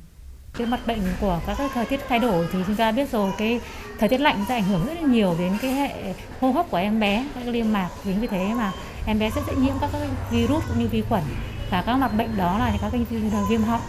[0.53, 3.31] Cái mặt bệnh của các cái thời tiết thay đổi thì chúng ta biết rồi
[3.37, 3.59] cái
[3.99, 6.77] thời tiết lạnh sẽ ảnh hưởng rất là nhiều đến cái hệ hô hấp của
[6.77, 7.89] em bé, các liêm mạc.
[8.03, 8.71] Chính vì thế mà
[9.05, 11.23] em bé sẽ dễ nhiễm các cái virus cũng như vi khuẩn.
[11.71, 13.05] Và các mặt bệnh đó là các cái
[13.49, 13.81] viêm họng,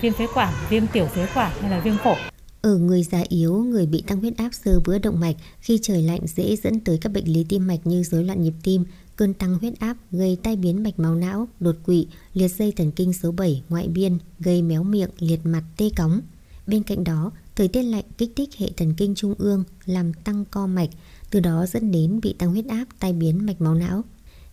[0.00, 2.16] viêm phế quản, viêm tiểu phế quản hay là viêm phổi.
[2.62, 6.02] Ở người già yếu, người bị tăng huyết áp sơ vữa động mạch khi trời
[6.02, 8.84] lạnh dễ dẫn tới các bệnh lý tim mạch như rối loạn nhịp tim,
[9.16, 12.92] cơn tăng huyết áp gây tai biến mạch máu não, đột quỵ, liệt dây thần
[12.92, 16.20] kinh số 7 ngoại biên, gây méo miệng, liệt mặt, tê cóng.
[16.66, 20.44] Bên cạnh đó, thời tiết lạnh kích thích hệ thần kinh trung ương làm tăng
[20.44, 20.90] co mạch,
[21.30, 24.04] từ đó dẫn đến bị tăng huyết áp, tai biến mạch máu não.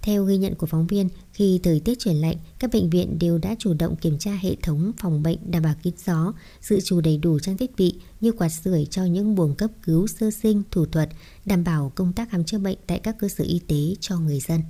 [0.02, 3.38] Theo ghi nhận của phóng viên, khi thời tiết chuyển lạnh, các bệnh viện đều
[3.38, 7.02] đã chủ động kiểm tra hệ thống phòng bệnh đảm bảo kín gió, dự trù
[7.02, 10.64] đầy đủ trang thiết bị như quạt sưởi cho những buồng cấp cứu sơ sinh,
[10.72, 11.10] thủ thuật,
[11.46, 14.40] đảm bảo công tác khám chữa bệnh tại các cơ sở y tế cho người
[14.40, 14.62] dân.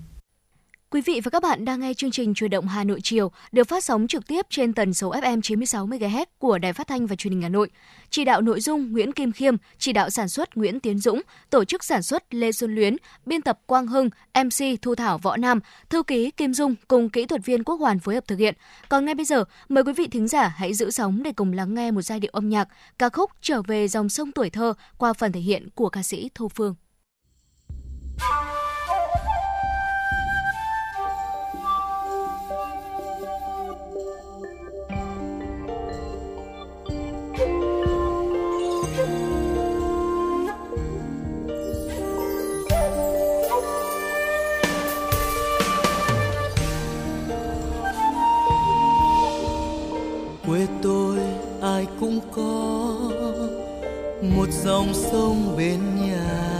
[0.93, 3.67] Quý vị và các bạn đang nghe chương trình Truyền động Hà Nội chiều được
[3.67, 7.15] phát sóng trực tiếp trên tần số FM 96 MHz của Đài Phát thanh và
[7.15, 7.69] Truyền hình Hà Nội.
[8.09, 11.65] Chỉ đạo nội dung Nguyễn Kim Khiêm, chỉ đạo sản xuất Nguyễn Tiến Dũng, tổ
[11.65, 12.95] chức sản xuất Lê Xuân Luyến,
[13.25, 14.09] biên tập Quang Hưng,
[14.43, 15.59] MC Thu Thảo Võ Nam,
[15.89, 18.55] thư ký Kim Dung cùng kỹ thuật viên Quốc Hoàn phối hợp thực hiện.
[18.89, 21.73] Còn ngay bây giờ, mời quý vị thính giả hãy giữ sóng để cùng lắng
[21.73, 22.67] nghe một giai điệu âm nhạc
[22.99, 26.29] ca khúc Trở về dòng sông tuổi thơ qua phần thể hiện của ca sĩ
[26.35, 26.75] Thu Phương.
[54.35, 56.57] Một dòng sông bên nhà,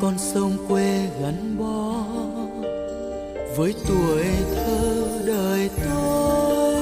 [0.00, 2.04] con sông quê gắn bó
[3.56, 4.24] với tuổi
[4.54, 6.74] thơ đời tôi.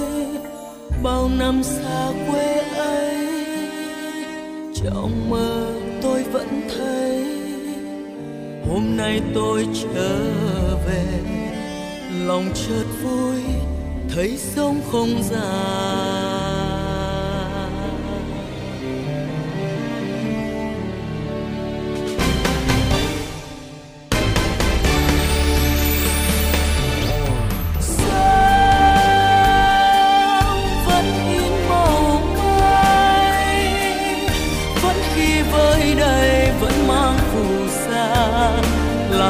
[1.02, 3.16] Bao năm xa quê ấy,
[4.74, 5.72] trong mơ
[6.02, 7.24] tôi vẫn thấy.
[8.70, 10.18] Hôm nay tôi trở
[10.86, 11.05] về,
[12.26, 13.42] lòng chợt vui,
[14.14, 16.38] thấy sông không già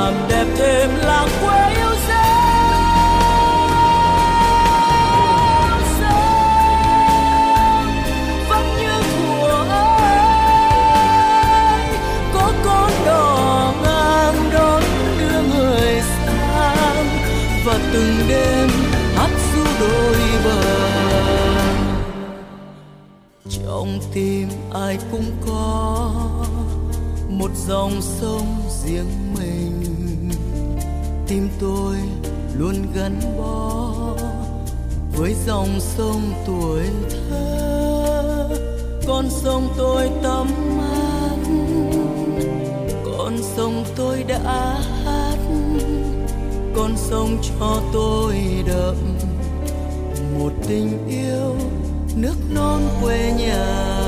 [0.09, 2.29] làm đẹp thêm làng quê yêu dấu
[8.49, 10.19] vẫn như thuở ấy,
[12.35, 14.83] có con đò ngang đón
[15.19, 17.07] đưa người sang
[17.65, 18.69] và từng đêm
[19.17, 20.63] hát du đôi bờ.
[23.49, 26.11] Trong tim ai cũng có
[27.29, 29.28] một dòng sông riêng mình
[31.29, 31.97] tim tôi
[32.59, 33.93] luôn gắn bó
[35.17, 36.83] với dòng sông tuổi
[37.31, 38.49] thơ.
[39.07, 40.47] Con sông tôi tắm
[40.79, 41.37] mát,
[43.05, 44.39] con sông tôi đã
[45.05, 45.39] hát,
[46.77, 48.37] con sông cho tôi
[48.67, 48.97] đậm
[50.39, 51.57] một tình yêu
[52.17, 54.08] nước non quê nhà.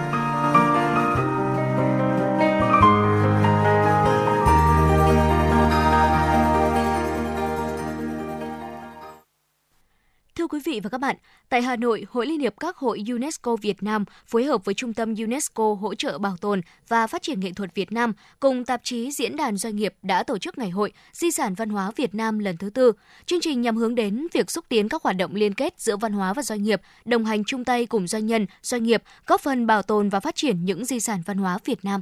[11.51, 14.93] tại Hà Nội, Hội Liên hiệp các hội UNESCO Việt Nam phối hợp với Trung
[14.93, 18.81] tâm UNESCO hỗ trợ bảo tồn và phát triển nghệ thuật Việt Nam cùng tạp
[18.83, 22.15] chí Diễn đàn Doanh nghiệp đã tổ chức Ngày hội Di sản văn hóa Việt
[22.15, 22.91] Nam lần thứ tư.
[23.25, 26.13] Chương trình nhằm hướng đến việc xúc tiến các hoạt động liên kết giữa văn
[26.13, 29.67] hóa và doanh nghiệp, đồng hành chung tay cùng doanh nhân, doanh nghiệp, góp phần
[29.67, 32.01] bảo tồn và phát triển những di sản văn hóa Việt Nam.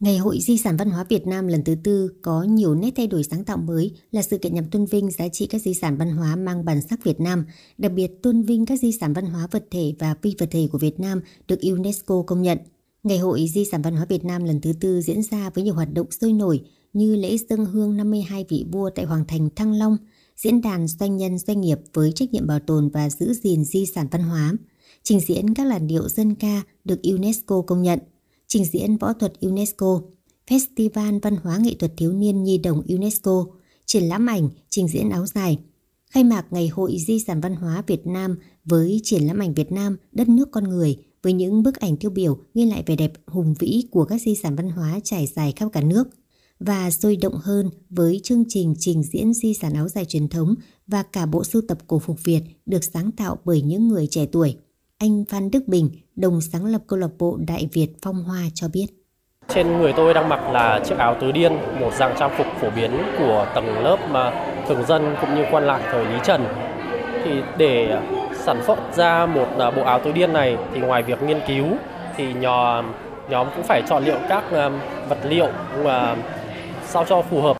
[0.00, 3.06] Ngày hội Di sản văn hóa Việt Nam lần thứ tư có nhiều nét thay
[3.06, 5.96] đổi sáng tạo mới là sự kiện nhằm tôn vinh giá trị các di sản
[5.96, 7.46] văn hóa mang bản sắc Việt Nam,
[7.78, 10.68] đặc biệt tôn vinh các di sản văn hóa vật thể và phi vật thể
[10.72, 12.58] của Việt Nam được UNESCO công nhận.
[13.02, 15.74] Ngày hội Di sản văn hóa Việt Nam lần thứ tư diễn ra với nhiều
[15.74, 16.60] hoạt động sôi nổi
[16.92, 19.96] như lễ dân hương 52 vị vua tại Hoàng thành Thăng Long,
[20.36, 23.86] diễn đàn doanh nhân doanh nghiệp với trách nhiệm bảo tồn và giữ gìn di
[23.86, 24.52] sản văn hóa,
[25.02, 27.98] trình diễn các làn điệu dân ca được UNESCO công nhận–
[28.56, 30.00] trình diễn võ thuật UNESCO,
[30.46, 33.46] Festival Văn hóa Nghệ thuật Thiếu niên Nhi đồng UNESCO,
[33.86, 35.58] triển lãm ảnh, trình diễn áo dài.
[36.10, 39.72] Khai mạc Ngày hội Di sản Văn hóa Việt Nam với triển lãm ảnh Việt
[39.72, 43.12] Nam, đất nước con người với những bức ảnh tiêu biểu ghi lại vẻ đẹp
[43.26, 46.08] hùng vĩ của các di sản văn hóa trải dài khắp cả nước
[46.60, 50.54] và sôi động hơn với chương trình trình diễn di sản áo dài truyền thống
[50.86, 54.26] và cả bộ sưu tập cổ phục Việt được sáng tạo bởi những người trẻ
[54.32, 54.56] tuổi.
[54.98, 58.68] Anh Phan Đức Bình, đồng sáng lập câu lạc bộ Đại Việt Phong Hoa cho
[58.72, 58.86] biết.
[59.48, 62.70] Trên người tôi đang mặc là chiếc áo tứ điên, một dạng trang phục phổ
[62.70, 64.32] biến của tầng lớp mà
[64.68, 66.44] thường dân cũng như quan lại thời Lý Trần.
[67.24, 68.00] Thì để
[68.32, 71.66] sản xuất ra một à, bộ áo tứ điên này thì ngoài việc nghiên cứu
[72.16, 72.92] thì nhóm
[73.30, 74.70] nhóm cũng phải chọn lựa các à,
[75.08, 76.16] vật liệu và
[76.86, 77.56] sao cho phù hợp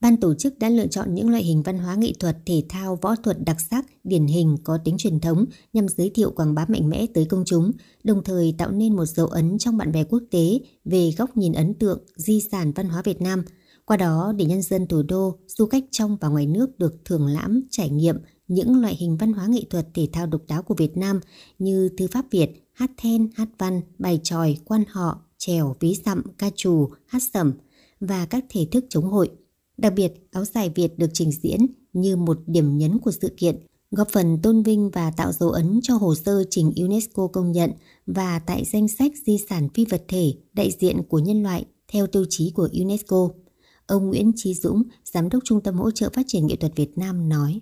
[0.00, 2.98] Ban tổ chức đã lựa chọn những loại hình văn hóa nghệ thuật, thể thao,
[3.02, 6.66] võ thuật đặc sắc, điển hình có tính truyền thống nhằm giới thiệu quảng bá
[6.68, 7.72] mạnh mẽ tới công chúng,
[8.04, 11.52] đồng thời tạo nên một dấu ấn trong bạn bè quốc tế về góc nhìn
[11.52, 13.44] ấn tượng di sản văn hóa Việt Nam.
[13.84, 17.26] Qua đó để nhân dân thủ đô, du khách trong và ngoài nước được thưởng
[17.26, 18.16] lãm, trải nghiệm
[18.48, 21.20] những loại hình văn hóa nghệ thuật thể thao độc đáo của Việt Nam
[21.58, 26.22] như thư pháp Việt, hát then, hát văn, bài tròi, quan họ, trèo, ví dặm,
[26.38, 27.52] ca trù, hát sẩm
[28.00, 29.30] và các thể thức chống hội.
[29.80, 33.56] Đặc biệt, áo dài Việt được trình diễn như một điểm nhấn của sự kiện,
[33.90, 37.72] góp phần tôn vinh và tạo dấu ấn cho hồ sơ trình UNESCO công nhận
[38.06, 42.06] và tại danh sách di sản phi vật thể đại diện của nhân loại theo
[42.06, 43.28] tiêu chí của UNESCO.
[43.86, 46.98] Ông Nguyễn Trí Dũng, Giám đốc Trung tâm Hỗ trợ Phát triển Nghệ thuật Việt
[46.98, 47.60] Nam nói.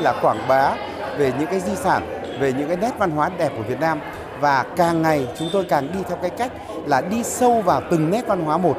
[0.00, 0.76] Là quảng bá
[1.18, 2.02] về những cái di sản,
[2.40, 4.00] về những cái nét văn hóa đẹp của Việt Nam
[4.40, 6.52] và càng ngày chúng tôi càng đi theo cái cách
[6.86, 8.76] là đi sâu vào từng nét văn hóa một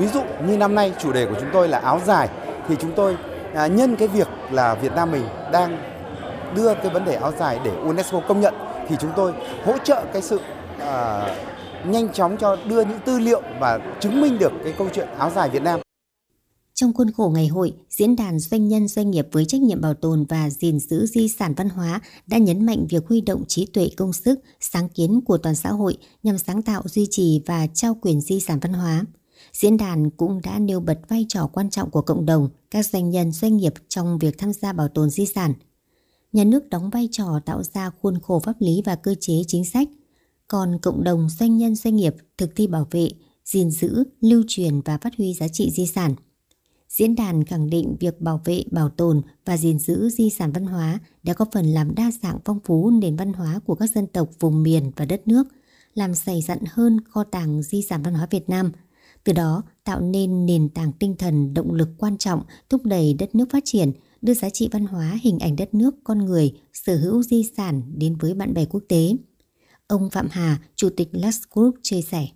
[0.00, 2.28] Ví dụ như năm nay chủ đề của chúng tôi là áo dài
[2.68, 3.16] thì chúng tôi
[3.54, 5.22] à, nhân cái việc là Việt Nam mình
[5.52, 5.78] đang
[6.56, 8.54] đưa cái vấn đề áo dài để UNESCO công nhận
[8.88, 9.32] thì chúng tôi
[9.64, 10.40] hỗ trợ cái sự
[10.78, 11.26] à,
[11.86, 15.30] nhanh chóng cho đưa những tư liệu và chứng minh được cái câu chuyện áo
[15.34, 15.80] dài Việt Nam.
[16.74, 19.94] Trong khuôn khổ ngày hội, Diễn đàn Doanh nhân Doanh nghiệp với trách nhiệm bảo
[19.94, 23.66] tồn và gìn giữ di sản văn hóa đã nhấn mạnh việc huy động trí
[23.66, 27.66] tuệ công sức, sáng kiến của toàn xã hội nhằm sáng tạo, duy trì và
[27.74, 29.04] trao quyền di sản văn hóa.
[29.52, 33.10] Diễn đàn cũng đã nêu bật vai trò quan trọng của cộng đồng, các doanh
[33.10, 35.52] nhân doanh nghiệp trong việc tham gia bảo tồn di sản.
[36.32, 39.64] nhà nước đóng vai trò tạo ra khuôn khổ pháp lý và cơ chế chính
[39.64, 39.88] sách,
[40.48, 43.10] còn cộng đồng doanh nhân doanh nghiệp thực thi bảo vệ,
[43.44, 46.14] gìn giữ, lưu truyền và phát huy giá trị di sản.
[46.88, 50.64] Diễn đàn khẳng định việc bảo vệ, bảo tồn và gìn giữ di sản văn
[50.64, 54.06] hóa đã có phần làm đa dạng phong phú nền văn hóa của các dân
[54.06, 55.44] tộc vùng miền và đất nước,
[55.94, 58.72] làm dày dặn hơn kho tàng di sản văn hóa Việt Nam,
[59.24, 63.34] từ đó tạo nên nền tảng tinh thần động lực quan trọng thúc đẩy đất
[63.34, 63.92] nước phát triển,
[64.22, 67.82] đưa giá trị văn hóa, hình ảnh đất nước, con người, sở hữu di sản
[67.96, 69.12] đến với bạn bè quốc tế.
[69.86, 72.26] Ông Phạm Hà, Chủ tịch Lux Group chia sẻ.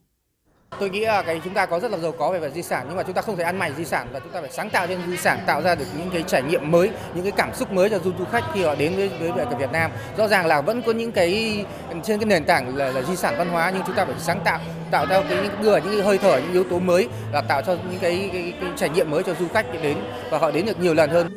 [0.80, 2.84] Tôi nghĩ là cái chúng ta có rất là giàu có về về di sản
[2.88, 4.70] nhưng mà chúng ta không thể ăn mày di sản và chúng ta phải sáng
[4.70, 7.54] tạo trên di sản tạo ra được những cái trải nghiệm mới, những cái cảm
[7.54, 9.90] xúc mới cho du du khách khi họ đến với với, cả Việt Nam.
[10.16, 11.64] Rõ ràng là vẫn có những cái
[12.04, 14.40] trên cái nền tảng là, là di sản văn hóa nhưng chúng ta phải sáng
[14.44, 14.60] tạo
[14.90, 17.62] tạo ra cái những đưa những cái hơi thở những yếu tố mới là tạo
[17.66, 19.98] cho những cái, cái, cái trải nghiệm mới cho du khách đến
[20.30, 21.28] và họ đến được nhiều lần hơn.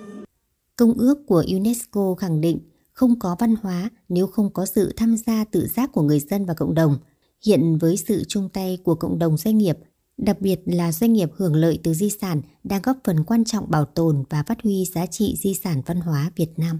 [0.76, 2.60] Công ước của UNESCO khẳng định
[2.94, 6.46] không có văn hóa nếu không có sự tham gia tự giác của người dân
[6.46, 6.98] và cộng đồng.
[7.46, 9.78] Hiện với sự chung tay của cộng đồng doanh nghiệp,
[10.18, 13.72] đặc biệt là doanh nghiệp hưởng lợi từ di sản đang góp phần quan trọng
[13.72, 16.80] bảo tồn và phát huy giá trị di sản văn hóa Việt Nam.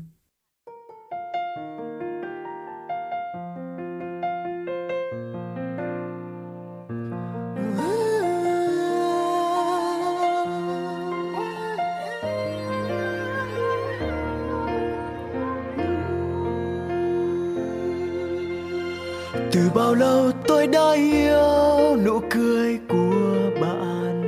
[20.68, 24.24] Tôi đã yêu nụ cười của bạn.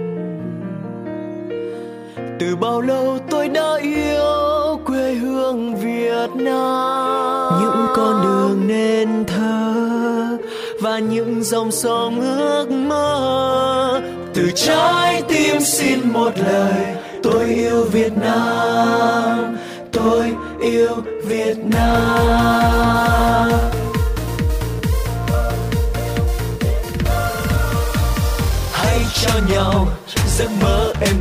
[2.40, 7.54] Từ bao lâu tôi đã yêu quê hương việt nam?
[7.62, 10.38] Những con đường nên thơ
[10.82, 14.02] và những dòng sông ước mơ.
[14.34, 19.58] Từ trái tim xin một lời, tôi yêu việt nam,
[19.92, 20.96] tôi yêu
[21.26, 23.69] việt nam.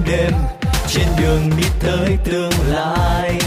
[0.08, 0.32] Đêm
[0.88, 3.38] trên đường đi tới tương lai.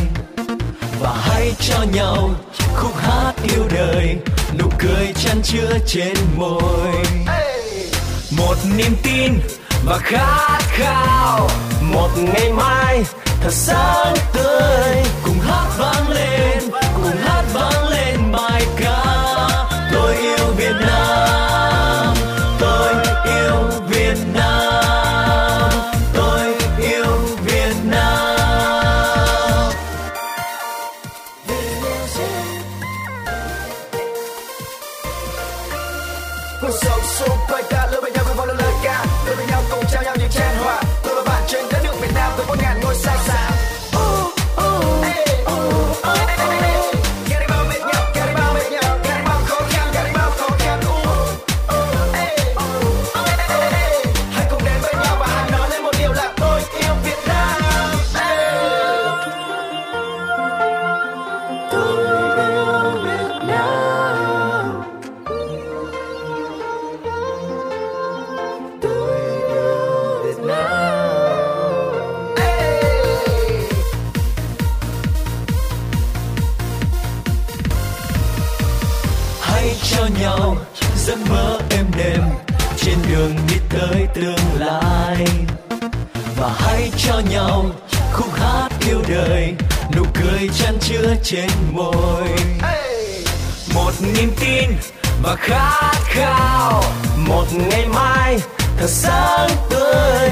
[1.00, 2.30] Và hãy cho nhau
[2.76, 4.18] khúc hát yêu đời,
[4.60, 6.94] nụ cười chăn chứa trên môi.
[8.38, 9.34] Một niềm tin
[9.86, 11.50] và khát khao,
[11.82, 13.04] một ngày mai
[13.42, 16.61] thật sáng tươi, cùng hát vang lên.
[90.22, 92.28] Cười chan chứa trên môi.
[93.74, 94.70] Một niềm tin
[95.24, 96.84] và khát khao,
[97.18, 98.40] một ngày mai
[98.78, 100.30] thật sáng tươi.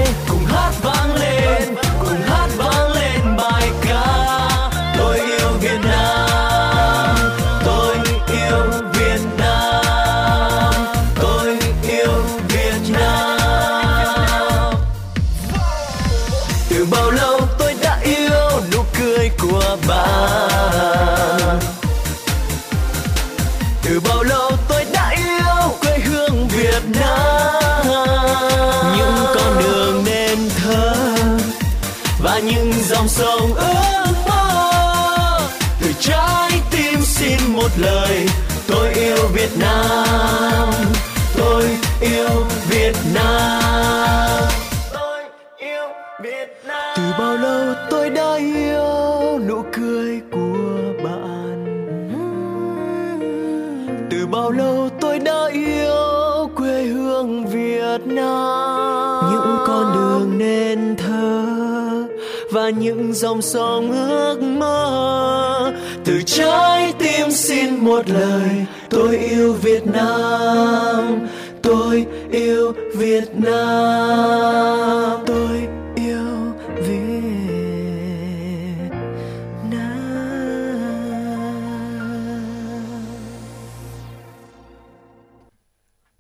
[62.69, 65.73] Những dòng sông ước mơ.
[66.05, 71.27] Từ từ trái tim xin một lời, tôi yêu Việt Nam,
[71.61, 75.78] tôi yêu Việt Nam, tôi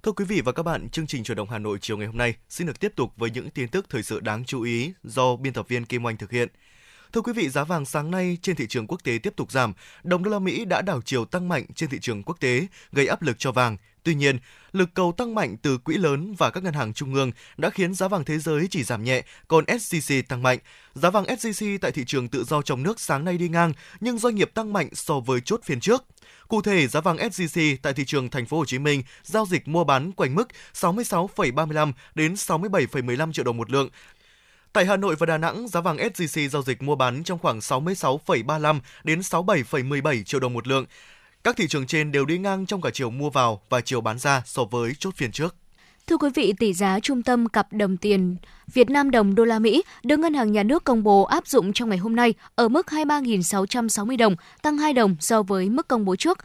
[0.09, 2.17] Thưa quý vị và các bạn, chương trình Chủ động Hà Nội chiều ngày hôm
[2.17, 5.35] nay xin được tiếp tục với những tin tức thời sự đáng chú ý do
[5.35, 6.49] biên tập viên Kim Oanh thực hiện.
[7.13, 9.73] Thưa quý vị, giá vàng sáng nay trên thị trường quốc tế tiếp tục giảm,
[10.03, 13.07] đồng đô la Mỹ đã đảo chiều tăng mạnh trên thị trường quốc tế, gây
[13.07, 13.77] áp lực cho vàng.
[14.03, 14.39] Tuy nhiên,
[14.71, 17.93] lực cầu tăng mạnh từ quỹ lớn và các ngân hàng trung ương đã khiến
[17.93, 20.59] giá vàng thế giới chỉ giảm nhẹ, còn SJC tăng mạnh.
[20.93, 24.17] Giá vàng SJC tại thị trường tự do trong nước sáng nay đi ngang, nhưng
[24.17, 26.05] doanh nghiệp tăng mạnh so với chốt phiên trước.
[26.47, 29.67] Cụ thể, giá vàng SJC tại thị trường thành phố Hồ Chí Minh giao dịch
[29.67, 33.89] mua bán quanh mức 66,35 đến 67,15 triệu đồng một lượng.
[34.73, 37.59] Tại Hà Nội và Đà Nẵng, giá vàng SJC giao dịch mua bán trong khoảng
[37.59, 40.85] 66,35 đến 67,17 triệu đồng một lượng.
[41.43, 44.19] Các thị trường trên đều đi ngang trong cả chiều mua vào và chiều bán
[44.19, 45.55] ra so với chốt phiên trước.
[46.07, 48.35] Thưa quý vị, tỷ giá trung tâm cặp đồng tiền
[48.73, 51.73] Việt Nam đồng đô la Mỹ được Ngân hàng Nhà nước công bố áp dụng
[51.73, 56.05] trong ngày hôm nay ở mức 23.660 đồng, tăng 2 đồng so với mức công
[56.05, 56.37] bố trước.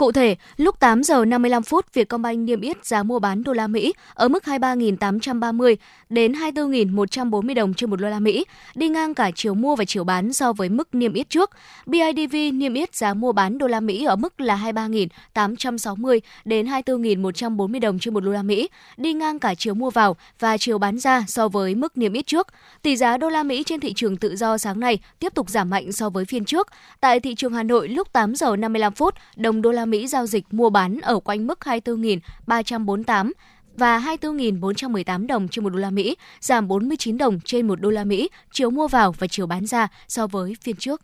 [0.00, 3.66] Cụ thể, lúc 8 giờ 55 phút, Vietcombank niêm yết giá mua bán đô la
[3.66, 5.76] Mỹ ở mức 23.830
[6.08, 8.44] đến 24.140 đồng trên một đô la Mỹ,
[8.74, 11.50] đi ngang cả chiều mua và chiều bán so với mức niêm yết trước.
[11.86, 17.80] BIDV niêm yết giá mua bán đô la Mỹ ở mức là 23.860 đến 24.140
[17.80, 20.98] đồng trên một đô la Mỹ, đi ngang cả chiều mua vào và chiều bán
[20.98, 22.46] ra so với mức niêm yết trước.
[22.82, 25.70] Tỷ giá đô la Mỹ trên thị trường tự do sáng nay tiếp tục giảm
[25.70, 26.68] mạnh so với phiên trước.
[27.00, 30.26] Tại thị trường Hà Nội lúc 8 giờ 55 phút, đồng đô la Mỹ giao
[30.26, 33.32] dịch mua bán ở quanh mức 24.348
[33.76, 38.04] và 24.418 đồng trên một đô la Mỹ, giảm 49 đồng trên một đô la
[38.04, 41.00] Mỹ chiều mua vào và chiều bán ra so với phiên trước.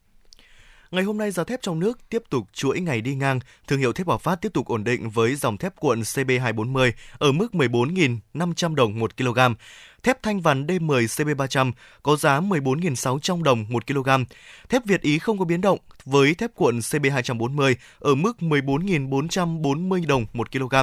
[0.90, 3.92] Ngày hôm nay giá thép trong nước tiếp tục chuỗi ngày đi ngang, thương hiệu
[3.92, 8.74] thép Hòa Phát tiếp tục ổn định với dòng thép cuộn CB240 ở mức 14.500
[8.74, 9.38] đồng một kg.
[10.06, 11.72] Thép thanh vằn D10 CB300
[12.02, 14.08] có giá 14.600 đồng một kg.
[14.68, 20.26] Thép Việt Ý không có biến động với thép cuộn CB240 ở mức 14.440 đồng
[20.32, 20.74] một kg.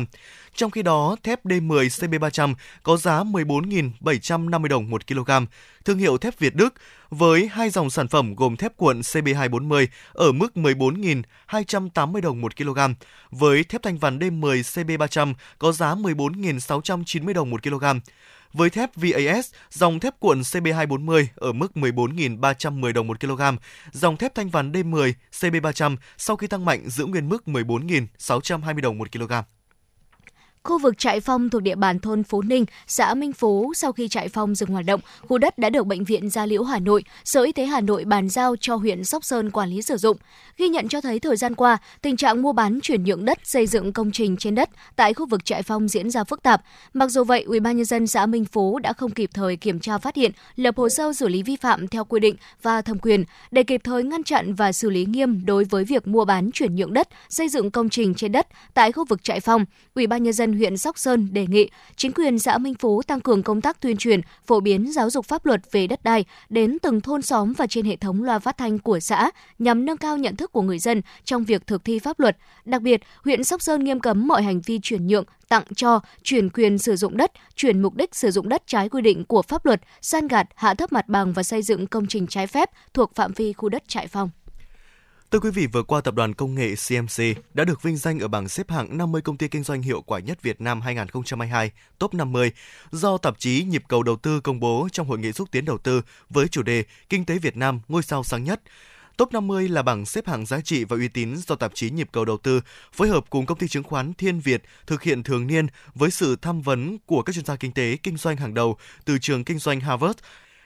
[0.55, 2.53] Trong khi đó, thép D10 CB300
[2.83, 5.31] có giá 14.750 đồng 1 kg.
[5.85, 6.73] Thương hiệu thép Việt Đức
[7.09, 12.79] với hai dòng sản phẩm gồm thép cuộn CB240 ở mức 14.280 đồng 1 kg,
[13.31, 17.85] với thép thanh vằn D10 CB300 có giá 14.690 đồng 1 kg.
[18.53, 23.41] Với thép VAS, dòng thép cuộn CB240 ở mức 14.310 đồng 1 kg.
[23.91, 28.97] Dòng thép thanh vằn D10 CB300 sau khi tăng mạnh giữ nguyên mức 14.620 đồng
[28.97, 29.33] 1 kg.
[30.63, 34.07] Khu vực trại phong thuộc địa bàn thôn Phú Ninh, xã Minh Phú sau khi
[34.07, 37.03] trại phong dừng hoạt động, khu đất đã được Bệnh viện Gia Liễu Hà Nội,
[37.23, 40.17] Sở Y tế Hà Nội bàn giao cho huyện Sóc Sơn quản lý sử dụng.
[40.57, 43.67] Ghi nhận cho thấy thời gian qua, tình trạng mua bán chuyển nhượng đất xây
[43.67, 46.63] dựng công trình trên đất tại khu vực trại phong diễn ra phức tạp.
[46.93, 50.31] Mặc dù vậy, UBND xã Minh Phú đã không kịp thời kiểm tra phát hiện,
[50.55, 53.81] lập hồ sơ xử lý vi phạm theo quy định và thẩm quyền để kịp
[53.83, 57.07] thời ngăn chặn và xử lý nghiêm đối với việc mua bán chuyển nhượng đất
[57.29, 59.65] xây dựng công trình trên đất tại khu vực trại phong.
[60.03, 63.81] UBND huyện Sóc Sơn đề nghị chính quyền xã Minh Phú tăng cường công tác
[63.81, 67.53] tuyên truyền, phổ biến giáo dục pháp luật về đất đai đến từng thôn xóm
[67.53, 70.61] và trên hệ thống loa phát thanh của xã nhằm nâng cao nhận thức của
[70.61, 72.37] người dân trong việc thực thi pháp luật.
[72.65, 76.49] Đặc biệt, huyện Sóc Sơn nghiêm cấm mọi hành vi chuyển nhượng, tặng cho, chuyển
[76.49, 79.65] quyền sử dụng đất, chuyển mục đích sử dụng đất trái quy định của pháp
[79.65, 83.15] luật, san gạt, hạ thấp mặt bằng và xây dựng công trình trái phép thuộc
[83.15, 84.29] phạm vi khu đất trại phong.
[85.33, 87.23] Thưa quý vị, vừa qua Tập đoàn Công nghệ CMC
[87.53, 90.19] đã được vinh danh ở bảng xếp hạng 50 công ty kinh doanh hiệu quả
[90.19, 92.51] nhất Việt Nam 2022, top 50,
[92.91, 95.77] do tạp chí Nhịp cầu đầu tư công bố trong hội nghị xúc tiến đầu
[95.77, 98.61] tư với chủ đề Kinh tế Việt Nam ngôi sao sáng nhất.
[99.17, 102.09] Top 50 là bảng xếp hạng giá trị và uy tín do tạp chí Nhịp
[102.11, 102.61] cầu đầu tư
[102.93, 106.35] phối hợp cùng công ty chứng khoán Thiên Việt thực hiện thường niên với sự
[106.35, 109.59] tham vấn của các chuyên gia kinh tế kinh doanh hàng đầu từ trường kinh
[109.59, 110.19] doanh Harvard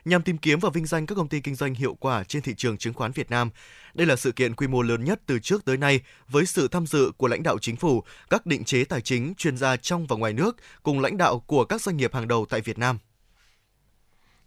[0.07, 2.53] nhằm tìm kiếm và vinh danh các công ty kinh doanh hiệu quả trên thị
[2.57, 3.49] trường chứng khoán Việt Nam.
[3.93, 6.87] Đây là sự kiện quy mô lớn nhất từ trước tới nay với sự tham
[6.87, 10.15] dự của lãnh đạo chính phủ, các định chế tài chính, chuyên gia trong và
[10.15, 12.97] ngoài nước cùng lãnh đạo của các doanh nghiệp hàng đầu tại Việt Nam.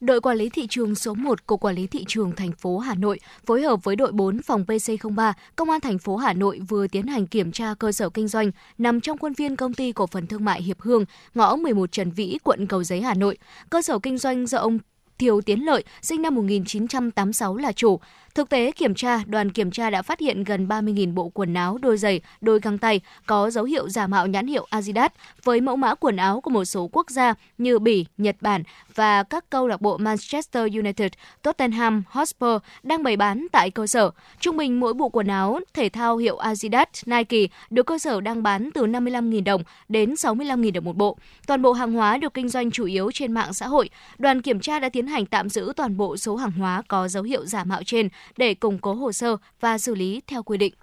[0.00, 2.94] Đội quản lý thị trường số 1 của Quản lý thị trường thành phố Hà
[2.94, 6.86] Nội phối hợp với đội 4 phòng PC03 Công an thành phố Hà Nội vừa
[6.86, 10.06] tiến hành kiểm tra cơ sở kinh doanh nằm trong khuôn viên công ty cổ
[10.06, 11.04] phần thương mại Hiệp Hương,
[11.34, 13.38] ngõ 11 Trần Vĩ, quận Cầu Giấy, Hà Nội.
[13.70, 14.78] Cơ sở kinh doanh do ông
[15.20, 18.01] Thiều Tiến Lợi, sinh năm 1986 là chủ.
[18.35, 21.78] Thực tế kiểm tra, đoàn kiểm tra đã phát hiện gần 30.000 bộ quần áo,
[21.82, 25.11] đôi giày, đôi găng tay có dấu hiệu giả mạo nhãn hiệu Adidas
[25.44, 28.62] với mẫu mã quần áo của một số quốc gia như Bỉ, Nhật Bản
[28.94, 31.12] và các câu lạc bộ Manchester United,
[31.43, 34.11] Tottenham Hotspur đang bày bán tại cơ sở.
[34.40, 38.43] Trung bình mỗi bộ quần áo thể thao hiệu Adidas, Nike được cơ sở đang
[38.43, 41.19] bán từ 55.000 đồng đến 65.000 đồng một bộ.
[41.47, 43.90] Toàn bộ hàng hóa được kinh doanh chủ yếu trên mạng xã hội.
[44.19, 47.23] Đoàn kiểm tra đã tiến hành tạm giữ toàn bộ số hàng hóa có dấu
[47.23, 50.74] hiệu giả mạo trên để củng cố hồ sơ và xử lý theo quy định.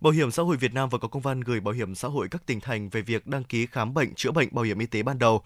[0.00, 2.28] Bảo hiểm xã hội Việt Nam vừa có công văn gửi Bảo hiểm xã hội
[2.30, 5.02] các tỉnh thành về việc đăng ký khám bệnh chữa bệnh bảo hiểm y tế
[5.02, 5.42] ban đầu.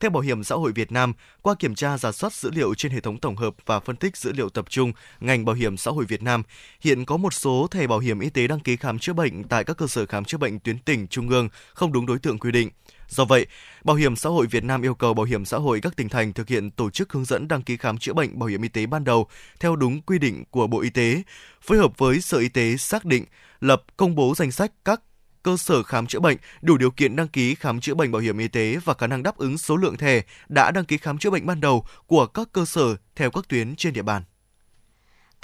[0.00, 1.12] Theo Bảo hiểm xã hội Việt Nam,
[1.42, 4.16] qua kiểm tra giả soát dữ liệu trên hệ thống tổng hợp và phân tích
[4.16, 6.42] dữ liệu tập trung, ngành Bảo hiểm xã hội Việt Nam
[6.80, 9.64] hiện có một số thẻ bảo hiểm y tế đăng ký khám chữa bệnh tại
[9.64, 12.52] các cơ sở khám chữa bệnh tuyến tỉnh trung ương không đúng đối tượng quy
[12.52, 12.70] định.
[13.08, 13.46] Do vậy,
[13.84, 16.32] Bảo hiểm xã hội Việt Nam yêu cầu Bảo hiểm xã hội các tỉnh thành
[16.32, 18.86] thực hiện tổ chức hướng dẫn đăng ký khám chữa bệnh bảo hiểm y tế
[18.86, 19.26] ban đầu
[19.60, 21.22] theo đúng quy định của Bộ Y tế,
[21.62, 23.24] phối hợp với Sở Y tế xác định,
[23.60, 25.00] lập công bố danh sách các
[25.42, 28.38] cơ sở khám chữa bệnh đủ điều kiện đăng ký khám chữa bệnh bảo hiểm
[28.38, 31.30] y tế và khả năng đáp ứng số lượng thẻ đã đăng ký khám chữa
[31.30, 34.22] bệnh ban đầu của các cơ sở theo các tuyến trên địa bàn.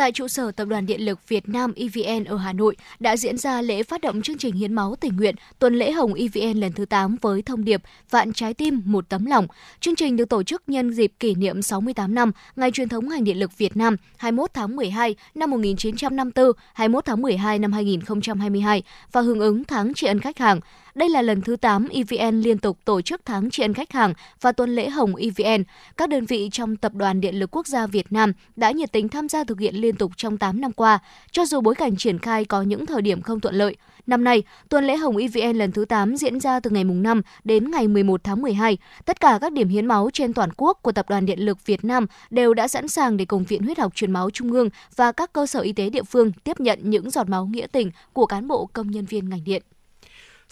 [0.01, 3.39] Tại trụ sở Tập đoàn Điện lực Việt Nam EVN ở Hà Nội đã diễn
[3.39, 6.73] ra lễ phát động chương trình hiến máu tình nguyện tuần lễ hồng EVN lần
[6.73, 9.47] thứ 8 với thông điệp Vạn trái tim một tấm lòng.
[9.81, 13.25] Chương trình được tổ chức nhân dịp kỷ niệm 68 năm Ngày truyền thống ngành
[13.25, 18.83] điện lực Việt Nam 21 tháng 12 năm 1954, 21 tháng 12 năm 2022
[19.13, 20.61] và hưởng ứng tháng tri ân khách hàng.
[20.95, 24.15] Đây là lần thứ 8 EVN liên tục tổ chức tháng tri ân khách hàng
[24.41, 25.65] và tuần lễ hồng EVN.
[25.97, 29.09] Các đơn vị trong Tập đoàn Điện lực Quốc gia Việt Nam đã nhiệt tình
[29.09, 30.99] tham gia thực hiện liên tục trong 8 năm qua,
[31.31, 33.77] cho dù bối cảnh triển khai có những thời điểm không thuận lợi.
[34.07, 37.23] Năm nay, tuần lễ hồng EVN lần thứ 8 diễn ra từ ngày mùng 5
[37.45, 38.79] đến ngày 11 tháng 12.
[39.05, 41.85] Tất cả các điểm hiến máu trên toàn quốc của Tập đoàn Điện lực Việt
[41.85, 45.13] Nam đều đã sẵn sàng để cùng Viện Huyết học Truyền máu Trung ương và
[45.13, 48.27] các cơ sở y tế địa phương tiếp nhận những giọt máu nghĩa tình của
[48.27, 49.63] cán bộ công nhân viên ngành điện.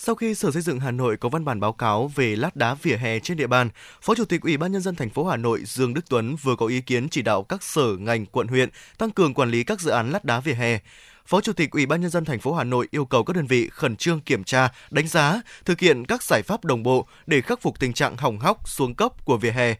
[0.01, 2.75] Sau khi Sở Xây dựng Hà Nội có văn bản báo cáo về lát đá
[2.75, 3.71] vỉa hè trên địa bàn,
[4.03, 6.57] Phó Chủ tịch Ủy ban nhân dân thành phố Hà Nội Dương Đức Tuấn vừa
[6.57, 8.69] có ý kiến chỉ đạo các sở ngành quận huyện
[8.99, 10.79] tăng cường quản lý các dự án lát đá vỉa hè.
[11.27, 13.47] Phó Chủ tịch Ủy ban nhân dân thành phố Hà Nội yêu cầu các đơn
[13.47, 17.41] vị khẩn trương kiểm tra, đánh giá, thực hiện các giải pháp đồng bộ để
[17.41, 19.75] khắc phục tình trạng hỏng hóc, xuống cấp của vỉa hè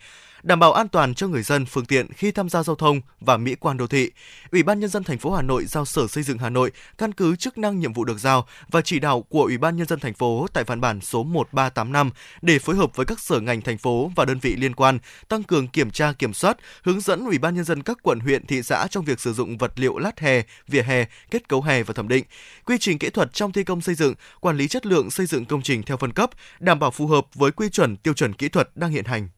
[0.49, 3.37] đảm bảo an toàn cho người dân phương tiện khi tham gia giao thông và
[3.37, 4.11] mỹ quan đô thị.
[4.53, 7.13] Ủy ban nhân dân thành phố Hà Nội giao Sở Xây dựng Hà Nội căn
[7.13, 10.01] cứ chức năng nhiệm vụ được giao và chỉ đạo của Ủy ban nhân dân
[10.01, 12.11] thành phố tại văn bản số 1385
[12.43, 14.99] để phối hợp với các sở ngành thành phố và đơn vị liên quan
[15.29, 18.47] tăng cường kiểm tra kiểm soát, hướng dẫn Ủy ban nhân dân các quận huyện
[18.47, 21.83] thị xã trong việc sử dụng vật liệu lát hè, vỉa hè, kết cấu hè
[21.83, 22.25] và thẩm định,
[22.65, 25.45] quy trình kỹ thuật trong thi công xây dựng, quản lý chất lượng xây dựng
[25.45, 28.49] công trình theo phân cấp, đảm bảo phù hợp với quy chuẩn tiêu chuẩn kỹ
[28.49, 29.29] thuật đang hiện hành.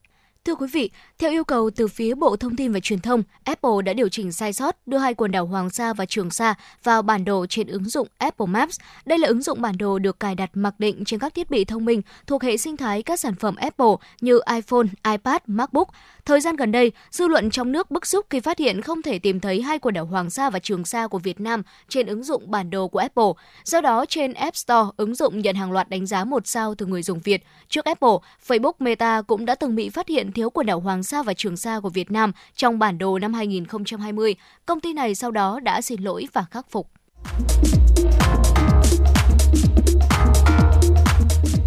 [0.45, 3.71] Thưa quý vị, theo yêu cầu từ phía Bộ Thông tin và Truyền thông, Apple
[3.85, 6.55] đã điều chỉnh sai sót đưa hai quần đảo Hoàng Sa và Trường Sa
[6.85, 8.79] vào bản đồ trên ứng dụng Apple Maps.
[9.07, 11.65] Đây là ứng dụng bản đồ được cài đặt mặc định trên các thiết bị
[11.65, 13.87] thông minh thuộc hệ sinh thái các sản phẩm Apple
[14.21, 15.89] như iPhone, iPad, MacBook.
[16.25, 19.19] Thời gian gần đây, dư luận trong nước bức xúc khi phát hiện không thể
[19.19, 22.25] tìm thấy hai quần đảo Hoàng Sa và Trường Sa của Việt Nam trên ứng
[22.25, 23.33] dụng bản đồ của Apple.
[23.65, 26.87] Do đó, trên App Store, ứng dụng nhận hàng loạt đánh giá một sao từ
[26.87, 27.45] người dùng Việt.
[27.69, 31.23] Trước Apple, Facebook Meta cũng đã từng bị phát hiện thiếu quần đảo Hoàng Sa
[31.23, 34.35] và Trường Sa của Việt Nam trong bản đồ năm 2020.
[34.67, 36.91] Công ty này sau đó đã xin lỗi và khắc phục.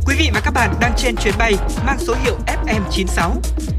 [0.05, 1.53] Quý vị và các bạn đang trên chuyến bay
[1.85, 3.31] mang số hiệu FM96.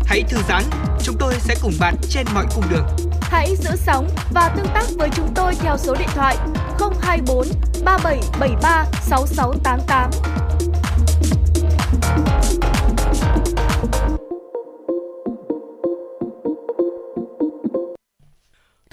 [0.06, 0.62] Hãy thư giãn,
[1.02, 2.86] chúng tôi sẽ cùng bạn trên mọi cung đường.
[3.20, 6.36] Hãy giữ sóng và tương tác với chúng tôi theo số điện thoại
[7.01, 7.47] 024
[7.85, 10.11] 3773 6688.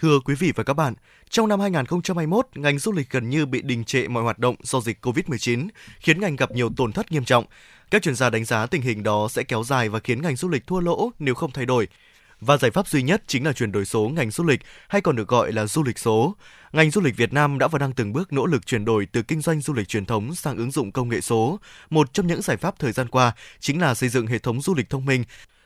[0.02, 0.94] Thưa quý vị và các bạn,
[1.30, 4.82] trong năm 2021, ngành du lịch gần như bị đình trệ mọi hoạt động do
[4.82, 5.68] dịch COVID-19,
[6.00, 7.46] khiến ngành gặp nhiều tổn thất nghiêm trọng.
[7.92, 10.50] Các chuyên gia đánh giá tình hình đó sẽ kéo dài và khiến ngành du
[10.50, 11.88] lịch thua lỗ nếu không thay đổi.
[12.40, 15.16] Và giải pháp duy nhất chính là chuyển đổi số ngành du lịch hay còn
[15.16, 16.36] được gọi là du lịch số.
[16.72, 19.22] Ngành du lịch Việt Nam đã và đang từng bước nỗ lực chuyển đổi từ
[19.22, 21.60] kinh doanh du lịch truyền thống sang ứng dụng công nghệ số.
[21.90, 24.76] Một trong những giải pháp thời gian qua chính là xây dựng hệ thống du
[24.76, 25.24] lịch thông minh,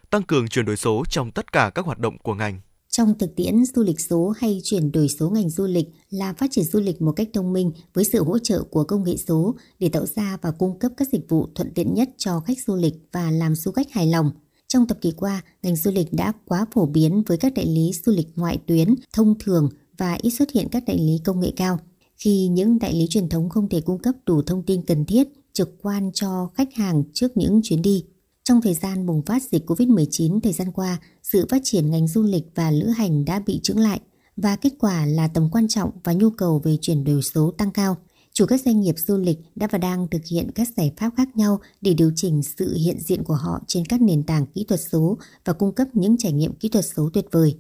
[0.10, 2.60] tăng cường chuyển đổi số trong tất cả các hoạt động của ngành.
[2.98, 6.52] Trong thực tiễn, du lịch số hay chuyển đổi số ngành du lịch là phát
[6.52, 9.56] triển du lịch một cách thông minh với sự hỗ trợ của công nghệ số
[9.80, 12.76] để tạo ra và cung cấp các dịch vụ thuận tiện nhất cho khách du
[12.76, 14.32] lịch và làm du khách hài lòng.
[14.68, 17.92] Trong thập kỷ qua, ngành du lịch đã quá phổ biến với các đại lý
[18.06, 21.52] du lịch ngoại tuyến, thông thường và ít xuất hiện các đại lý công nghệ
[21.56, 21.80] cao.
[22.18, 25.28] Khi những đại lý truyền thống không thể cung cấp đủ thông tin cần thiết,
[25.54, 28.06] trực quan cho khách hàng trước những chuyến đi.
[28.44, 31.00] Trong thời gian bùng phát dịch COVID-19 thời gian qua,
[31.36, 34.00] sự phát triển ngành du lịch và lữ hành đã bị chững lại
[34.38, 37.72] và kết quả là tầm quan trọng và nhu cầu về chuyển đổi số tăng
[37.72, 37.98] cao.
[38.34, 41.30] Chủ các doanh nghiệp du lịch đã và đang thực hiện các giải pháp khác
[41.36, 44.80] nhau để điều chỉnh sự hiện diện của họ trên các nền tảng kỹ thuật
[44.92, 47.58] số và cung cấp những trải nghiệm kỹ thuật số tuyệt vời.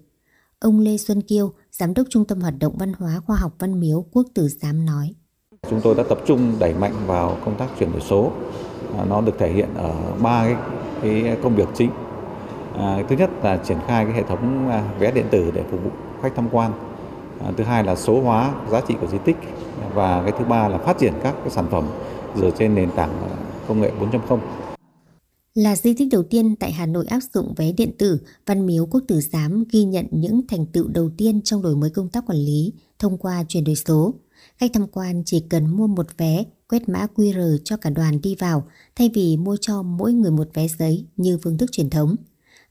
[0.60, 3.80] Ông Lê Xuân Kiêu, Giám đốc Trung tâm Hoạt động Văn hóa Khoa học Văn
[3.80, 5.14] Miếu Quốc Tử Giám nói.
[5.70, 8.32] Chúng tôi đã tập trung đẩy mạnh vào công tác chuyển đổi số.
[9.10, 10.44] Nó được thể hiện ở ba
[11.02, 11.90] cái, cái công việc chính.
[12.78, 15.84] À, thứ nhất là triển khai cái hệ thống à, vé điện tử để phục
[15.84, 15.90] vụ
[16.22, 16.72] khách tham quan.
[17.46, 19.38] À, thứ hai là số hóa giá trị của di tích
[19.94, 21.88] và cái thứ ba là phát triển các cái sản phẩm
[22.36, 23.30] dựa trên nền tảng
[23.68, 24.40] công nghệ 4.0.
[25.56, 28.86] Là di tích đầu tiên tại Hà Nội áp dụng vé điện tử, Văn Miếu
[28.86, 32.24] Quốc Tử Giám ghi nhận những thành tựu đầu tiên trong đổi mới công tác
[32.28, 34.14] quản lý thông qua chuyển đổi số.
[34.58, 38.36] Khách tham quan chỉ cần mua một vé, quét mã QR cho cả đoàn đi
[38.40, 38.64] vào,
[38.96, 42.16] thay vì mua cho mỗi người một vé giấy như phương thức truyền thống.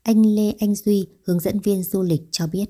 [0.05, 2.65] Anh Lê Anh Duy, hướng dẫn viên du lịch cho biết.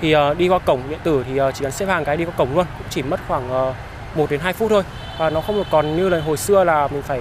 [0.00, 2.24] Thì uh, đi qua cổng điện tử thì uh, chỉ cần xếp hàng cái đi
[2.24, 4.82] qua cổng luôn, cũng chỉ mất khoảng uh, 1 đến 2 phút thôi.
[5.18, 7.20] Và nó không còn như là hồi xưa là mình phải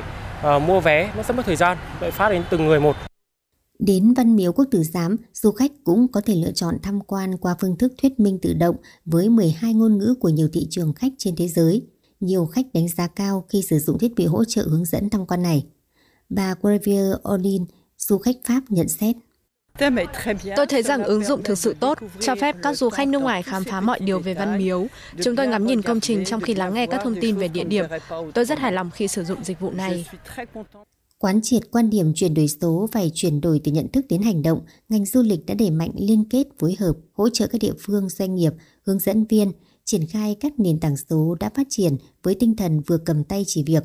[0.55, 2.95] uh, mua vé, nó rất mất thời gian, đợi phát đến từng người một.
[3.79, 7.37] Đến Văn Miếu Quốc Tử Giám, du khách cũng có thể lựa chọn tham quan
[7.37, 8.75] qua phương thức thuyết minh tự động
[9.05, 11.81] với 12 ngôn ngữ của nhiều thị trường khách trên thế giới.
[12.19, 15.25] Nhiều khách đánh giá cao khi sử dụng thiết bị hỗ trợ hướng dẫn tham
[15.25, 15.65] quan này.
[16.29, 17.65] Bà Gravier Odin,
[17.97, 19.15] du khách Pháp nhận xét.
[20.55, 23.43] Tôi thấy rằng ứng dụng thực sự tốt, cho phép các du khách nước ngoài
[23.43, 24.87] khám phá mọi điều về văn miếu.
[25.21, 27.63] Chúng tôi ngắm nhìn công trình trong khi lắng nghe các thông tin về địa
[27.63, 27.85] điểm.
[28.33, 30.05] Tôi rất hài lòng khi sử dụng dịch vụ này.
[31.17, 34.41] Quán triệt quan điểm chuyển đổi số phải chuyển đổi từ nhận thức đến hành
[34.41, 37.73] động, ngành du lịch đã đẩy mạnh liên kết phối hợp, hỗ trợ các địa
[37.79, 38.53] phương, doanh nghiệp,
[38.85, 39.51] hướng dẫn viên,
[39.85, 43.43] triển khai các nền tảng số đã phát triển với tinh thần vừa cầm tay
[43.47, 43.83] chỉ việc.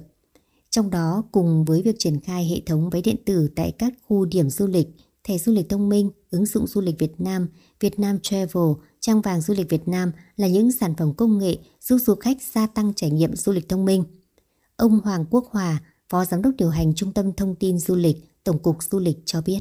[0.71, 4.25] Trong đó, cùng với việc triển khai hệ thống vé điện tử tại các khu
[4.25, 4.89] điểm du lịch,
[5.27, 7.48] thẻ du lịch thông minh, ứng dụng du lịch Việt Nam,
[7.81, 11.57] Việt Nam Travel, trang vàng du lịch Việt Nam là những sản phẩm công nghệ
[11.81, 14.05] giúp du khách gia tăng trải nghiệm du lịch thông minh.
[14.77, 15.78] Ông Hoàng Quốc Hòa,
[16.09, 19.16] Phó Giám đốc điều hành Trung tâm Thông tin Du lịch, Tổng cục Du lịch
[19.24, 19.59] cho biết.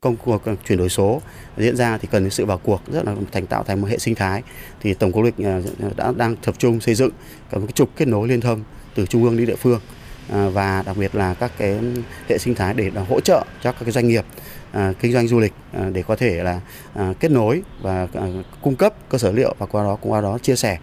[0.00, 1.20] Công cuộc ờ, chuyển đổi số
[1.56, 4.14] diễn ra thì cần sự vào cuộc rất là thành tạo thành một hệ sinh
[4.14, 4.42] thái.
[4.80, 7.10] Thì Tổng cục Du lịch ờ, đã đang tập trung xây dựng
[7.52, 9.80] một cái trục kết nối liên thông từ trung ương đến địa phương
[10.28, 11.80] ờ, và đặc biệt là các cái
[12.28, 14.24] hệ sinh thái để hỗ trợ cho các cái doanh nghiệp
[14.72, 16.60] à, kinh doanh du lịch à, để có thể là
[16.94, 18.26] à, kết nối và à,
[18.62, 20.78] cung cấp cơ sở liệu và qua đó qua đó chia sẻ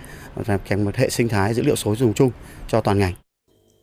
[0.65, 2.31] thành một hệ sinh thái dữ liệu số dùng chung
[2.67, 3.13] cho toàn ngành.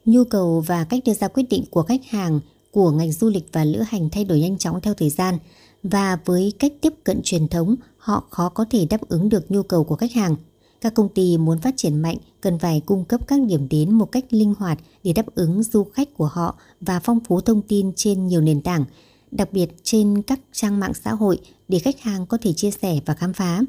[0.05, 3.45] Nhu cầu và cách đưa ra quyết định của khách hàng của ngành du lịch
[3.53, 5.39] và lữ hành thay đổi nhanh chóng theo thời gian
[5.83, 9.62] và với cách tiếp cận truyền thống, họ khó có thể đáp ứng được nhu
[9.62, 10.37] cầu của khách hàng.
[10.81, 14.12] Các công ty muốn phát triển mạnh cần phải cung cấp các điểm đến một
[14.12, 17.93] cách linh hoạt để đáp ứng du khách của họ và phong phú thông tin
[17.97, 18.85] trên nhiều nền tảng,
[19.33, 21.39] đặc biệt trên các trang mạng xã hội
[21.69, 23.61] để khách hàng có thể chia sẻ và khám phá.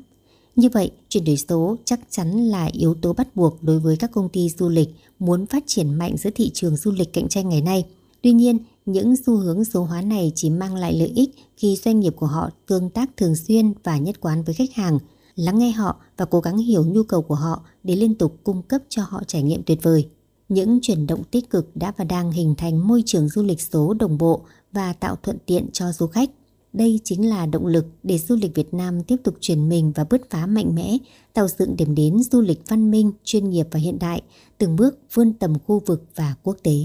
[0.55, 4.11] Như vậy, chuyển đổi số chắc chắn là yếu tố bắt buộc đối với các
[4.11, 7.49] công ty du lịch muốn phát triển mạnh giữa thị trường du lịch cạnh tranh
[7.49, 7.85] ngày nay.
[8.21, 11.99] Tuy nhiên, những xu hướng số hóa này chỉ mang lại lợi ích khi doanh
[11.99, 14.99] nghiệp của họ tương tác thường xuyên và nhất quán với khách hàng,
[15.35, 18.61] lắng nghe họ và cố gắng hiểu nhu cầu của họ để liên tục cung
[18.61, 20.07] cấp cho họ trải nghiệm tuyệt vời.
[20.49, 23.93] Những chuyển động tích cực đã và đang hình thành môi trường du lịch số
[23.93, 24.41] đồng bộ
[24.73, 26.29] và tạo thuận tiện cho du khách.
[26.73, 30.03] Đây chính là động lực để du lịch Việt Nam tiếp tục chuyển mình và
[30.09, 30.97] bứt phá mạnh mẽ,
[31.33, 34.21] tạo dựng điểm đến du lịch văn minh, chuyên nghiệp và hiện đại,
[34.57, 36.75] từng bước vươn tầm khu vực và quốc tế.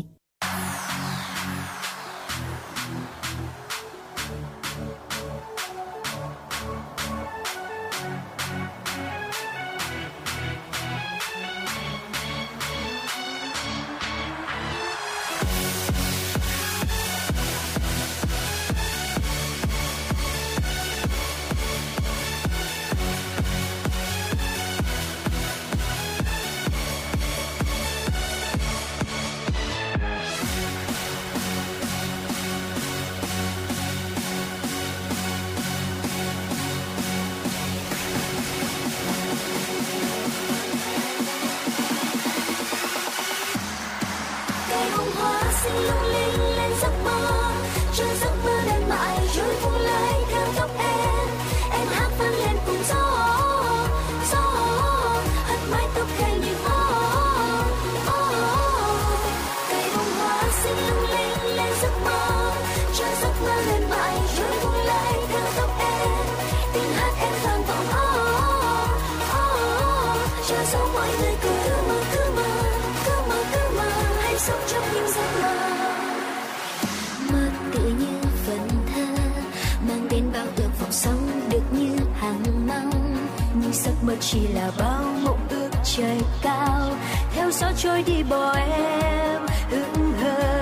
[83.85, 86.91] giấc mơ chỉ là bao mộng ước trời cao.
[87.35, 89.41] Theo gió trôi đi bỏ em
[89.71, 90.59] hững hờ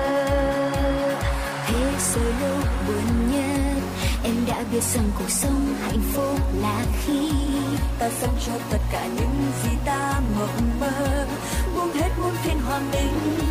[1.67, 3.81] thế rồi lúc buồn nhất.
[4.23, 7.31] Em đã biết rằng cuộc sống hạnh phúc là khi
[7.99, 11.25] ta sống cho tất cả những gì ta mộng mơ.
[11.75, 13.46] Buông hết muôn phiền hoàng đình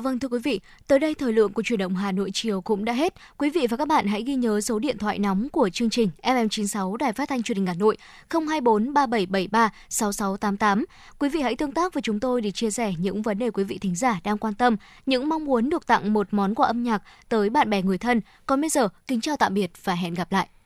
[0.00, 2.84] vâng thưa quý vị, tới đây thời lượng của chuyển động Hà Nội chiều cũng
[2.84, 3.14] đã hết.
[3.36, 6.10] Quý vị và các bạn hãy ghi nhớ số điện thoại nóng của chương trình
[6.22, 7.96] FM96 Đài Phát thanh Truyền hình Hà Nội
[8.30, 10.84] 024 3773 6688.
[11.18, 13.64] Quý vị hãy tương tác với chúng tôi để chia sẻ những vấn đề quý
[13.64, 16.82] vị thính giả đang quan tâm, những mong muốn được tặng một món quà âm
[16.82, 18.20] nhạc tới bạn bè người thân.
[18.46, 20.48] Còn bây giờ, kính chào tạm biệt và hẹn gặp lại.